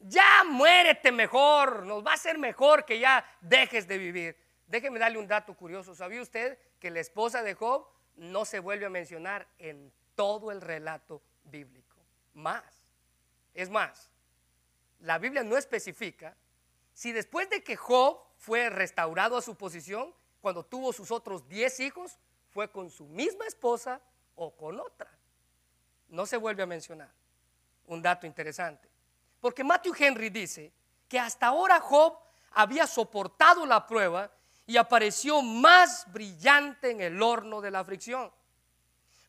ya 0.00 0.44
muérete 0.44 1.12
mejor, 1.12 1.84
nos 1.84 2.04
va 2.04 2.14
a 2.14 2.18
ser 2.18 2.38
mejor 2.38 2.84
que 2.84 2.98
ya 2.98 3.24
dejes 3.40 3.86
de 3.88 3.98
vivir. 3.98 4.36
Déjeme 4.66 4.98
darle 4.98 5.18
un 5.18 5.28
dato 5.28 5.54
curioso. 5.54 5.94
¿Sabía 5.94 6.20
usted 6.20 6.58
que 6.78 6.90
la 6.90 7.00
esposa 7.00 7.42
de 7.42 7.54
Job 7.54 7.86
no 8.16 8.44
se 8.44 8.58
vuelve 8.58 8.86
a 8.86 8.90
mencionar 8.90 9.46
en 9.58 9.92
todo 10.14 10.50
el 10.50 10.60
relato 10.60 11.22
bíblico? 11.44 11.96
Más. 12.34 12.64
Es 13.54 13.70
más, 13.70 14.10
la 15.00 15.18
Biblia 15.18 15.42
no 15.42 15.56
especifica 15.56 16.36
si 16.92 17.12
después 17.12 17.48
de 17.50 17.62
que 17.62 17.76
Job 17.76 18.18
fue 18.38 18.70
restaurado 18.70 19.36
a 19.36 19.42
su 19.42 19.54
posición, 19.54 20.14
cuando 20.40 20.64
tuvo 20.64 20.92
sus 20.92 21.10
otros 21.10 21.48
10 21.48 21.80
hijos, 21.80 22.18
fue 22.50 22.70
con 22.70 22.90
su 22.90 23.04
misma 23.06 23.46
esposa 23.46 24.00
o 24.34 24.54
con 24.56 24.80
otra. 24.80 25.10
No 26.08 26.24
se 26.26 26.36
vuelve 26.36 26.62
a 26.62 26.66
mencionar. 26.66 27.10
Un 27.86 28.00
dato 28.02 28.26
interesante. 28.26 28.88
Porque 29.46 29.62
Matthew 29.62 29.94
Henry 29.96 30.28
dice 30.28 30.72
que 31.06 31.20
hasta 31.20 31.46
ahora 31.46 31.78
Job 31.78 32.18
había 32.50 32.84
soportado 32.84 33.64
la 33.64 33.86
prueba 33.86 34.28
y 34.66 34.76
apareció 34.76 35.40
más 35.40 36.04
brillante 36.12 36.90
en 36.90 37.00
el 37.00 37.22
horno 37.22 37.60
de 37.60 37.70
la 37.70 37.78
aflicción. 37.78 38.32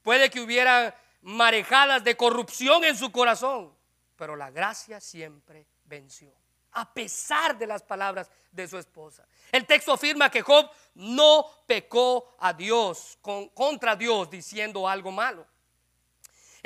Puede 0.02 0.32
que 0.32 0.42
hubiera 0.42 1.00
marejadas 1.22 2.04
de 2.04 2.18
corrupción 2.18 2.84
en 2.84 2.98
su 2.98 3.12
corazón, 3.12 3.72
pero 4.16 4.36
la 4.36 4.50
gracia 4.50 5.00
siempre 5.00 5.68
venció, 5.86 6.34
a 6.72 6.92
pesar 6.92 7.56
de 7.56 7.68
las 7.68 7.84
palabras 7.84 8.32
de 8.52 8.68
su 8.68 8.80
esposa. 8.80 9.24
El 9.52 9.68
texto 9.68 9.94
afirma 9.94 10.32
que 10.32 10.42
Job 10.42 10.68
no 10.96 11.46
pecó 11.68 12.36
a 12.40 12.54
Dios, 12.54 13.20
contra 13.22 13.96
Dios, 13.96 14.32
diciendo 14.32 14.90
algo 14.90 15.12
malo. 15.12 15.46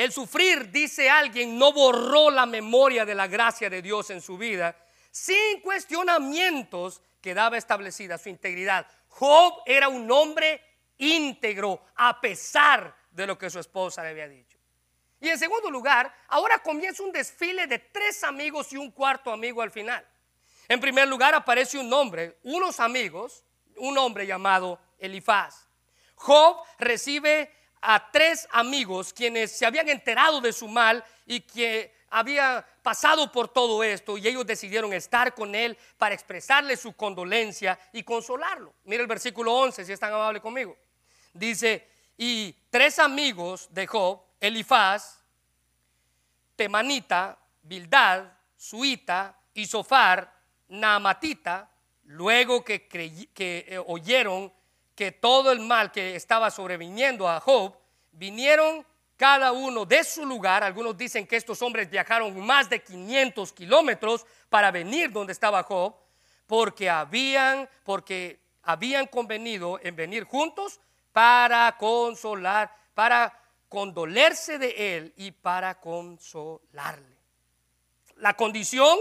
El 0.02 0.12
sufrir, 0.12 0.72
dice 0.72 1.12
alguien, 1.12 1.60
no 1.60 1.72
borró 1.72 2.32
la 2.32 2.48
memoria 2.48 3.06
de 3.06 3.14
la 3.14 3.28
gracia 3.28 3.70
de 3.70 3.84
Dios 3.84 4.10
en 4.10 4.20
su 4.20 4.36
vida, 4.36 4.76
sin 5.12 5.62
cuestionamientos 5.62 7.04
quedaba 7.22 7.56
establecida 7.56 8.18
su 8.18 8.30
integridad. 8.30 8.88
Job 9.10 9.62
era 9.64 9.90
un 9.90 10.10
hombre 10.10 10.60
íntegro 10.98 11.86
a 11.94 12.20
pesar 12.20 12.96
de 13.12 13.28
lo 13.28 13.38
que 13.38 13.52
su 13.52 13.60
esposa 13.60 14.02
le 14.02 14.10
había 14.10 14.28
dicho. 14.28 14.58
Y 15.20 15.30
en 15.30 15.38
segundo 15.38 15.70
lugar, 15.70 16.12
ahora 16.30 16.58
comienza 16.64 17.04
un 17.04 17.12
desfile 17.12 17.68
de 17.68 17.78
tres 17.78 18.24
amigos 18.24 18.74
y 18.74 18.78
un 18.78 18.90
cuarto 18.90 19.32
amigo 19.32 19.62
al 19.62 19.70
final. 19.70 20.04
En 20.68 20.80
primer 20.80 21.08
lugar 21.08 21.36
aparece 21.36 21.78
un 21.78 21.88
nombre, 21.88 22.40
unos 22.42 22.80
amigos, 22.80 23.44
un 23.76 23.96
hombre 24.00 24.26
llamado 24.26 24.80
Elifaz. 24.98 25.68
Job 26.16 26.58
recibe 26.80 27.61
a 27.82 28.12
tres 28.12 28.48
amigos 28.52 29.12
quienes 29.12 29.52
se 29.52 29.66
habían 29.66 29.90
enterado 29.90 30.40
de 30.40 30.54
su 30.54 30.68
mal 30.68 31.04
y 31.26 31.42
que 31.42 31.94
había 32.12 32.66
pasado 32.84 33.32
por 33.32 33.48
todo 33.48 33.84
esto 33.84 34.18
y 34.18 34.28
ellos 34.28 34.46
decidieron 34.46 34.94
estar 34.94 35.34
con 35.34 35.56
él 35.56 35.78
para 35.98 36.14
expresarle 36.14 36.78
su 36.78 36.94
condolencia 36.94 37.80
y 37.94 38.04
consolarlo. 38.04 38.74
Mira 38.84 39.02
el 39.02 39.08
versículo 39.08 39.54
11, 39.54 39.86
si 39.86 39.94
es 39.94 40.00
tan 40.00 40.14
amable 40.14 40.42
conmigo. 40.42 40.78
Dice, 41.34 41.88
y 42.18 42.54
tres 42.70 43.00
amigos 43.00 43.68
de 43.72 43.88
Job, 43.88 44.22
Elifaz, 44.40 45.24
Temanita, 46.56 47.40
Bildad, 47.64 48.26
Suita 48.58 49.40
y 49.54 49.66
Sofar, 49.66 50.32
Naamatita, 50.68 51.70
luego 52.04 52.64
que, 52.64 52.88
que 52.88 53.66
eh, 53.68 53.80
oyeron 53.88 54.52
que 55.02 55.12
todo 55.12 55.52
el 55.52 55.62
mal 55.62 55.92
que 55.92 56.16
estaba 56.16 56.52
sobreviniendo 56.52 57.28
a 57.28 57.40
Job, 57.40 57.76
vinieron 58.12 58.86
cada 59.18 59.52
uno 59.52 59.84
de 59.84 60.04
su 60.04 60.24
lugar. 60.28 60.64
Algunos 60.64 60.96
dicen 60.96 61.26
que 61.26 61.38
estos 61.38 61.60
hombres 61.64 61.90
viajaron 61.90 62.40
más 62.40 62.70
de 62.70 62.84
500 62.84 63.52
kilómetros 63.52 64.28
para 64.48 64.70
venir 64.70 65.12
donde 65.12 65.34
estaba 65.34 65.64
Job, 65.64 65.96
porque 66.46 66.88
habían, 66.88 67.68
porque 67.84 68.44
habían 68.62 69.08
convenido 69.08 69.80
en 69.82 69.96
venir 69.96 70.26
juntos 70.26 70.80
para 71.12 71.76
consolar, 71.80 72.72
para 72.94 73.36
condolerse 73.70 74.60
de 74.60 74.98
él 74.98 75.14
y 75.18 75.32
para 75.32 75.80
consolarle. 75.80 77.18
La 78.18 78.36
condición 78.36 79.00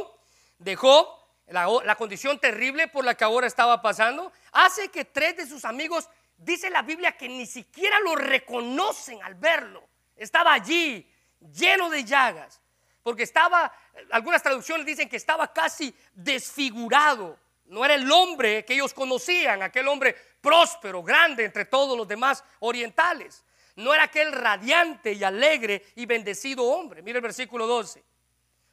de 0.58 0.76
Job, 0.76 1.06
la, 1.50 1.94
condición 1.96 2.38
terrible 2.38 2.88
por 2.88 3.04
la 3.04 3.14
que 3.14 3.24
ahora 3.24 3.46
estaba 3.46 3.82
pasando, 3.82 4.32
hace 4.52 4.88
que 4.88 5.04
tres 5.04 5.36
de 5.36 5.46
sus 5.46 5.64
amigos, 5.64 6.08
dice 6.36 6.70
la 6.70 6.82
Biblia, 6.82 7.12
que 7.12 7.28
ni 7.28 7.46
siquiera 7.46 7.98
lo 8.00 8.16
reconocen 8.16 9.22
al 9.22 9.34
verlo 9.34 9.90
estaba 10.20 10.52
allí 10.52 11.10
lleno 11.54 11.88
de 11.88 12.04
llagas, 12.04 12.60
porque 13.02 13.22
estaba, 13.22 13.72
algunas 14.10 14.42
traducciones 14.42 14.84
dicen 14.84 15.08
que 15.08 15.16
estaba 15.16 15.52
casi 15.52 15.94
desfigurado. 16.12 17.38
No 17.64 17.84
era 17.84 17.94
el 17.94 18.10
hombre 18.12 18.64
que 18.64 18.74
ellos 18.74 18.92
conocían, 18.92 19.62
aquel 19.62 19.88
hombre 19.88 20.14
próspero, 20.40 21.02
grande 21.02 21.44
entre 21.44 21.64
todos 21.64 21.96
los 21.96 22.06
demás 22.06 22.44
orientales. 22.58 23.44
No 23.76 23.94
era 23.94 24.04
aquel 24.04 24.30
radiante 24.32 25.12
y 25.12 25.24
alegre 25.24 25.86
y 25.94 26.04
bendecido 26.04 26.64
hombre. 26.64 27.02
Mira 27.02 27.18
el 27.18 27.22
versículo 27.22 27.66
12. 27.66 28.04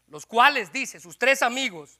Los 0.08 0.26
cuales, 0.26 0.72
dice, 0.74 1.00
sus 1.00 1.18
tres 1.18 1.42
amigos, 1.42 2.00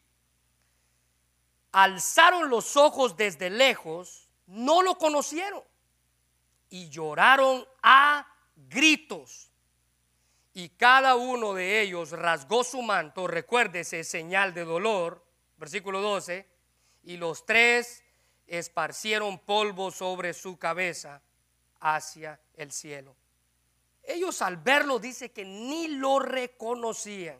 alzaron 1.72 2.50
los 2.50 2.78
ojos 2.78 3.16
desde 3.18 3.50
lejos, 3.50 4.30
no 4.48 4.82
lo 4.82 4.98
conocieron 4.98 5.64
y 6.70 6.90
lloraron 6.90 7.66
a 7.84 8.28
gritos. 8.56 9.52
Y 10.54 10.70
cada 10.70 11.16
uno 11.16 11.54
de 11.54 11.82
ellos 11.82 12.12
rasgó 12.12 12.64
su 12.64 12.82
manto, 12.82 13.28
recuérdese, 13.28 14.04
señal 14.04 14.54
de 14.54 14.66
dolor, 14.66 15.24
versículo 15.58 16.02
12, 16.02 16.48
y 17.04 17.18
los 17.18 17.46
tres 17.46 18.04
esparcieron 18.48 19.40
polvo 19.40 19.92
sobre 19.92 20.34
su 20.34 20.58
cabeza 20.58 21.22
hacia 21.80 22.40
el 22.56 22.72
cielo. 22.72 23.16
Ellos 24.04 24.42
al 24.42 24.58
verlo 24.58 25.00
dice 25.00 25.32
que 25.32 25.46
ni 25.46 25.90
lo 25.90 26.20
reconocían. 26.20 27.38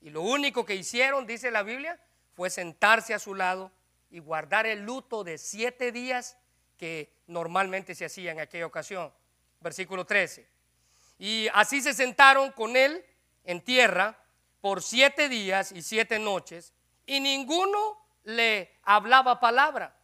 Y 0.00 0.10
lo 0.10 0.22
único 0.22 0.64
que 0.64 0.74
hicieron, 0.74 1.26
dice 1.26 1.50
la 1.50 1.62
Biblia, 1.62 1.98
fue 2.34 2.50
sentarse 2.50 3.14
a 3.14 3.18
su 3.18 3.34
lado 3.34 3.70
y 4.10 4.18
guardar 4.18 4.66
el 4.66 4.80
luto 4.80 5.24
de 5.24 5.38
siete 5.38 5.92
días 5.92 6.36
que 6.76 7.12
normalmente 7.26 7.94
se 7.94 8.04
hacía 8.04 8.32
en 8.32 8.40
aquella 8.40 8.66
ocasión. 8.66 9.12
Versículo 9.60 10.04
13. 10.04 10.48
Y 11.18 11.48
así 11.54 11.80
se 11.80 11.94
sentaron 11.94 12.52
con 12.52 12.76
él 12.76 13.04
en 13.44 13.60
tierra 13.60 14.18
por 14.60 14.82
siete 14.82 15.28
días 15.28 15.72
y 15.72 15.82
siete 15.82 16.18
noches, 16.18 16.72
y 17.04 17.20
ninguno 17.20 17.98
le 18.22 18.78
hablaba 18.84 19.40
palabra, 19.40 19.96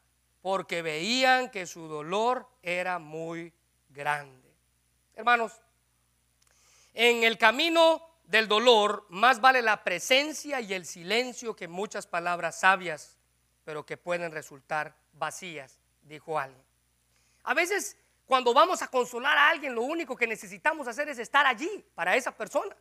porque 0.42 0.82
veían 0.82 1.50
que 1.50 1.66
su 1.66 1.86
dolor 1.86 2.48
era 2.62 2.98
muy 2.98 3.52
grande. 3.88 4.52
Hermanos, 5.14 5.52
en 6.92 7.22
el 7.22 7.38
camino 7.38 8.07
del 8.28 8.46
dolor 8.46 9.06
más 9.08 9.40
vale 9.40 9.62
la 9.62 9.82
presencia 9.82 10.60
y 10.60 10.74
el 10.74 10.84
silencio 10.84 11.56
que 11.56 11.66
muchas 11.66 12.06
palabras 12.06 12.60
sabias, 12.60 13.16
pero 13.64 13.86
que 13.86 13.96
pueden 13.96 14.30
resultar 14.32 14.94
vacías, 15.14 15.80
dijo 16.02 16.38
alguien. 16.38 16.62
A 17.44 17.54
veces 17.54 17.96
cuando 18.26 18.52
vamos 18.52 18.82
a 18.82 18.88
consolar 18.88 19.38
a 19.38 19.48
alguien, 19.48 19.74
lo 19.74 19.80
único 19.80 20.14
que 20.14 20.26
necesitamos 20.26 20.86
hacer 20.86 21.08
es 21.08 21.18
estar 21.18 21.46
allí 21.46 21.82
para 21.94 22.14
esa 22.14 22.36
persona. 22.36 22.76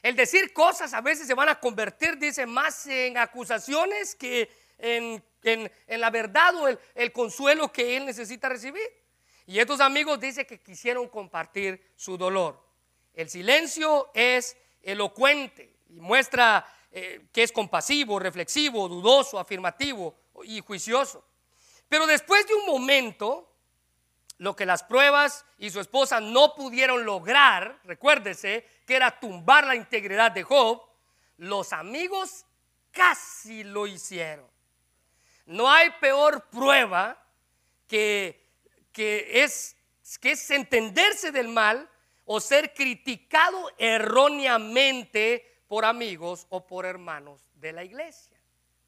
El 0.00 0.14
decir 0.14 0.52
cosas 0.52 0.94
a 0.94 1.00
veces 1.00 1.26
se 1.26 1.34
van 1.34 1.48
a 1.48 1.58
convertir, 1.58 2.16
dice, 2.16 2.46
más 2.46 2.86
en 2.86 3.18
acusaciones 3.18 4.14
que 4.14 4.48
en, 4.78 5.20
la 5.88 6.10
verdad 6.10 6.54
o 6.54 6.68
el, 6.68 6.78
el, 6.94 7.10
consuelo 7.10 7.72
que 7.72 7.96
él 7.96 8.06
necesita 8.06 8.48
recibir. 8.48 8.86
Y 9.46 9.58
estos 9.58 9.80
amigos 9.80 10.20
dicen 10.20 10.46
que 10.46 10.60
quisieron 10.60 11.08
compartir 11.08 11.92
su 11.96 12.16
dolor. 12.16 12.64
El 13.14 13.28
silencio 13.28 14.12
es 14.14 14.56
elocuente 14.86 15.74
y 15.90 16.00
muestra 16.00 16.64
eh, 16.92 17.26
que 17.32 17.42
es 17.42 17.52
compasivo, 17.52 18.18
reflexivo, 18.18 18.88
dudoso, 18.88 19.38
afirmativo 19.38 20.16
y 20.44 20.60
juicioso. 20.60 21.24
Pero 21.88 22.06
después 22.06 22.46
de 22.46 22.54
un 22.54 22.66
momento, 22.66 23.52
lo 24.38 24.54
que 24.54 24.64
las 24.64 24.84
pruebas 24.84 25.44
y 25.58 25.70
su 25.70 25.80
esposa 25.80 26.20
no 26.20 26.54
pudieron 26.54 27.04
lograr, 27.04 27.80
recuérdese, 27.84 28.66
que 28.86 28.94
era 28.94 29.18
tumbar 29.18 29.66
la 29.66 29.74
integridad 29.74 30.30
de 30.30 30.44
Job, 30.44 30.82
los 31.38 31.72
amigos 31.72 32.46
casi 32.92 33.64
lo 33.64 33.86
hicieron. 33.86 34.46
No 35.46 35.70
hay 35.70 35.90
peor 36.00 36.48
prueba 36.50 37.22
que, 37.88 38.42
que, 38.92 39.42
es, 39.42 39.76
que 40.20 40.32
es 40.32 40.50
entenderse 40.50 41.30
del 41.30 41.48
mal 41.48 41.88
o 42.26 42.40
ser 42.40 42.74
criticado 42.74 43.72
erróneamente 43.78 45.62
por 45.66 45.84
amigos 45.84 46.46
o 46.50 46.66
por 46.66 46.84
hermanos 46.84 47.40
de 47.54 47.72
la 47.72 47.84
iglesia. 47.84 48.36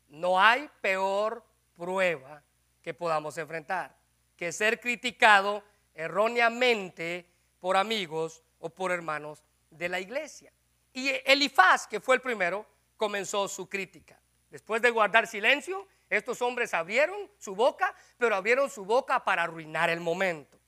No 0.08 0.40
hay 0.40 0.68
peor 0.80 1.44
prueba 1.74 2.42
que 2.82 2.92
podamos 2.92 3.38
enfrentar 3.38 3.96
que 4.36 4.52
ser 4.52 4.80
criticado 4.80 5.64
erróneamente 5.94 7.26
por 7.58 7.76
amigos 7.76 8.42
o 8.60 8.70
por 8.70 8.92
hermanos 8.92 9.42
de 9.70 9.88
la 9.88 9.98
iglesia. 9.98 10.52
Y 10.92 11.10
Elifaz, 11.24 11.86
que 11.86 12.00
fue 12.00 12.14
el 12.14 12.22
primero, 12.22 12.64
comenzó 12.96 13.48
su 13.48 13.68
crítica. 13.68 14.18
Después 14.48 14.80
de 14.80 14.90
guardar 14.90 15.26
silencio, 15.26 15.86
estos 16.08 16.40
hombres 16.40 16.72
abrieron 16.72 17.30
su 17.36 17.54
boca, 17.54 17.94
pero 18.16 18.34
abrieron 18.36 18.70
su 18.70 18.84
boca 18.84 19.24
para 19.24 19.42
arruinar 19.42 19.90
el 19.90 20.00
momento. 20.00 20.58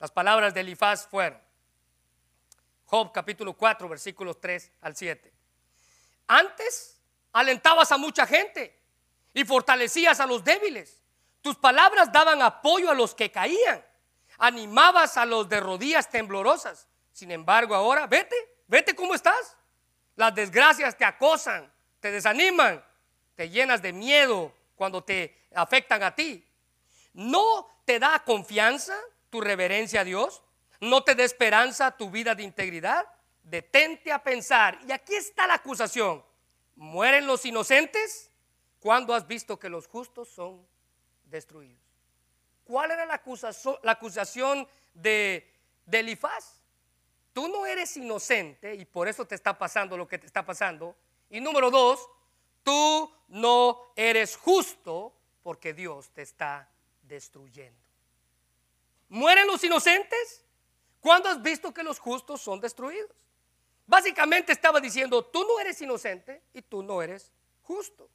Las 0.00 0.10
palabras 0.10 0.54
de 0.54 0.60
Elifaz 0.60 1.06
fueron, 1.06 1.38
Job 2.88 3.12
capítulo 3.12 3.52
4, 3.52 3.88
versículos 3.88 4.40
3 4.40 4.72
al 4.80 4.96
7. 4.96 5.32
Antes 6.26 7.00
alentabas 7.32 7.92
a 7.92 7.98
mucha 7.98 8.26
gente 8.26 8.78
y 9.34 9.44
fortalecías 9.44 10.20
a 10.20 10.26
los 10.26 10.42
débiles 10.42 10.98
tus 11.40 11.56
palabras 11.56 12.12
daban 12.12 12.42
apoyo 12.42 12.90
a 12.90 12.94
los 12.94 13.14
que 13.14 13.30
caían. 13.30 13.84
Animabas 14.38 15.16
a 15.16 15.24
los 15.24 15.48
de 15.48 15.60
rodillas 15.60 16.10
temblorosas. 16.10 16.86
Sin 17.12 17.30
embargo, 17.30 17.74
ahora, 17.74 18.06
vete, 18.06 18.36
vete 18.66 18.94
cómo 18.94 19.14
estás. 19.14 19.56
Las 20.16 20.34
desgracias 20.34 20.96
te 20.96 21.04
acosan, 21.04 21.72
te 22.00 22.10
desaniman, 22.10 22.84
te 23.34 23.48
llenas 23.50 23.82
de 23.82 23.92
miedo 23.92 24.52
cuando 24.74 25.02
te 25.02 25.48
afectan 25.54 26.02
a 26.02 26.14
ti. 26.14 26.44
¿No 27.14 27.82
te 27.84 27.98
da 27.98 28.22
confianza 28.24 28.96
tu 29.30 29.40
reverencia 29.40 30.02
a 30.02 30.04
Dios? 30.04 30.42
¿No 30.80 31.02
te 31.02 31.14
da 31.14 31.24
esperanza 31.24 31.96
tu 31.96 32.10
vida 32.10 32.34
de 32.34 32.42
integridad? 32.42 33.06
Detente 33.42 34.12
a 34.12 34.22
pensar. 34.22 34.78
Y 34.86 34.92
aquí 34.92 35.14
está 35.14 35.46
la 35.46 35.54
acusación. 35.54 36.24
¿Mueren 36.76 37.26
los 37.26 37.44
inocentes? 37.44 38.28
cuando 38.80 39.14
has 39.14 39.26
visto 39.26 39.58
que 39.58 39.68
los 39.68 39.86
justos 39.86 40.28
son 40.28 40.66
destruidos. 41.24 41.82
¿Cuál 42.64 42.90
era 42.90 43.06
la 43.06 43.14
acusación, 43.14 43.76
la 43.82 43.92
acusación 43.92 44.68
de, 44.94 45.52
de 45.86 46.00
Elifaz? 46.00 46.60
Tú 47.32 47.48
no 47.48 47.66
eres 47.66 47.96
inocente 47.96 48.74
y 48.74 48.84
por 48.84 49.08
eso 49.08 49.26
te 49.26 49.34
está 49.34 49.56
pasando 49.56 49.96
lo 49.96 50.06
que 50.06 50.18
te 50.18 50.26
está 50.26 50.44
pasando. 50.44 50.96
Y 51.30 51.40
número 51.40 51.70
dos, 51.70 52.08
tú 52.62 53.12
no 53.28 53.92
eres 53.96 54.36
justo 54.36 55.14
porque 55.42 55.72
Dios 55.72 56.10
te 56.10 56.22
está 56.22 56.68
destruyendo. 57.02 57.78
¿Mueren 59.08 59.46
los 59.46 59.62
inocentes? 59.64 60.44
¿Cuándo 61.00 61.28
has 61.28 61.40
visto 61.42 61.72
que 61.72 61.82
los 61.82 61.98
justos 61.98 62.40
son 62.40 62.60
destruidos? 62.60 63.16
Básicamente 63.86 64.52
estaba 64.52 64.80
diciendo, 64.80 65.24
tú 65.24 65.44
no 65.44 65.60
eres 65.60 65.80
inocente 65.80 66.42
y 66.52 66.62
tú 66.62 66.82
no 66.82 67.00
eres 67.00 67.32
justo. 67.62 68.10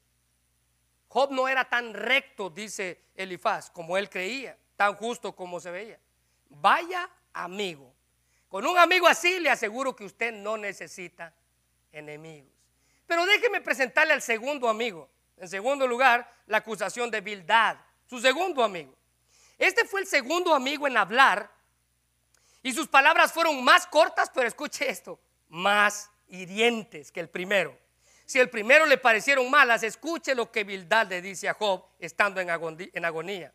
Job 1.08 1.32
no 1.32 1.48
era 1.48 1.68
tan 1.70 1.94
recto, 1.94 2.50
dice 2.50 3.06
Elifaz, 3.16 3.70
como 3.70 3.98
él 3.98 4.10
creía, 4.10 4.58
tan 4.76 4.96
justo 4.96 5.36
como 5.36 5.60
se 5.60 5.72
veía. 5.72 6.00
Vaya 6.50 7.10
amigo. 7.34 7.94
Con 8.50 8.66
un 8.66 8.78
amigo 8.78 9.08
así 9.08 9.40
le 9.40 9.50
aseguro 9.50 9.96
que 9.96 10.06
usted 10.06 10.32
no 10.32 10.58
necesita 10.58 11.34
enemigos. 11.92 12.52
Pero 13.06 13.26
déjeme 13.26 13.62
presentarle 13.62 14.14
al 14.14 14.22
segundo 14.22 14.70
amigo. 14.70 15.10
En 15.38 15.48
segundo 15.48 15.88
lugar, 15.88 16.32
la 16.48 16.58
acusación 16.58 17.12
de 17.12 17.22
Bildad, 17.22 17.78
su 18.08 18.20
segundo 18.20 18.64
amigo. 18.64 18.96
Este 19.58 19.86
fue 19.86 20.02
el 20.02 20.08
segundo 20.08 20.54
amigo 20.54 20.88
en 20.88 20.98
hablar 20.98 21.53
y 22.64 22.72
sus 22.74 22.88
palabras 22.88 23.34
fueron 23.34 23.64
más 23.64 23.86
cortas, 23.86 24.32
pero 24.34 24.48
escuche 24.48 24.90
esto, 24.90 25.20
más 25.50 26.10
hirientes 26.30 27.12
que 27.12 27.20
el 27.20 27.30
primero. 27.30 27.78
Si 28.26 28.40
el 28.40 28.50
primero 28.50 28.86
le 28.86 28.98
parecieron 28.98 29.52
malas, 29.52 29.84
escuche 29.84 30.34
lo 30.34 30.50
que 30.50 30.64
Bildad 30.64 31.08
le 31.08 31.22
dice 31.22 31.50
a 31.50 31.54
Job 31.54 31.84
estando 32.00 32.40
en 32.40 32.50
agonía. 32.50 33.54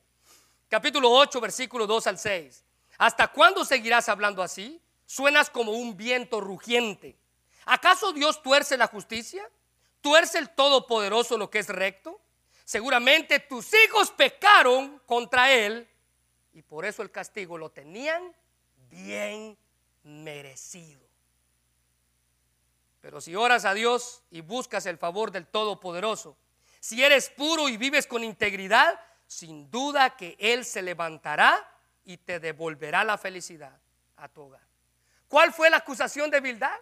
Capítulo 0.68 1.10
8, 1.10 1.40
versículo 1.40 1.86
2 1.86 2.06
al 2.06 2.18
6. 2.18 2.64
¿Hasta 2.98 3.28
cuándo 3.28 3.64
seguirás 3.64 4.10
hablando 4.10 4.42
así? 4.42 4.80
Suenas 5.06 5.48
como 5.48 5.72
un 5.72 5.96
viento 5.96 6.40
rugiente. 6.42 7.16
¿Acaso 7.64 8.12
Dios 8.12 8.42
tuerce 8.42 8.76
la 8.76 8.86
justicia? 8.86 9.48
¿Tuerce 10.02 10.38
el 10.38 10.50
Todopoderoso 10.50 11.38
lo 11.38 11.48
que 11.48 11.60
es 11.60 11.68
recto? 11.68 12.20
Seguramente 12.64 13.40
tus 13.40 13.72
hijos 13.84 14.10
pecaron 14.10 15.00
contra 15.06 15.50
Él 15.50 15.88
y 16.52 16.60
por 16.60 16.84
eso 16.84 17.02
el 17.02 17.10
castigo 17.10 17.56
lo 17.56 17.70
tenían 17.70 18.34
bien 18.90 19.56
merecido. 20.02 21.06
Pero 23.00 23.20
si 23.20 23.34
oras 23.36 23.64
a 23.64 23.74
Dios 23.74 24.22
y 24.30 24.40
buscas 24.40 24.86
el 24.86 24.98
favor 24.98 25.30
del 25.30 25.46
Todopoderoso, 25.46 26.36
si 26.80 27.02
eres 27.02 27.30
puro 27.30 27.68
y 27.68 27.76
vives 27.76 28.06
con 28.06 28.24
integridad, 28.24 29.00
sin 29.26 29.70
duda 29.70 30.16
que 30.16 30.36
Él 30.38 30.64
se 30.64 30.82
levantará 30.82 31.66
y 32.04 32.16
te 32.16 32.40
devolverá 32.40 33.04
la 33.04 33.18
felicidad 33.18 33.78
a 34.16 34.28
tu 34.28 34.42
hogar. 34.42 34.66
¿Cuál 35.28 35.52
fue 35.52 35.70
la 35.70 35.78
acusación 35.78 36.30
de 36.30 36.40
Bildad? 36.40 36.76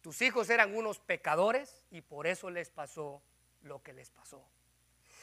Tus 0.00 0.22
hijos 0.22 0.48
eran 0.48 0.74
unos 0.74 0.98
pecadores 0.98 1.82
y 1.90 2.00
por 2.00 2.26
eso 2.26 2.48
les 2.50 2.70
pasó 2.70 3.22
lo 3.62 3.82
que 3.82 3.92
les 3.92 4.10
pasó. 4.10 4.42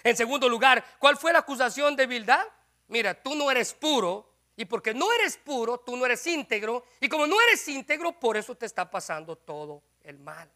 En 0.03 0.15
segundo 0.15 0.47
lugar, 0.47 0.85
¿cuál 0.99 1.17
fue 1.17 1.33
la 1.33 1.39
acusación 1.39 1.95
de 1.95 2.05
Bildad? 2.05 2.45
Mira, 2.87 3.15
tú 3.15 3.33
no 3.33 3.49
eres 3.49 3.73
puro 3.73 4.34
y 4.57 4.65
porque 4.65 4.93
no 4.93 5.11
eres 5.11 5.37
puro, 5.37 5.79
tú 5.79 5.97
no 5.97 6.05
eres 6.05 6.25
íntegro. 6.27 6.85
Y 7.01 7.09
como 7.09 7.27
no 7.27 7.39
eres 7.41 7.67
íntegro, 7.67 8.17
por 8.17 8.37
eso 8.37 8.55
te 8.55 8.65
está 8.65 8.89
pasando 8.89 9.35
todo 9.35 9.83
el 10.03 10.17
mal. 10.17 10.49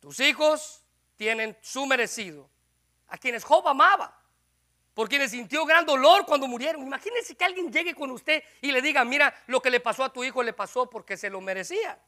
Tus 0.00 0.20
hijos 0.20 0.82
tienen 1.16 1.56
su 1.60 1.86
merecido. 1.86 2.48
A 3.08 3.18
quienes 3.18 3.44
Job 3.44 3.68
amaba. 3.68 4.18
Por 4.94 5.08
quienes 5.08 5.30
sintió 5.30 5.66
gran 5.66 5.84
dolor 5.84 6.24
cuando 6.24 6.48
murieron. 6.48 6.82
Imagínense 6.82 7.34
que 7.34 7.44
alguien 7.44 7.70
llegue 7.70 7.94
con 7.94 8.10
usted 8.10 8.42
y 8.62 8.72
le 8.72 8.80
diga, 8.80 9.04
mira, 9.04 9.34
lo 9.46 9.60
que 9.60 9.70
le 9.70 9.80
pasó 9.80 10.04
a 10.04 10.12
tu 10.12 10.24
hijo 10.24 10.42
le 10.42 10.54
pasó 10.54 10.88
porque 10.88 11.16
se 11.16 11.28
lo 11.28 11.40
merecía. 11.40 11.98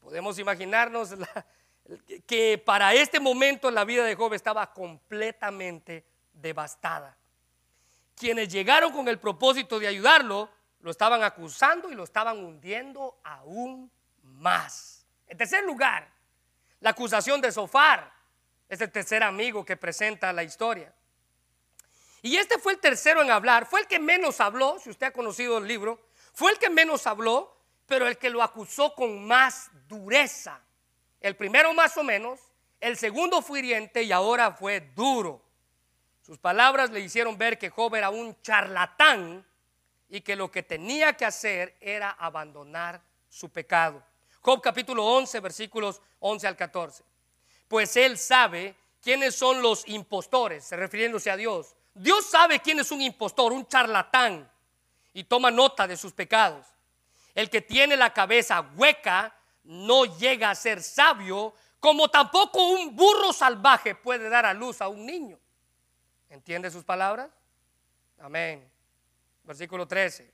Podemos 0.00 0.38
imaginarnos 0.38 1.10
que 2.26 2.56
para 2.64 2.94
este 2.94 3.20
momento 3.20 3.70
la 3.70 3.84
vida 3.84 4.04
de 4.04 4.14
Job 4.14 4.32
estaba 4.32 4.72
completamente 4.72 6.06
devastada 6.32 7.16
quienes 8.20 8.52
llegaron 8.52 8.92
con 8.92 9.08
el 9.08 9.18
propósito 9.18 9.80
de 9.80 9.88
ayudarlo, 9.88 10.50
lo 10.80 10.90
estaban 10.90 11.22
acusando 11.22 11.90
y 11.90 11.94
lo 11.94 12.04
estaban 12.04 12.36
hundiendo 12.36 13.18
aún 13.24 13.90
más. 14.22 15.06
En 15.26 15.38
tercer 15.38 15.64
lugar, 15.64 16.06
la 16.80 16.90
acusación 16.90 17.40
de 17.40 17.50
Sofar 17.50 18.12
es 18.68 18.78
el 18.82 18.92
tercer 18.92 19.22
amigo 19.22 19.64
que 19.64 19.78
presenta 19.78 20.34
la 20.34 20.42
historia. 20.42 20.92
Y 22.20 22.36
este 22.36 22.58
fue 22.58 22.74
el 22.74 22.78
tercero 22.78 23.22
en 23.22 23.30
hablar, 23.30 23.64
fue 23.64 23.80
el 23.80 23.86
que 23.86 23.98
menos 23.98 24.38
habló, 24.40 24.78
si 24.78 24.90
usted 24.90 25.06
ha 25.06 25.12
conocido 25.12 25.56
el 25.56 25.66
libro, 25.66 25.98
fue 26.34 26.52
el 26.52 26.58
que 26.58 26.68
menos 26.68 27.06
habló, 27.06 27.56
pero 27.86 28.06
el 28.06 28.18
que 28.18 28.28
lo 28.28 28.42
acusó 28.42 28.94
con 28.94 29.26
más 29.26 29.70
dureza. 29.88 30.60
El 31.22 31.36
primero 31.36 31.72
más 31.72 31.96
o 31.96 32.04
menos, 32.04 32.38
el 32.80 32.98
segundo 32.98 33.40
fue 33.40 33.60
hiriente 33.60 34.02
y 34.02 34.12
ahora 34.12 34.52
fue 34.52 34.80
duro. 34.94 35.42
Sus 36.20 36.38
palabras 36.38 36.90
le 36.90 37.00
hicieron 37.00 37.36
ver 37.38 37.58
que 37.58 37.70
Job 37.70 37.94
era 37.94 38.10
un 38.10 38.40
charlatán 38.42 39.44
y 40.08 40.20
que 40.20 40.36
lo 40.36 40.50
que 40.50 40.62
tenía 40.62 41.14
que 41.14 41.24
hacer 41.24 41.76
era 41.80 42.10
abandonar 42.10 43.00
su 43.28 43.48
pecado. 43.48 44.02
Job 44.40 44.60
capítulo 44.60 45.04
11, 45.04 45.40
versículos 45.40 46.00
11 46.20 46.46
al 46.46 46.56
14. 46.56 47.04
Pues 47.68 47.96
él 47.96 48.18
sabe 48.18 48.74
quiénes 49.00 49.34
son 49.34 49.62
los 49.62 49.86
impostores, 49.88 50.70
refiriéndose 50.72 51.30
a 51.30 51.36
Dios. 51.36 51.74
Dios 51.94 52.26
sabe 52.26 52.60
quién 52.60 52.80
es 52.80 52.90
un 52.90 53.00
impostor, 53.00 53.52
un 53.52 53.66
charlatán, 53.66 54.50
y 55.12 55.24
toma 55.24 55.50
nota 55.50 55.86
de 55.86 55.96
sus 55.96 56.12
pecados. 56.12 56.66
El 57.34 57.50
que 57.50 57.62
tiene 57.62 57.96
la 57.96 58.12
cabeza 58.12 58.60
hueca 58.76 59.34
no 59.64 60.04
llega 60.04 60.50
a 60.50 60.54
ser 60.54 60.82
sabio, 60.82 61.54
como 61.78 62.08
tampoco 62.08 62.68
un 62.68 62.94
burro 62.94 63.32
salvaje 63.32 63.94
puede 63.94 64.28
dar 64.28 64.46
a 64.46 64.54
luz 64.54 64.80
a 64.80 64.88
un 64.88 65.06
niño. 65.06 65.38
¿Entiende 66.30 66.70
sus 66.70 66.84
palabras? 66.84 67.28
Amén. 68.20 68.70
Versículo 69.42 69.86
13. 69.86 70.32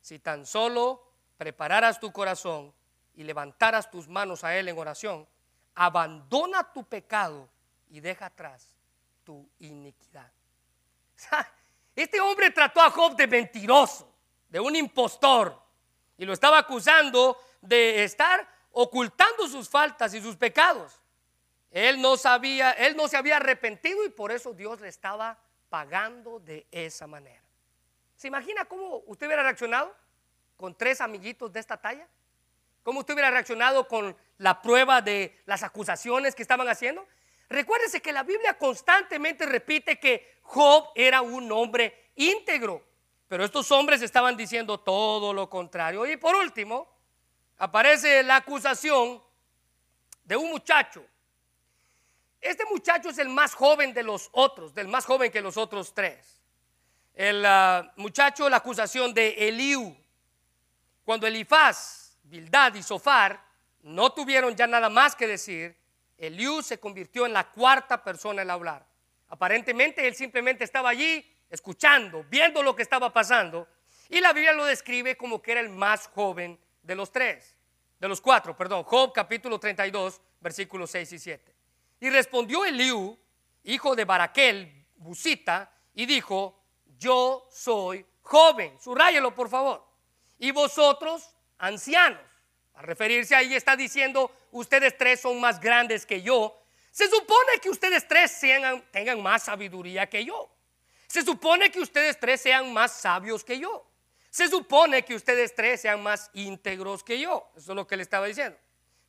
Si 0.00 0.18
tan 0.18 0.44
solo 0.44 1.02
prepararas 1.38 2.00
tu 2.00 2.12
corazón 2.12 2.74
y 3.14 3.22
levantaras 3.22 3.90
tus 3.90 4.08
manos 4.08 4.44
a 4.44 4.56
Él 4.56 4.68
en 4.68 4.76
oración, 4.76 5.26
abandona 5.74 6.72
tu 6.72 6.84
pecado 6.84 7.48
y 7.88 8.00
deja 8.00 8.26
atrás 8.26 8.76
tu 9.24 9.48
iniquidad. 9.60 10.30
Este 11.94 12.20
hombre 12.20 12.50
trató 12.50 12.80
a 12.80 12.90
Job 12.90 13.14
de 13.16 13.26
mentiroso, 13.26 14.10
de 14.48 14.60
un 14.60 14.74
impostor, 14.76 15.60
y 16.16 16.24
lo 16.24 16.32
estaba 16.32 16.58
acusando 16.58 17.36
de 17.60 18.04
estar 18.04 18.48
ocultando 18.72 19.48
sus 19.48 19.68
faltas 19.68 20.14
y 20.14 20.22
sus 20.22 20.36
pecados. 20.36 21.00
Él 21.70 22.00
no 22.00 22.16
sabía, 22.16 22.72
él 22.72 22.96
no 22.96 23.06
se 23.06 23.16
había 23.16 23.36
arrepentido 23.36 24.04
y 24.04 24.08
por 24.08 24.32
eso 24.32 24.52
Dios 24.52 24.80
le 24.80 24.88
estaba 24.88 25.38
pagando 25.68 26.40
de 26.40 26.66
esa 26.70 27.06
manera. 27.06 27.42
¿Se 28.16 28.28
imagina 28.28 28.64
cómo 28.64 29.02
usted 29.06 29.26
hubiera 29.26 29.42
reaccionado 29.42 29.94
con 30.56 30.76
tres 30.76 31.00
amiguitos 31.00 31.52
de 31.52 31.60
esta 31.60 31.76
talla? 31.76 32.06
¿Cómo 32.82 33.00
usted 33.00 33.14
hubiera 33.14 33.30
reaccionado 33.30 33.86
con 33.86 34.16
la 34.38 34.60
prueba 34.60 35.00
de 35.00 35.40
las 35.46 35.62
acusaciones 35.62 36.34
que 36.34 36.42
estaban 36.42 36.68
haciendo? 36.68 37.06
Recuérdese 37.48 38.02
que 38.02 38.12
la 38.12 38.24
Biblia 38.24 38.58
constantemente 38.58 39.46
repite 39.46 39.98
que 39.98 40.38
Job 40.42 40.88
era 40.94 41.20
un 41.20 41.50
hombre 41.52 42.10
íntegro, 42.16 42.84
pero 43.28 43.44
estos 43.44 43.70
hombres 43.70 44.02
estaban 44.02 44.36
diciendo 44.36 44.80
todo 44.80 45.32
lo 45.32 45.48
contrario. 45.48 46.04
Y 46.04 46.16
por 46.16 46.34
último, 46.34 46.88
aparece 47.58 48.22
la 48.22 48.36
acusación 48.36 49.22
de 50.24 50.36
un 50.36 50.50
muchacho 50.50 51.04
este 52.40 52.64
muchacho 52.64 53.10
es 53.10 53.18
el 53.18 53.28
más 53.28 53.54
joven 53.54 53.92
de 53.92 54.02
los 54.02 54.30
otros, 54.32 54.74
del 54.74 54.88
más 54.88 55.04
joven 55.04 55.30
que 55.30 55.40
los 55.40 55.56
otros 55.56 55.92
tres. 55.92 56.40
El 57.14 57.44
ah, 57.44 57.92
muchacho, 57.96 58.48
la 58.48 58.58
acusación 58.58 59.12
de 59.12 59.48
Eliú. 59.48 59.96
Cuando 61.04 61.26
Elifaz, 61.26 62.16
Bildad 62.22 62.74
y 62.74 62.82
Sofar 62.82 63.44
no 63.82 64.12
tuvieron 64.12 64.54
ya 64.56 64.66
nada 64.66 64.88
más 64.88 65.14
que 65.14 65.26
decir, 65.26 65.76
Eliú 66.16 66.62
se 66.62 66.78
convirtió 66.78 67.26
en 67.26 67.32
la 67.32 67.50
cuarta 67.50 68.02
persona 68.02 68.42
en 68.42 68.50
hablar. 68.50 68.86
Aparentemente 69.28 70.06
él 70.06 70.14
simplemente 70.14 70.64
estaba 70.64 70.90
allí 70.90 71.24
escuchando, 71.50 72.24
viendo 72.28 72.62
lo 72.62 72.74
que 72.74 72.82
estaba 72.82 73.12
pasando. 73.12 73.68
Y 74.08 74.20
la 74.20 74.32
Biblia 74.32 74.52
lo 74.52 74.64
describe 74.64 75.16
como 75.16 75.42
que 75.42 75.52
era 75.52 75.60
el 75.60 75.68
más 75.68 76.08
joven 76.08 76.58
de 76.82 76.94
los 76.94 77.12
tres, 77.12 77.54
de 77.98 78.08
los 78.08 78.20
cuatro, 78.20 78.56
perdón. 78.56 78.82
Job 78.84 79.12
capítulo 79.12 79.58
32, 79.58 80.20
versículos 80.40 80.90
6 80.90 81.12
y 81.12 81.18
7. 81.18 81.59
Y 82.00 82.10
respondió 82.10 82.64
Eliú, 82.64 83.18
hijo 83.64 83.94
de 83.94 84.04
Baraquel, 84.04 84.86
Busita, 84.96 85.72
y 85.94 86.06
dijo, 86.06 86.58
yo 86.98 87.46
soy 87.50 88.06
joven, 88.22 88.78
subrayelo 88.80 89.34
por 89.34 89.48
favor, 89.48 89.86
y 90.38 90.50
vosotros 90.50 91.34
ancianos. 91.58 92.20
Al 92.74 92.84
referirse 92.84 93.34
ahí 93.34 93.54
está 93.54 93.76
diciendo, 93.76 94.34
ustedes 94.52 94.96
tres 94.96 95.20
son 95.20 95.40
más 95.40 95.60
grandes 95.60 96.06
que 96.06 96.22
yo. 96.22 96.56
Se 96.90 97.08
supone 97.08 97.58
que 97.60 97.68
ustedes 97.68 98.08
tres 98.08 98.40
tengan 98.90 99.22
más 99.22 99.44
sabiduría 99.44 100.08
que 100.08 100.24
yo. 100.24 100.50
Se 101.06 101.22
supone 101.22 101.70
que 101.70 101.80
ustedes 101.80 102.18
tres 102.18 102.40
sean 102.40 102.72
más 102.72 102.92
sabios 102.92 103.44
que 103.44 103.58
yo. 103.58 103.86
Se 104.30 104.48
supone 104.48 105.04
que 105.04 105.14
ustedes 105.14 105.54
tres 105.54 105.80
sean 105.80 106.02
más 106.02 106.30
íntegros 106.34 107.02
que 107.02 107.18
yo. 107.20 107.50
Eso 107.56 107.72
es 107.72 107.76
lo 107.76 107.86
que 107.86 107.96
le 107.96 108.02
estaba 108.02 108.26
diciendo. 108.26 108.56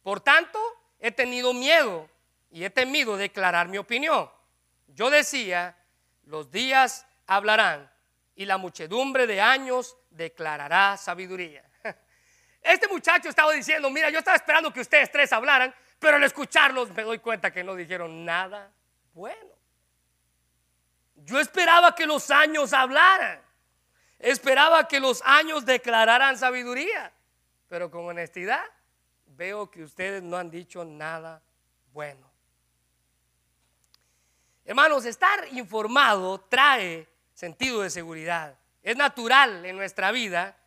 Por 0.02 0.20
tanto, 0.20 0.60
he 1.00 1.12
tenido 1.12 1.54
miedo 1.54 2.10
y 2.52 2.64
he 2.64 2.70
temido 2.70 3.18
declarar 3.18 3.68
mi 3.68 3.78
opinión. 3.78 4.30
Yo 4.88 5.10
decía, 5.10 5.76
los 6.26 6.52
días 6.52 7.08
hablarán 7.26 7.90
y 8.36 8.46
la 8.46 8.58
muchedumbre 8.58 9.26
de 9.26 9.42
años 9.42 9.98
declarará 10.10 10.98
sabiduría. 10.98 11.64
Este 12.62 12.88
muchacho 12.88 13.28
estaba 13.28 13.52
diciendo, 13.54 13.90
mira, 13.90 14.12
yo 14.12 14.20
estaba 14.20 14.38
esperando 14.38 14.72
que 14.72 14.82
ustedes 14.82 15.12
tres 15.12 15.34
hablaran, 15.34 15.74
pero 15.98 16.18
al 16.18 16.24
escucharlos 16.24 16.92
me 16.92 17.02
doy 17.02 17.18
cuenta 17.18 17.52
que 17.52 17.64
no 17.64 17.74
dijeron 17.74 18.24
nada 18.24 18.72
bueno. 19.14 19.56
Yo 21.16 21.40
esperaba 21.40 21.96
que 21.96 22.06
los 22.06 22.30
años 22.30 22.74
hablaran. 22.74 23.42
Esperaba 24.20 24.88
que 24.88 25.00
los 25.00 25.22
años 25.24 25.66
declararan 25.66 26.38
sabiduría. 26.38 27.12
Pero 27.68 27.90
con 27.90 28.06
honestidad 28.06 28.64
veo 29.26 29.72
que 29.72 29.84
ustedes 29.84 30.22
no 30.22 30.38
han 30.38 30.52
dicho 30.52 30.86
nada 30.86 31.42
bueno. 31.94 32.31
Hermanos, 34.64 35.06
estar 35.06 35.48
informado 35.52 36.40
trae 36.42 37.08
sentido 37.34 37.82
de 37.82 37.90
seguridad. 37.90 38.58
Es 38.84 38.96
natural 38.96 39.66
en 39.66 39.76
nuestra 39.76 40.12
vida 40.12 40.58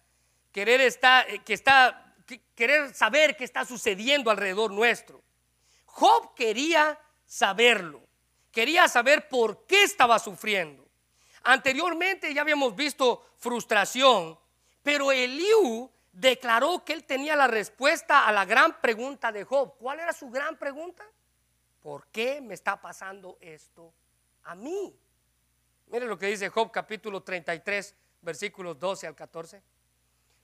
querer, 0.53 0.81
estar, 0.81 1.27
eh, 1.31 1.41
querer 2.55 2.95
saber 2.95 3.37
qué 3.37 3.45
está 3.45 3.65
sucediendo 3.65 4.31
alrededor 4.31 4.73
nuestro. 4.73 5.23
Job 5.87 6.35
quería 6.35 6.99
saberlo, 7.25 8.03
quería 8.51 8.89
saber 8.89 9.29
por 9.29 9.67
qué 9.67 9.85
estaba 9.85 10.19
sufriendo. 10.19 10.89
Anteriormente 11.45 12.33
ya 12.35 12.41
habíamos 12.41 12.75
visto 12.75 13.35
frustración, 13.37 14.39
pero 14.83 15.13
Eliú 15.13 15.91
declaró 16.13 16.85
que 16.85 16.93
él 16.93 17.05
tenía 17.05 17.37
la 17.37 17.47
respuesta 17.47 18.27
a 18.27 18.33
la 18.33 18.45
gran 18.45 18.81
pregunta 18.81 19.31
de 19.31 19.45
Job. 19.45 19.77
¿Cuál 19.79 20.01
era 20.01 20.13
su 20.13 20.31
gran 20.31 20.57
pregunta? 20.57 21.05
¿Por 21.85 22.07
qué 22.07 22.41
me 22.41 22.55
está 22.55 22.81
pasando 22.81 23.37
esto 23.43 23.93
a 24.45 24.55
mí? 24.55 24.99
Mire 25.89 26.07
lo 26.07 26.19
que 26.19 26.29
dice 26.29 26.49
Job 26.49 26.71
capítulo 26.71 27.23
33, 27.23 27.95
versículos 28.23 28.81
12 28.81 29.07
al 29.07 29.15
14. 29.15 29.63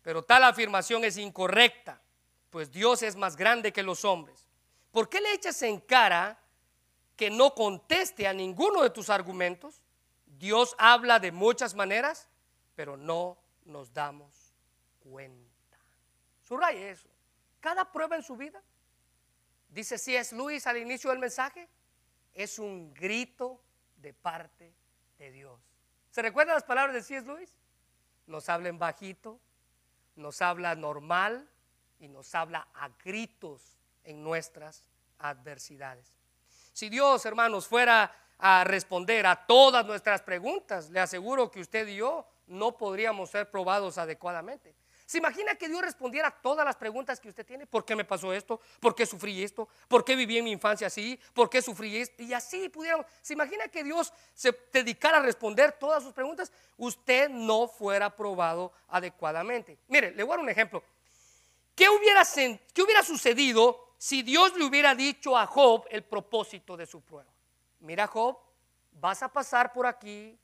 Pero 0.02 0.22
tal 0.22 0.44
afirmación 0.44 1.02
es 1.02 1.16
incorrecta, 1.16 1.98
pues 2.50 2.70
Dios 2.70 3.02
es 3.02 3.16
más 3.16 3.36
grande 3.36 3.72
que 3.72 3.82
los 3.82 4.04
hombres. 4.04 4.46
¿Por 4.92 5.08
qué 5.08 5.22
le 5.22 5.32
echas 5.32 5.62
en 5.62 5.80
cara 5.80 6.38
que 7.16 7.30
no 7.30 7.54
conteste 7.54 8.28
a 8.28 8.34
ninguno 8.34 8.82
de 8.82 8.90
tus 8.90 9.08
argumentos? 9.08 9.80
Dios 10.26 10.74
habla 10.76 11.20
de 11.20 11.32
muchas 11.32 11.74
maneras, 11.74 12.28
pero 12.74 12.98
no 12.98 13.38
nos 13.64 13.94
damos 13.94 14.52
cuenta. 14.98 15.78
Subraye 16.42 16.90
eso. 16.90 17.08
Cada 17.60 17.90
prueba 17.90 18.16
en 18.16 18.22
su 18.22 18.36
vida, 18.36 18.62
dice 19.70 19.98
si 19.98 20.14
es 20.14 20.32
Luis 20.32 20.66
al 20.66 20.76
inicio 20.76 21.10
del 21.10 21.18
mensaje, 21.18 21.68
es 22.34 22.58
un 22.58 22.92
grito 22.94 23.62
de 23.96 24.12
parte 24.12 24.74
de 25.18 25.30
Dios. 25.30 25.60
¿Se 26.10 26.22
recuerdan 26.22 26.54
las 26.54 26.64
palabras 26.64 26.94
de 26.94 27.02
C.S. 27.02 27.26
Luis? 27.26 27.54
Nos 28.26 28.48
habla 28.48 28.68
en 28.68 28.78
bajito, 28.78 29.40
nos 30.16 30.42
habla 30.42 30.74
normal 30.74 31.48
y 31.98 32.08
nos 32.08 32.34
habla 32.34 32.68
a 32.74 32.88
gritos 33.04 33.78
en 34.04 34.22
nuestras 34.22 34.84
adversidades. 35.18 36.12
Si 36.72 36.88
Dios, 36.88 37.24
hermanos, 37.26 37.66
fuera 37.66 38.14
a 38.38 38.64
responder 38.64 39.26
a 39.26 39.46
todas 39.46 39.84
nuestras 39.84 40.22
preguntas, 40.22 40.90
le 40.90 41.00
aseguro 41.00 41.50
que 41.50 41.60
usted 41.60 41.86
y 41.88 41.96
yo 41.96 42.26
no 42.46 42.76
podríamos 42.76 43.30
ser 43.30 43.50
probados 43.50 43.98
adecuadamente. 43.98 44.74
¿Se 45.10 45.18
imagina 45.18 45.56
que 45.56 45.68
Dios 45.68 45.82
respondiera 45.82 46.28
a 46.28 46.30
todas 46.30 46.64
las 46.64 46.76
preguntas 46.76 47.18
que 47.18 47.28
usted 47.28 47.44
tiene? 47.44 47.66
¿Por 47.66 47.84
qué 47.84 47.96
me 47.96 48.04
pasó 48.04 48.32
esto? 48.32 48.60
¿Por 48.78 48.94
qué 48.94 49.04
sufrí 49.04 49.42
esto? 49.42 49.68
¿Por 49.88 50.04
qué 50.04 50.14
viví 50.14 50.38
en 50.38 50.44
mi 50.44 50.52
infancia 50.52 50.86
así? 50.86 51.18
¿Por 51.34 51.50
qué 51.50 51.60
sufrí 51.60 51.96
esto? 51.96 52.22
Y 52.22 52.32
así 52.32 52.68
pudiéramos. 52.68 53.06
¿Se 53.20 53.32
imagina 53.32 53.66
que 53.66 53.82
Dios 53.82 54.12
se 54.34 54.56
dedicara 54.72 55.18
a 55.18 55.22
responder 55.22 55.72
todas 55.72 56.04
sus 56.04 56.12
preguntas? 56.12 56.52
Usted 56.76 57.28
no 57.28 57.66
fuera 57.66 58.14
probado 58.14 58.72
adecuadamente. 58.86 59.78
Mire, 59.88 60.12
le 60.12 60.22
voy 60.22 60.34
a 60.34 60.36
dar 60.36 60.44
un 60.44 60.48
ejemplo. 60.48 60.80
¿Qué 61.74 61.88
hubiera, 61.88 62.22
qué 62.72 62.80
hubiera 62.80 63.02
sucedido 63.02 63.94
si 63.98 64.22
Dios 64.22 64.56
le 64.56 64.64
hubiera 64.64 64.94
dicho 64.94 65.36
a 65.36 65.44
Job 65.44 65.86
el 65.90 66.04
propósito 66.04 66.76
de 66.76 66.86
su 66.86 67.00
prueba? 67.00 67.32
Mira, 67.80 68.06
Job, 68.06 68.38
vas 68.92 69.24
a 69.24 69.28
pasar 69.28 69.72
por 69.72 69.88
aquí, 69.88 70.38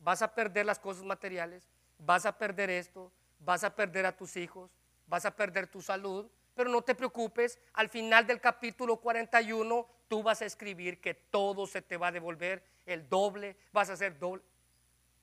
vas 0.00 0.22
a 0.22 0.34
perder 0.34 0.66
las 0.66 0.80
cosas 0.80 1.04
materiales, 1.04 1.68
vas 1.98 2.26
a 2.26 2.36
perder 2.36 2.68
esto, 2.68 3.12
vas 3.38 3.64
a 3.64 3.74
perder 3.74 4.06
a 4.06 4.16
tus 4.16 4.36
hijos, 4.36 4.70
vas 5.06 5.24
a 5.24 5.34
perder 5.34 5.66
tu 5.66 5.80
salud, 5.80 6.30
pero 6.54 6.70
no 6.70 6.82
te 6.82 6.94
preocupes, 6.94 7.58
al 7.74 7.88
final 7.88 8.26
del 8.26 8.40
capítulo 8.40 8.96
41 8.96 9.86
tú 10.08 10.22
vas 10.22 10.42
a 10.42 10.46
escribir 10.46 11.00
que 11.00 11.14
todo 11.14 11.66
se 11.66 11.82
te 11.82 11.96
va 11.96 12.08
a 12.08 12.12
devolver, 12.12 12.64
el 12.84 13.08
doble, 13.08 13.56
vas 13.72 13.90
a 13.90 13.92
hacer 13.92 14.18
doble. 14.18 14.42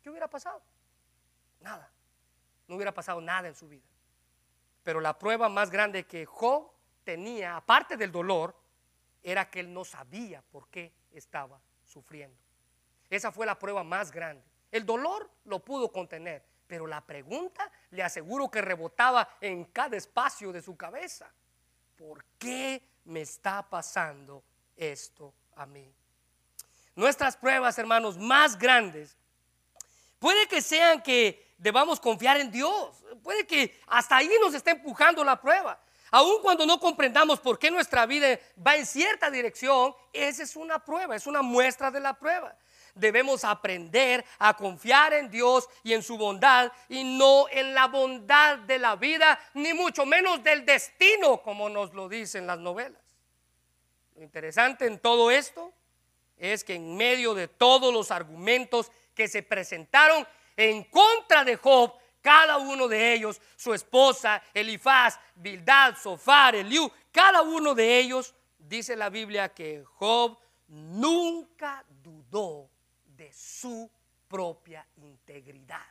¿Qué 0.01 0.09
hubiera 0.09 0.29
pasado? 0.29 0.61
Nada. 1.59 1.91
No 2.67 2.75
hubiera 2.75 2.93
pasado 2.93 3.19
nada 3.21 3.47
en 3.47 3.55
su 3.55 3.67
vida. 3.67 3.83
Pero 4.83 5.01
la 5.01 5.17
prueba 5.17 5.49
más 5.49 5.71
grande 5.71 6.05
que 6.05 6.25
Job 6.25 6.71
tenía, 7.03 7.57
aparte 7.57 7.97
del 7.97 8.11
dolor, 8.11 8.55
era 9.23 9.49
que 9.49 9.59
él 9.59 9.73
no 9.73 9.83
sabía 9.83 10.43
por 10.43 10.69
qué 10.69 10.93
estaba 11.11 11.59
sufriendo. 11.83 12.37
Esa 13.09 13.31
fue 13.31 13.45
la 13.45 13.57
prueba 13.57 13.83
más 13.83 14.11
grande. 14.11 14.43
El 14.71 14.85
dolor 14.85 15.29
lo 15.45 15.63
pudo 15.65 15.91
contener, 15.91 16.45
pero 16.67 16.85
la 16.85 17.01
pregunta 17.01 17.71
le 17.95 18.03
aseguro 18.03 18.49
que 18.49 18.61
rebotaba 18.61 19.27
en 19.41 19.65
cada 19.65 19.97
espacio 19.97 20.51
de 20.51 20.61
su 20.61 20.75
cabeza. 20.75 21.31
¿Por 21.97 22.23
qué 22.37 22.81
me 23.05 23.21
está 23.21 23.67
pasando 23.67 24.43
esto 24.75 25.33
a 25.55 25.65
mí? 25.65 25.91
Nuestras 26.95 27.35
pruebas, 27.37 27.77
hermanos, 27.79 28.17
más 28.17 28.57
grandes, 28.57 29.17
puede 30.19 30.47
que 30.47 30.61
sean 30.61 31.01
que 31.01 31.55
debamos 31.57 31.99
confiar 31.99 32.37
en 32.39 32.51
Dios. 32.51 33.03
Puede 33.23 33.47
que 33.47 33.79
hasta 33.87 34.17
ahí 34.17 34.29
nos 34.41 34.53
esté 34.53 34.71
empujando 34.71 35.23
la 35.23 35.39
prueba. 35.39 35.79
Aun 36.11 36.41
cuando 36.41 36.65
no 36.65 36.79
comprendamos 36.79 37.39
por 37.39 37.57
qué 37.57 37.71
nuestra 37.71 38.05
vida 38.05 38.39
va 38.65 38.75
en 38.75 38.85
cierta 38.85 39.29
dirección, 39.29 39.93
esa 40.13 40.43
es 40.43 40.55
una 40.55 40.79
prueba, 40.79 41.15
es 41.15 41.27
una 41.27 41.41
muestra 41.41 41.91
de 41.91 41.99
la 41.99 42.13
prueba 42.13 42.55
debemos 42.95 43.43
aprender 43.43 44.25
a 44.39 44.55
confiar 44.55 45.13
en 45.13 45.29
Dios 45.29 45.69
y 45.83 45.93
en 45.93 46.01
su 46.01 46.17
bondad 46.17 46.71
y 46.89 47.03
no 47.03 47.47
en 47.51 47.73
la 47.73 47.87
bondad 47.87 48.57
de 48.59 48.79
la 48.79 48.95
vida, 48.95 49.39
ni 49.53 49.73
mucho 49.73 50.05
menos 50.05 50.43
del 50.43 50.65
destino, 50.65 51.41
como 51.41 51.69
nos 51.69 51.93
lo 51.93 52.09
dicen 52.09 52.47
las 52.47 52.57
novelas. 52.57 53.01
Lo 54.15 54.23
interesante 54.23 54.87
en 54.87 54.99
todo 54.99 55.29
esto 55.29 55.73
es 56.37 56.63
que 56.63 56.75
en 56.75 56.95
medio 56.95 57.33
de 57.33 57.47
todos 57.47 57.93
los 57.93 58.11
argumentos 58.11 58.91
que 59.13 59.27
se 59.27 59.43
presentaron 59.43 60.25
en 60.55 60.83
contra 60.85 61.43
de 61.43 61.57
Job, 61.57 61.93
cada 62.21 62.57
uno 62.57 62.87
de 62.87 63.13
ellos, 63.13 63.39
su 63.55 63.73
esposa, 63.73 64.41
Elifaz, 64.53 65.19
Bildad, 65.35 65.95
Sofar, 65.95 66.55
Eliú, 66.55 66.91
cada 67.11 67.41
uno 67.41 67.75
de 67.75 67.99
ellos, 67.99 68.33
dice 68.57 68.95
la 68.95 69.09
Biblia 69.09 69.49
que 69.49 69.83
Job 69.85 70.37
nunca 70.67 71.85
dudó 71.87 72.69
de 73.15 73.31
su 73.33 73.89
propia 74.27 74.85
integridad. 74.97 75.85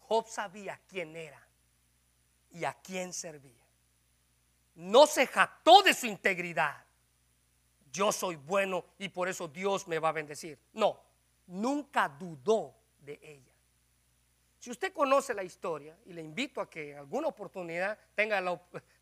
Job 0.00 0.26
sabía 0.26 0.80
quién 0.86 1.14
era 1.14 1.46
y 2.50 2.64
a 2.64 2.72
quién 2.74 3.12
servía. 3.12 3.64
No 4.74 5.06
se 5.06 5.26
jactó 5.26 5.82
de 5.82 5.92
su 5.92 6.06
integridad. 6.06 6.84
Yo 7.92 8.12
soy 8.12 8.36
bueno 8.36 8.84
y 8.98 9.08
por 9.08 9.28
eso 9.28 9.48
Dios 9.48 9.86
me 9.88 9.98
va 9.98 10.10
a 10.10 10.12
bendecir. 10.12 10.58
No, 10.72 11.00
nunca 11.46 12.08
dudó 12.08 12.74
de 13.00 13.18
ella. 13.22 13.52
Si 14.58 14.70
usted 14.70 14.92
conoce 14.92 15.34
la 15.34 15.44
historia, 15.44 15.96
y 16.04 16.12
le 16.12 16.20
invito 16.20 16.60
a 16.60 16.68
que 16.68 16.92
en 16.92 16.98
alguna 16.98 17.28
oportunidad 17.28 17.96
tenga 18.14 18.40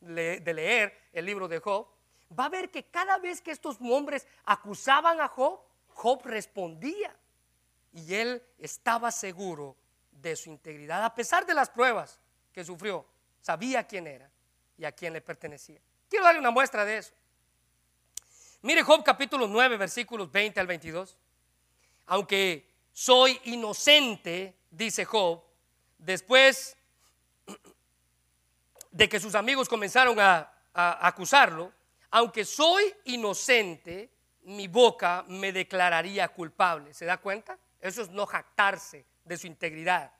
de 0.01 0.53
leer 0.55 1.09
el 1.13 1.25
libro 1.25 1.49
de 1.49 1.61
Job, 1.61 1.89
va 2.39 2.47
a 2.47 2.51
ver 2.51 2.71
que 2.71 2.85
cada 2.85 3.19
vez 3.19 3.41
que 3.41 3.53
estos 3.53 3.79
hombres 3.81 4.27
acusaban 4.45 5.21
a 5.21 5.29
Job, 5.29 5.61
Job 5.97 6.21
respondía 6.27 7.17
y 7.95 8.15
él 8.15 8.43
estaba 8.59 9.11
seguro 9.11 9.75
de 10.13 10.37
su 10.37 10.51
integridad, 10.51 11.03
a 11.03 11.15
pesar 11.15 11.47
de 11.47 11.55
las 11.55 11.71
pruebas 11.71 12.21
que 12.53 12.63
sufrió, 12.65 13.07
sabía 13.41 13.87
quién 13.87 14.07
era 14.07 14.31
y 14.77 14.85
a 14.85 14.93
quién 14.93 15.15
le 15.15 15.23
pertenecía. 15.23 15.81
Quiero 16.11 16.27
darle 16.27 16.41
una 16.41 16.51
muestra 16.51 16.85
de 16.85 16.99
eso. 16.99 17.15
Mire 18.61 18.83
Job 18.83 19.03
capítulo 19.03 19.49
9, 19.49 19.79
versículos 19.79 20.31
20 20.31 20.61
al 20.61 20.67
22. 20.67 21.17
Aunque 22.09 22.69
soy 22.93 23.41
inocente, 23.45 24.55
dice 24.71 25.07
Job, 25.07 25.43
después 25.97 26.77
de 28.91 29.09
que 29.09 29.19
sus 29.19 29.35
amigos 29.35 29.67
comenzaron 29.67 30.21
a, 30.21 30.53
a 30.75 31.07
acusarlo, 31.09 31.73
aunque 32.11 32.45
soy 32.45 32.95
inocente, 33.05 34.11
mi 34.47 34.69
boca 34.69 35.25
me 35.29 35.53
declararía 35.53 36.29
culpable. 36.29 36.95
¿Se 36.95 37.05
da 37.05 37.17
cuenta? 37.19 37.59
Eso 37.81 38.03
es 38.03 38.11
no 38.11 38.27
jactarse 38.27 39.05
de 39.25 39.37
su 39.37 39.47
integridad. 39.47 40.13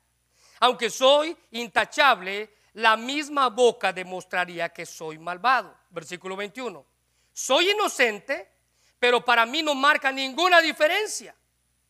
Aunque 0.61 0.91
soy 0.91 1.37
intachable, 1.53 2.51
la 2.75 2.97
misma 2.97 3.49
boca 3.51 3.93
demostraría 3.93 4.71
que 4.71 4.85
soy 4.85 5.19
malvado. 5.19 5.77
Versículo 5.91 6.37
21. 6.37 6.85
Soy 7.33 7.71
inocente, 7.71 8.51
pero 8.99 9.25
para 9.25 9.47
mí 9.47 9.63
no 9.63 9.75
marca 9.75 10.11
ninguna 10.11 10.61
diferencia. 10.61 11.35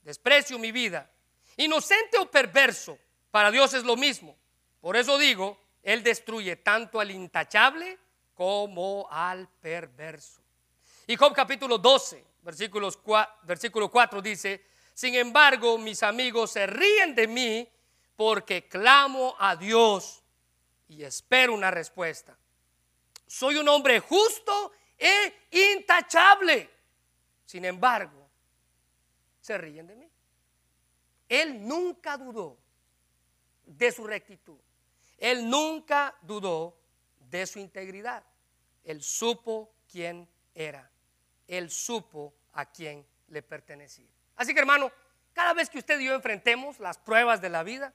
Desprecio 0.02 0.58
mi 0.58 0.72
vida. 0.72 1.10
Inocente 1.56 2.18
o 2.18 2.30
perverso, 2.30 2.98
para 3.30 3.50
Dios 3.50 3.72
es 3.72 3.82
lo 3.82 3.96
mismo. 3.96 4.36
Por 4.80 4.96
eso 4.96 5.16
digo, 5.16 5.58
Él 5.82 6.02
destruye 6.02 6.56
tanto 6.56 7.00
al 7.00 7.10
intachable 7.10 7.98
como 8.34 9.08
al 9.10 9.48
perverso. 9.48 10.45
Y 11.06 11.14
Job 11.16 11.32
capítulo 11.32 11.78
12, 11.78 12.24
versículos 12.42 12.96
4, 12.96 13.34
versículo 13.44 13.88
4 13.88 14.20
dice, 14.20 14.64
Sin 14.92 15.14
embargo, 15.14 15.78
mis 15.78 16.02
amigos 16.02 16.50
se 16.50 16.66
ríen 16.66 17.14
de 17.14 17.28
mí 17.28 17.68
porque 18.16 18.66
clamo 18.66 19.36
a 19.38 19.54
Dios 19.54 20.22
y 20.88 21.04
espero 21.04 21.54
una 21.54 21.70
respuesta. 21.70 22.36
Soy 23.24 23.56
un 23.56 23.68
hombre 23.68 24.00
justo 24.00 24.72
e 24.98 25.72
intachable. 25.76 26.70
Sin 27.44 27.64
embargo, 27.64 28.28
se 29.40 29.56
ríen 29.58 29.86
de 29.86 29.94
mí. 29.94 30.10
Él 31.28 31.66
nunca 31.66 32.16
dudó 32.16 32.58
de 33.64 33.92
su 33.92 34.04
rectitud. 34.06 34.58
Él 35.18 35.48
nunca 35.48 36.16
dudó 36.22 36.76
de 37.30 37.46
su 37.46 37.60
integridad. 37.60 38.24
Él 38.82 39.02
supo 39.02 39.72
quién 39.88 40.28
era. 40.52 40.90
Él 41.46 41.70
supo 41.70 42.34
a 42.52 42.66
quién 42.66 43.06
le 43.28 43.42
pertenecía. 43.42 44.08
Así 44.36 44.52
que 44.52 44.60
hermano, 44.60 44.90
cada 45.32 45.52
vez 45.54 45.68
que 45.68 45.78
usted 45.78 46.00
y 46.00 46.06
yo 46.06 46.14
enfrentemos 46.14 46.80
las 46.80 46.98
pruebas 46.98 47.40
de 47.40 47.50
la 47.50 47.62
vida, 47.62 47.92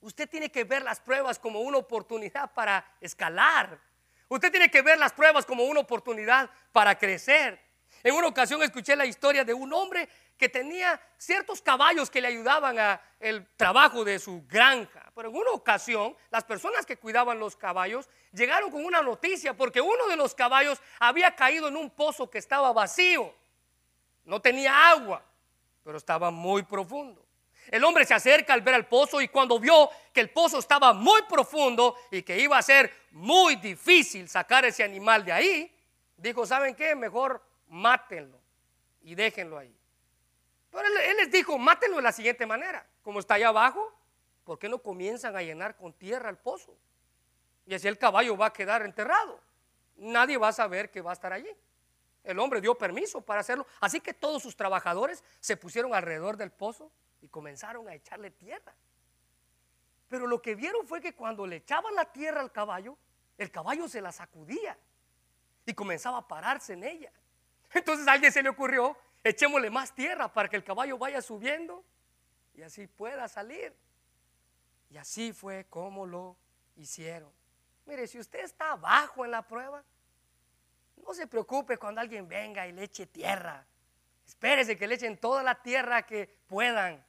usted 0.00 0.28
tiene 0.28 0.50
que 0.50 0.64
ver 0.64 0.82
las 0.82 1.00
pruebas 1.00 1.38
como 1.38 1.60
una 1.60 1.78
oportunidad 1.78 2.52
para 2.52 2.84
escalar. 3.00 3.78
Usted 4.28 4.50
tiene 4.50 4.70
que 4.70 4.82
ver 4.82 4.98
las 4.98 5.12
pruebas 5.12 5.46
como 5.46 5.64
una 5.64 5.80
oportunidad 5.80 6.50
para 6.72 6.98
crecer. 6.98 7.60
En 8.02 8.14
una 8.14 8.26
ocasión 8.26 8.62
escuché 8.62 8.96
la 8.96 9.06
historia 9.06 9.44
de 9.44 9.54
un 9.54 9.72
hombre 9.72 10.08
que 10.36 10.48
tenía 10.48 11.00
ciertos 11.18 11.62
caballos 11.62 12.10
que 12.10 12.20
le 12.20 12.28
ayudaban 12.28 12.78
a 12.78 13.00
el 13.20 13.46
trabajo 13.56 14.04
de 14.04 14.18
su 14.18 14.44
granja. 14.48 15.01
Pero 15.14 15.28
en 15.28 15.36
una 15.36 15.50
ocasión, 15.50 16.16
las 16.30 16.44
personas 16.44 16.86
que 16.86 16.96
cuidaban 16.96 17.38
los 17.38 17.56
caballos 17.56 18.08
llegaron 18.32 18.70
con 18.70 18.84
una 18.84 19.02
noticia 19.02 19.54
porque 19.54 19.80
uno 19.80 20.06
de 20.08 20.16
los 20.16 20.34
caballos 20.34 20.80
había 20.98 21.36
caído 21.36 21.68
en 21.68 21.76
un 21.76 21.90
pozo 21.90 22.30
que 22.30 22.38
estaba 22.38 22.72
vacío. 22.72 23.34
No 24.24 24.40
tenía 24.40 24.90
agua, 24.90 25.22
pero 25.84 25.98
estaba 25.98 26.30
muy 26.30 26.62
profundo. 26.62 27.24
El 27.68 27.84
hombre 27.84 28.04
se 28.04 28.14
acerca 28.14 28.54
al 28.54 28.62
ver 28.62 28.74
el 28.74 28.86
pozo 28.86 29.20
y 29.20 29.28
cuando 29.28 29.58
vio 29.58 29.90
que 30.12 30.20
el 30.20 30.30
pozo 30.30 30.58
estaba 30.58 30.92
muy 30.92 31.22
profundo 31.22 31.96
y 32.10 32.22
que 32.22 32.38
iba 32.38 32.58
a 32.58 32.62
ser 32.62 32.92
muy 33.12 33.56
difícil 33.56 34.28
sacar 34.28 34.64
ese 34.64 34.82
animal 34.82 35.24
de 35.24 35.32
ahí, 35.32 35.76
dijo, 36.16 36.44
¿saben 36.46 36.74
qué? 36.74 36.94
Mejor 36.94 37.42
mátenlo 37.68 38.40
y 39.02 39.14
déjenlo 39.14 39.58
ahí. 39.58 39.74
Pero 40.70 40.86
él, 40.86 41.16
les 41.18 41.30
dijo, 41.30 41.58
mátenlo 41.58 41.96
de 41.96 42.02
la 42.02 42.12
siguiente 42.12 42.46
manera. 42.46 42.86
Como 43.02 43.20
está 43.20 43.34
allá 43.34 43.48
abajo, 43.48 43.92
¿por 44.44 44.58
qué 44.58 44.68
no 44.68 44.78
comienzan 44.78 45.36
a 45.36 45.42
llenar 45.42 45.76
con 45.76 45.92
tierra 45.92 46.30
el 46.30 46.36
pozo? 46.36 46.76
Y 47.66 47.74
así 47.74 47.88
el 47.88 47.98
caballo 47.98 48.36
va 48.36 48.46
a 48.46 48.52
quedar 48.52 48.82
enterrado. 48.82 49.40
Nadie 49.96 50.36
va 50.36 50.48
a 50.48 50.52
saber 50.52 50.90
que 50.90 51.00
va 51.00 51.10
a 51.10 51.14
estar 51.14 51.32
allí. 51.32 51.50
El 52.24 52.38
hombre 52.38 52.60
dio 52.60 52.76
permiso 52.76 53.20
para 53.20 53.40
hacerlo. 53.40 53.66
Así 53.80 54.00
que 54.00 54.14
todos 54.14 54.42
sus 54.42 54.56
trabajadores 54.56 55.22
se 55.40 55.56
pusieron 55.56 55.94
alrededor 55.94 56.36
del 56.36 56.50
pozo 56.50 56.90
y 57.20 57.28
comenzaron 57.28 57.88
a 57.88 57.94
echarle 57.94 58.30
tierra. 58.30 58.74
Pero 60.08 60.26
lo 60.26 60.42
que 60.42 60.54
vieron 60.54 60.86
fue 60.86 61.00
que 61.00 61.14
cuando 61.14 61.46
le 61.46 61.56
echaban 61.56 61.94
la 61.94 62.04
tierra 62.04 62.40
al 62.40 62.52
caballo, 62.52 62.96
el 63.38 63.50
caballo 63.50 63.88
se 63.88 64.00
la 64.00 64.12
sacudía 64.12 64.76
y 65.64 65.72
comenzaba 65.74 66.18
a 66.18 66.28
pararse 66.28 66.74
en 66.74 66.84
ella. 66.84 67.12
Entonces 67.72 68.06
a 68.06 68.12
alguien 68.12 68.32
se 68.32 68.42
le 68.42 68.48
ocurrió 68.48 68.96
echémosle 69.24 69.70
más 69.70 69.94
tierra 69.94 70.32
para 70.32 70.48
que 70.48 70.56
el 70.56 70.64
caballo 70.64 70.98
vaya 70.98 71.22
subiendo 71.22 71.84
y 72.54 72.62
así 72.62 72.86
pueda 72.86 73.28
salir. 73.28 73.74
Y 74.92 74.98
así 74.98 75.32
fue 75.32 75.64
como 75.70 76.04
lo 76.04 76.36
hicieron. 76.76 77.32
Mire, 77.86 78.06
si 78.06 78.18
usted 78.18 78.40
está 78.40 78.72
abajo 78.72 79.24
en 79.24 79.30
la 79.30 79.40
prueba, 79.40 79.82
no 80.98 81.14
se 81.14 81.26
preocupe 81.26 81.78
cuando 81.78 82.02
alguien 82.02 82.28
venga 82.28 82.66
y 82.66 82.72
le 82.72 82.84
eche 82.84 83.06
tierra. 83.06 83.66
Espérese 84.26 84.76
que 84.76 84.86
le 84.86 84.96
echen 84.96 85.16
toda 85.16 85.42
la 85.42 85.62
tierra 85.62 86.02
que 86.02 86.28
puedan 86.46 87.02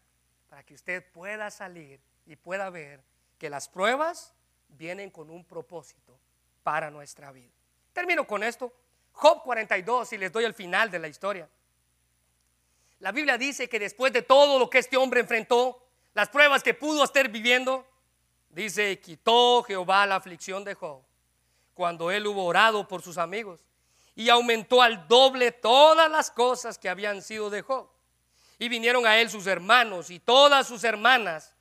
para 0.49 0.63
que 0.63 0.73
usted 0.73 1.05
pueda 1.11 1.51
salir 1.51 1.99
y 2.25 2.37
pueda 2.37 2.69
ver 2.69 3.03
que 3.37 3.49
las 3.49 3.67
pruebas 3.67 4.33
vienen 4.69 5.11
con 5.11 5.29
un 5.29 5.43
propósito 5.43 6.17
para 6.63 6.89
nuestra 6.89 7.33
vida. 7.33 7.51
Termino 7.91 8.25
con 8.25 8.43
esto. 8.43 8.73
Job 9.11 9.43
42 9.43 10.13
y 10.13 10.17
les 10.17 10.31
doy 10.31 10.45
el 10.45 10.53
final 10.53 10.89
de 10.89 10.99
la 10.99 11.09
historia. 11.09 11.49
La 12.99 13.11
Biblia 13.11 13.37
dice 13.37 13.67
que 13.67 13.77
después 13.77 14.13
de 14.13 14.21
todo 14.21 14.57
lo 14.57 14.69
que 14.69 14.79
este 14.79 14.95
hombre 14.95 15.19
enfrentó, 15.19 15.82
las 16.13 16.29
pruebas 16.29 16.63
que 16.63 16.73
pudo 16.73 17.03
estar 17.03 17.27
viviendo, 17.29 17.85
dice, 18.49 18.99
quitó 18.99 19.63
Jehová 19.63 20.05
la 20.05 20.15
aflicción 20.15 20.63
de 20.63 20.75
Job 20.75 21.01
cuando 21.73 22.11
él 22.11 22.27
hubo 22.27 22.45
orado 22.45 22.87
por 22.87 23.01
sus 23.01 23.17
amigos 23.17 23.61
y 24.15 24.29
aumentó 24.29 24.81
al 24.81 25.07
doble 25.07 25.51
todas 25.51 26.09
las 26.09 26.29
cosas 26.29 26.77
que 26.77 26.89
habían 26.89 27.21
sido 27.21 27.49
de 27.49 27.61
Job. 27.61 27.89
Y 28.59 28.69
vinieron 28.69 29.05
a 29.07 29.17
él 29.17 29.29
sus 29.29 29.47
hermanos 29.47 30.09
y 30.09 30.19
todas 30.19 30.67
sus 30.67 30.83
hermanas 30.83 31.55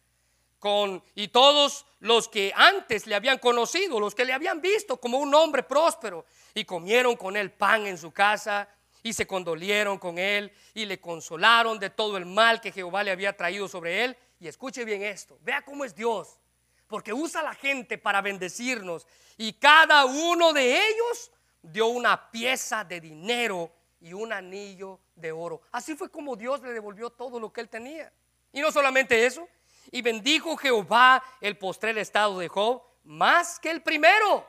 con, 0.59 1.03
y 1.14 1.28
todos 1.28 1.86
los 1.98 2.28
que 2.28 2.53
antes 2.55 3.07
le 3.07 3.14
habían 3.14 3.38
conocido, 3.38 3.98
los 3.98 4.14
que 4.14 4.24
le 4.24 4.32
habían 4.32 4.61
visto 4.61 4.98
como 4.98 5.18
un 5.18 5.34
hombre 5.34 5.62
próspero, 5.62 6.24
y 6.55 6.64
comieron 6.64 7.16
con 7.16 7.36
él 7.36 7.50
pan 7.50 7.86
en 7.86 7.98
su 7.98 8.12
casa 8.12 8.68
y 9.03 9.12
se 9.12 9.26
condolieron 9.26 9.98
con 9.98 10.18
él 10.18 10.53
y 10.74 10.84
le 10.84 11.00
consolaron 11.00 11.78
de 11.78 11.90
todo 11.90 12.16
el 12.16 12.26
mal 12.26 12.61
que 12.61 12.70
Jehová 12.70 13.03
le 13.03 13.11
había 13.11 13.36
traído 13.36 13.66
sobre 13.66 14.05
él. 14.05 14.16
Y 14.43 14.49
escuche 14.49 14.84
bien 14.84 15.05
esto, 15.05 15.38
vea 15.43 15.62
cómo 15.62 15.84
es 15.84 15.95
Dios, 15.95 16.36
porque 16.88 17.12
usa 17.12 17.43
a 17.43 17.45
la 17.45 17.55
gente 17.55 17.97
para 17.97 18.20
bendecirnos 18.20 19.07
y 19.36 19.53
cada 19.53 20.05
uno 20.05 20.53
de 20.53 20.84
ellos 20.84 21.30
dio 21.62 21.86
una 21.86 22.28
pieza 22.28 22.82
de 22.82 23.01
dinero 23.01 23.70
y 24.01 24.12
un 24.12 24.32
anillo 24.32 24.99
de 25.14 25.30
oro. 25.30 25.62
Así 25.70 25.95
fue 25.95 26.11
como 26.11 26.34
Dios 26.34 26.61
le 26.61 26.72
devolvió 26.72 27.11
todo 27.11 27.38
lo 27.38 27.53
que 27.53 27.61
él 27.61 27.68
tenía. 27.68 28.12
Y 28.53 28.61
no 28.61 28.72
solamente 28.72 29.24
eso, 29.24 29.49
y 29.93 30.03
bendijo 30.03 30.57
Jehová 30.57 31.22
el 31.40 31.57
postrer 31.57 31.97
estado 31.99 32.40
de 32.40 32.49
Job 32.49 32.82
más 33.05 33.61
que 33.61 33.70
el 33.70 33.80
primero, 33.80 34.45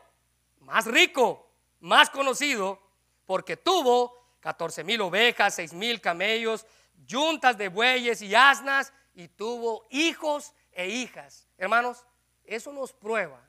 más 0.61 0.87
rico, 0.87 1.51
más 1.81 2.09
conocido, 2.09 2.81
porque 3.27 3.57
tuvo 3.57 4.25
14 4.39 4.83
mil 4.83 5.01
ovejas, 5.01 5.53
6 5.53 5.73
mil 5.73 6.01
camellos, 6.01 6.65
yuntas 7.05 7.59
de 7.59 7.67
bueyes 7.67 8.23
y 8.23 8.33
asnas, 8.33 8.91
y 9.13 9.27
tuvo 9.27 9.85
hijos 9.89 10.53
e 10.71 10.87
hijas. 10.87 11.47
Hermanos, 11.57 12.05
eso 12.43 12.71
nos 12.71 12.93
prueba 12.93 13.39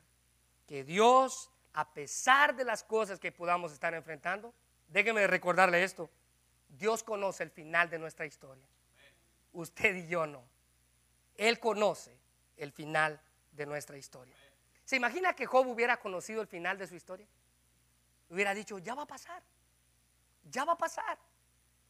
que 0.67 0.83
Dios, 0.83 1.49
a 1.73 1.93
pesar 1.93 2.55
de 2.55 2.63
las 2.63 2.83
cosas 2.83 3.19
que 3.19 3.31
podamos 3.31 3.71
estar 3.71 3.93
enfrentando, 3.93 4.53
déjeme 4.87 5.27
recordarle 5.27 5.83
esto, 5.83 6.09
Dios 6.69 7.03
conoce 7.03 7.43
el 7.43 7.51
final 7.51 7.89
de 7.89 7.99
nuestra 7.99 8.25
historia. 8.25 8.65
Usted 9.53 9.95
y 9.95 10.07
yo 10.07 10.25
no. 10.25 10.43
Él 11.35 11.59
conoce 11.59 12.17
el 12.57 12.71
final 12.71 13.19
de 13.51 13.65
nuestra 13.65 13.97
historia. 13.97 14.35
¿Se 14.83 14.95
imagina 14.95 15.33
que 15.33 15.45
Job 15.45 15.67
hubiera 15.67 15.97
conocido 15.97 16.41
el 16.41 16.47
final 16.47 16.77
de 16.77 16.87
su 16.87 16.95
historia? 16.95 17.27
Hubiera 18.29 18.53
dicho, 18.53 18.77
ya 18.79 18.95
va 18.95 19.03
a 19.03 19.07
pasar 19.07 19.41
ya 20.49 20.65
va 20.65 20.73
a 20.73 20.77
pasar. 20.77 21.17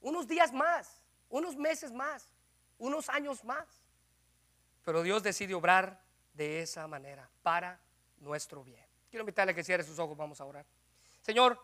Unos 0.01 0.27
días 0.27 0.53
más, 0.53 1.01
unos 1.29 1.55
meses 1.55 1.91
más, 1.91 2.29
unos 2.77 3.09
años 3.09 3.43
más. 3.43 3.65
Pero 4.83 5.01
Dios 5.01 5.23
decide 5.23 5.53
obrar 5.53 6.01
de 6.33 6.61
esa 6.61 6.87
manera 6.87 7.29
para 7.41 7.79
nuestro 8.19 8.63
bien. 8.63 8.85
Quiero 9.09 9.23
invitarle 9.23 9.51
a 9.51 9.55
que 9.55 9.63
cierre 9.63 9.83
sus 9.83 9.97
ojos, 9.99 10.17
vamos 10.17 10.39
a 10.41 10.45
orar. 10.45 10.65
Señor, 11.21 11.59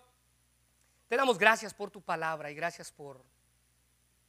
te 1.08 1.18
damos 1.18 1.38
gracias 1.38 1.74
por 1.74 1.92
tu 1.92 2.02
palabra 2.02 2.50
y 2.50 2.56
gracias 2.56 2.92
por 2.92 3.24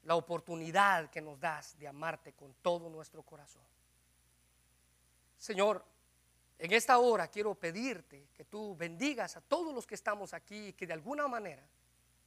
la 0.04 0.16
oportunidad 0.16 1.10
que 1.10 1.20
nos 1.20 1.38
das 1.38 1.78
de 1.78 1.86
amarte 1.86 2.32
con 2.32 2.54
todo 2.54 2.90
nuestro 2.90 3.22
corazón. 3.22 3.62
Señor, 5.38 5.84
en 6.58 6.72
esta 6.72 6.98
hora 6.98 7.28
quiero 7.28 7.54
pedirte 7.54 8.28
que 8.34 8.44
tú 8.44 8.76
bendigas 8.76 9.36
a 9.36 9.40
todos 9.40 9.74
los 9.74 9.86
que 9.86 9.94
estamos 9.94 10.34
aquí 10.34 10.68
y 10.68 10.72
que 10.72 10.86
de 10.86 10.92
alguna 10.92 11.28
manera 11.28 11.62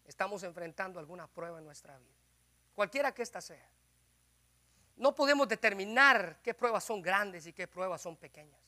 estamos 0.06 0.44
enfrentando 0.44 1.00
alguna 1.00 1.28
prueba 1.28 1.60
en 1.60 1.66
nuestra 1.66 1.98
vida, 1.98 2.16
cualquiera 2.74 3.14
que 3.14 3.24
ésta 3.24 3.42
sea. 3.42 3.70
No 4.98 5.14
podemos 5.14 5.48
determinar 5.48 6.40
qué 6.42 6.54
pruebas 6.54 6.84
son 6.84 7.02
grandes 7.02 7.46
y 7.48 7.54
qué 7.54 7.68
pruebas 7.68 8.02
son 8.02 8.16
pequeñas. 8.16 8.60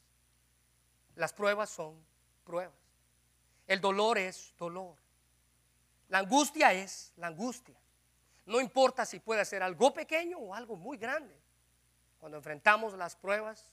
Las 1.16 1.34
pruebas 1.34 1.70
son 1.70 2.04
pruebas. 2.44 2.76
El 3.66 3.82
dolor 3.82 4.18
es 4.18 4.54
dolor. 4.58 4.96
La 6.10 6.20
angustia 6.20 6.74
es 6.74 7.14
la 7.18 7.28
angustia. 7.28 7.76
No 8.46 8.62
importa 8.62 9.06
si 9.06 9.20
puede 9.20 9.44
ser 9.46 9.64
algo 9.64 9.94
pequeño 9.94 10.38
o 10.38 10.54
algo 10.54 10.76
muy 10.76 10.98
grande. 10.98 11.36
Cuando 12.20 12.38
enfrentamos 12.38 12.94
las 12.94 13.16
pruebas, 13.16 13.70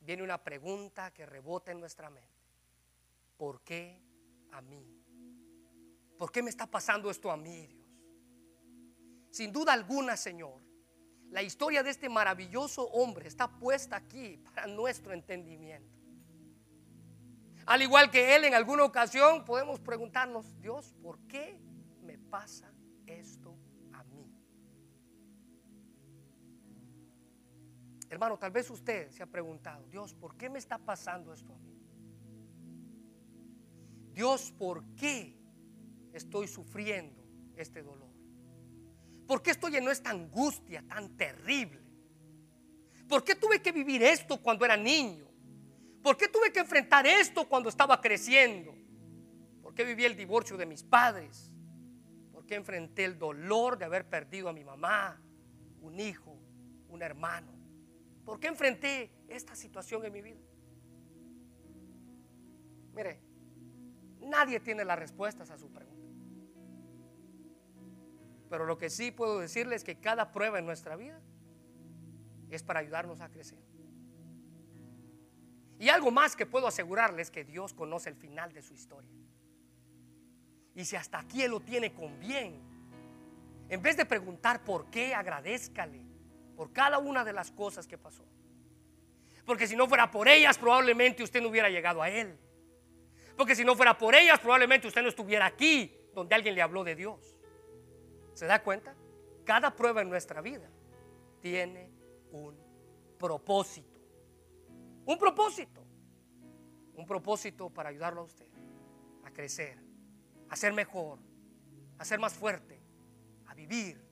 viene 0.00 0.22
una 0.22 0.42
pregunta 0.42 1.12
que 1.12 1.26
rebota 1.26 1.72
en 1.72 1.80
nuestra 1.80 2.10
mente. 2.10 2.30
¿Por 3.36 3.60
qué 3.62 4.00
a 4.52 4.60
mí? 4.60 4.86
¿Por 6.16 6.32
qué 6.32 6.42
me 6.42 6.50
está 6.50 6.66
pasando 6.66 7.10
esto 7.10 7.30
a 7.30 7.36
mí, 7.36 7.66
Dios? 7.66 7.86
Sin 9.30 9.52
duda 9.52 9.72
alguna, 9.72 10.16
Señor, 10.16 10.65
la 11.30 11.42
historia 11.42 11.82
de 11.82 11.90
este 11.90 12.08
maravilloso 12.08 12.88
hombre 12.88 13.28
está 13.28 13.48
puesta 13.48 13.96
aquí 13.96 14.38
para 14.44 14.66
nuestro 14.66 15.12
entendimiento. 15.12 15.96
Al 17.66 17.82
igual 17.82 18.10
que 18.10 18.36
él, 18.36 18.44
en 18.44 18.54
alguna 18.54 18.84
ocasión 18.84 19.44
podemos 19.44 19.80
preguntarnos, 19.80 20.58
Dios, 20.60 20.94
¿por 21.02 21.18
qué 21.26 21.60
me 22.02 22.16
pasa 22.16 22.72
esto 23.06 23.56
a 23.92 24.04
mí? 24.04 24.32
Hermano, 28.08 28.38
tal 28.38 28.52
vez 28.52 28.70
usted 28.70 29.10
se 29.10 29.22
ha 29.24 29.26
preguntado, 29.26 29.84
Dios, 29.88 30.14
¿por 30.14 30.36
qué 30.36 30.48
me 30.48 30.60
está 30.60 30.78
pasando 30.78 31.32
esto 31.32 31.52
a 31.52 31.58
mí? 31.58 31.76
Dios, 34.12 34.52
¿por 34.56 34.84
qué 34.94 35.36
estoy 36.12 36.46
sufriendo 36.46 37.22
este 37.56 37.82
dolor? 37.82 38.05
¿Por 39.26 39.42
qué 39.42 39.50
estoy 39.50 39.76
en 39.76 39.88
esta 39.88 40.10
angustia 40.10 40.84
tan 40.86 41.16
terrible? 41.16 41.80
¿Por 43.08 43.24
qué 43.24 43.34
tuve 43.34 43.60
que 43.60 43.72
vivir 43.72 44.02
esto 44.02 44.40
cuando 44.40 44.64
era 44.64 44.76
niño? 44.76 45.26
¿Por 46.02 46.16
qué 46.16 46.28
tuve 46.28 46.52
que 46.52 46.60
enfrentar 46.60 47.06
esto 47.06 47.48
cuando 47.48 47.68
estaba 47.68 48.00
creciendo? 48.00 48.74
¿Por 49.62 49.74
qué 49.74 49.84
viví 49.84 50.04
el 50.04 50.16
divorcio 50.16 50.56
de 50.56 50.66
mis 50.66 50.82
padres? 50.84 51.50
¿Por 52.32 52.46
qué 52.46 52.54
enfrenté 52.54 53.04
el 53.04 53.18
dolor 53.18 53.76
de 53.76 53.84
haber 53.84 54.08
perdido 54.08 54.48
a 54.48 54.52
mi 54.52 54.62
mamá, 54.62 55.20
un 55.80 55.98
hijo, 55.98 56.38
un 56.88 57.02
hermano? 57.02 57.52
¿Por 58.24 58.38
qué 58.38 58.48
enfrenté 58.48 59.10
esta 59.28 59.56
situación 59.56 60.04
en 60.04 60.12
mi 60.12 60.22
vida? 60.22 60.40
Mire, 62.94 63.20
nadie 64.20 64.60
tiene 64.60 64.84
las 64.84 64.98
respuestas 64.98 65.50
a 65.50 65.58
su 65.58 65.70
pregunta. 65.72 65.95
Pero 68.48 68.64
lo 68.64 68.78
que 68.78 68.90
sí 68.90 69.10
puedo 69.10 69.40
decirles 69.40 69.78
es 69.78 69.84
que 69.84 69.96
cada 69.96 70.32
prueba 70.32 70.58
en 70.58 70.66
nuestra 70.66 70.96
vida 70.96 71.20
es 72.50 72.62
para 72.62 72.80
ayudarnos 72.80 73.20
a 73.20 73.28
crecer. 73.28 73.58
Y 75.78 75.88
algo 75.88 76.10
más 76.10 76.36
que 76.36 76.46
puedo 76.46 76.66
asegurarles 76.66 77.30
que 77.30 77.44
Dios 77.44 77.74
conoce 77.74 78.08
el 78.08 78.16
final 78.16 78.52
de 78.52 78.62
su 78.62 78.72
historia. 78.72 79.10
Y 80.74 80.84
si 80.84 80.96
hasta 80.96 81.18
aquí 81.18 81.42
Él 81.42 81.50
lo 81.50 81.60
tiene 81.60 81.92
con 81.92 82.18
bien, 82.20 82.60
en 83.68 83.82
vez 83.82 83.96
de 83.96 84.06
preguntar 84.06 84.62
por 84.64 84.90
qué, 84.90 85.14
agradezcale 85.14 86.00
por 86.56 86.72
cada 86.72 86.98
una 86.98 87.24
de 87.24 87.32
las 87.32 87.50
cosas 87.50 87.86
que 87.86 87.98
pasó. 87.98 88.24
Porque 89.44 89.66
si 89.66 89.76
no 89.76 89.86
fuera 89.86 90.10
por 90.10 90.28
ellas, 90.28 90.58
probablemente 90.58 91.22
usted 91.22 91.42
no 91.42 91.48
hubiera 91.48 91.68
llegado 91.68 92.02
a 92.02 92.08
Él. 92.08 92.38
Porque 93.36 93.54
si 93.54 93.64
no 93.64 93.76
fuera 93.76 93.96
por 93.96 94.14
ellas, 94.14 94.38
probablemente 94.40 94.88
usted 94.88 95.02
no 95.02 95.08
estuviera 95.08 95.46
aquí 95.46 95.94
donde 96.14 96.34
alguien 96.34 96.54
le 96.54 96.62
habló 96.62 96.82
de 96.82 96.94
Dios. 96.94 97.35
¿Se 98.36 98.44
da 98.44 98.62
cuenta? 98.62 98.94
Cada 99.46 99.74
prueba 99.74 100.02
en 100.02 100.10
nuestra 100.10 100.42
vida 100.42 100.68
tiene 101.40 101.90
un 102.32 102.54
propósito. 103.18 103.98
Un 105.06 105.18
propósito. 105.18 105.82
Un 106.96 107.06
propósito 107.06 107.70
para 107.70 107.88
ayudarlo 107.88 108.20
a 108.20 108.24
usted 108.24 108.46
a 109.24 109.30
crecer, 109.32 109.78
a 110.50 110.54
ser 110.54 110.74
mejor, 110.74 111.18
a 111.98 112.04
ser 112.04 112.18
más 112.20 112.34
fuerte, 112.34 112.78
a 113.46 113.54
vivir, 113.54 114.04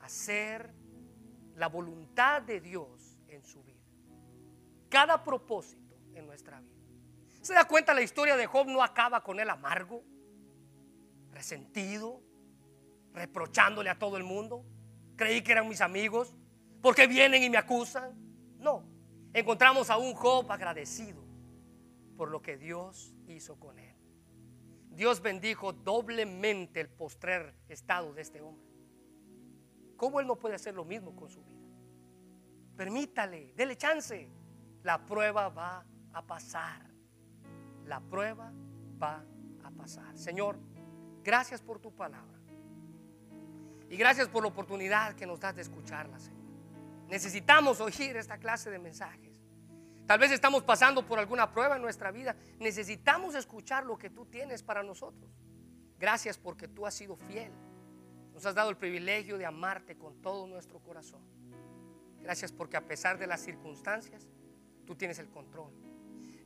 a 0.00 0.10
ser 0.10 0.74
la 1.54 1.68
voluntad 1.68 2.42
de 2.42 2.60
Dios 2.60 3.18
en 3.28 3.42
su 3.42 3.64
vida. 3.64 3.82
Cada 4.90 5.24
propósito 5.24 5.96
en 6.12 6.26
nuestra 6.26 6.60
vida. 6.60 6.76
¿Se 7.40 7.54
da 7.54 7.64
cuenta 7.64 7.94
la 7.94 8.02
historia 8.02 8.36
de 8.36 8.46
Job 8.46 8.66
no 8.66 8.82
acaba 8.82 9.24
con 9.24 9.40
él 9.40 9.48
amargo, 9.48 10.04
resentido, 11.30 12.20
reprochándole 13.12 13.90
a 13.90 13.98
todo 13.98 14.16
el 14.16 14.24
mundo? 14.24 14.64
Creí 15.16 15.42
que 15.42 15.52
eran 15.52 15.68
mis 15.68 15.80
amigos, 15.80 16.34
¿por 16.80 16.94
qué 16.94 17.06
vienen 17.06 17.42
y 17.42 17.50
me 17.50 17.58
acusan? 17.58 18.14
No, 18.58 18.84
encontramos 19.32 19.90
a 19.90 19.96
un 19.96 20.14
Job 20.14 20.50
agradecido 20.50 21.22
por 22.16 22.30
lo 22.30 22.42
que 22.42 22.56
Dios 22.56 23.14
hizo 23.26 23.58
con 23.58 23.78
él. 23.78 23.96
Dios 24.90 25.20
bendijo 25.22 25.72
doblemente 25.72 26.80
el 26.80 26.88
postrer 26.88 27.54
estado 27.68 28.12
de 28.12 28.22
este 28.22 28.40
hombre. 28.40 28.66
¿Cómo 29.96 30.20
él 30.20 30.26
no 30.26 30.36
puede 30.36 30.54
hacer 30.54 30.74
lo 30.74 30.84
mismo 30.84 31.16
con 31.16 31.30
su 31.30 31.42
vida? 31.42 31.52
Permítale, 32.76 33.52
dele 33.54 33.76
chance. 33.76 34.28
La 34.82 35.06
prueba 35.06 35.48
va 35.48 35.86
a 36.12 36.22
pasar. 36.22 36.90
La 37.86 38.00
prueba 38.00 38.52
va 39.00 39.24
a 39.64 39.70
pasar. 39.70 40.16
Señor, 40.18 40.58
gracias 41.22 41.62
por 41.62 41.78
tu 41.78 41.94
palabra. 41.94 42.41
Y 43.92 43.98
gracias 43.98 44.26
por 44.26 44.42
la 44.42 44.48
oportunidad 44.48 45.14
que 45.14 45.26
nos 45.26 45.38
das 45.38 45.54
de 45.54 45.60
escucharla, 45.60 46.18
Señor. 46.18 46.40
Necesitamos 47.08 47.78
oír 47.78 48.16
esta 48.16 48.38
clase 48.38 48.70
de 48.70 48.78
mensajes. 48.78 49.38
Tal 50.06 50.18
vez 50.18 50.30
estamos 50.30 50.62
pasando 50.62 51.06
por 51.06 51.18
alguna 51.18 51.50
prueba 51.50 51.76
en 51.76 51.82
nuestra 51.82 52.10
vida. 52.10 52.34
Necesitamos 52.58 53.34
escuchar 53.34 53.84
lo 53.84 53.98
que 53.98 54.08
tú 54.08 54.24
tienes 54.24 54.62
para 54.62 54.82
nosotros. 54.82 55.30
Gracias 55.98 56.38
porque 56.38 56.68
tú 56.68 56.86
has 56.86 56.94
sido 56.94 57.16
fiel. 57.16 57.52
Nos 58.32 58.46
has 58.46 58.54
dado 58.54 58.70
el 58.70 58.78
privilegio 58.78 59.36
de 59.36 59.44
amarte 59.44 59.98
con 59.98 60.22
todo 60.22 60.46
nuestro 60.46 60.80
corazón. 60.80 61.20
Gracias 62.22 62.50
porque 62.50 62.78
a 62.78 62.86
pesar 62.86 63.18
de 63.18 63.26
las 63.26 63.42
circunstancias, 63.42 64.26
tú 64.86 64.96
tienes 64.96 65.18
el 65.18 65.28
control. 65.28 65.70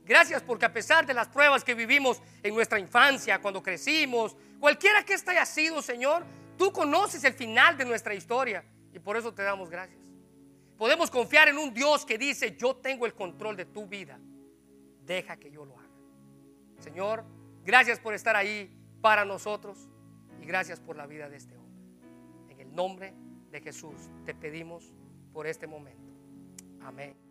Gracias 0.03 0.43
porque 0.43 0.65
a 0.65 0.73
pesar 0.73 1.05
de 1.05 1.13
las 1.13 1.29
pruebas 1.29 1.63
que 1.63 1.75
vivimos 1.75 2.21
en 2.43 2.53
nuestra 2.53 2.77
infancia, 2.77 3.39
cuando 3.39 3.63
crecimos, 3.63 4.35
cualquiera 4.59 5.05
que 5.05 5.13
ésta 5.13 5.31
haya 5.31 5.45
sido, 5.45 5.81
Señor, 5.81 6.25
tú 6.57 6.71
conoces 6.71 7.23
el 7.23 7.33
final 7.33 7.77
de 7.77 7.85
nuestra 7.85 8.13
historia 8.13 8.63
y 8.93 8.99
por 8.99 9.15
eso 9.17 9.33
te 9.33 9.43
damos 9.43 9.69
gracias. 9.69 9.99
Podemos 10.77 11.09
confiar 11.09 11.47
en 11.47 11.57
un 11.57 11.73
Dios 11.73 12.05
que 12.05 12.17
dice, 12.17 12.55
yo 12.55 12.75
tengo 12.75 13.05
el 13.05 13.13
control 13.13 13.55
de 13.55 13.65
tu 13.65 13.87
vida, 13.87 14.19
deja 15.03 15.37
que 15.37 15.49
yo 15.49 15.65
lo 15.65 15.77
haga. 15.77 15.87
Señor, 16.79 17.23
gracias 17.63 17.99
por 17.99 18.13
estar 18.13 18.35
ahí 18.35 18.71
para 19.01 19.25
nosotros 19.25 19.89
y 20.41 20.45
gracias 20.45 20.79
por 20.79 20.95
la 20.95 21.07
vida 21.07 21.29
de 21.29 21.37
este 21.37 21.57
hombre. 21.57 21.81
En 22.49 22.59
el 22.59 22.75
nombre 22.75 23.13
de 23.49 23.61
Jesús 23.61 24.09
te 24.25 24.35
pedimos 24.35 24.93
por 25.33 25.47
este 25.47 25.65
momento. 25.65 26.11
Amén. 26.81 27.26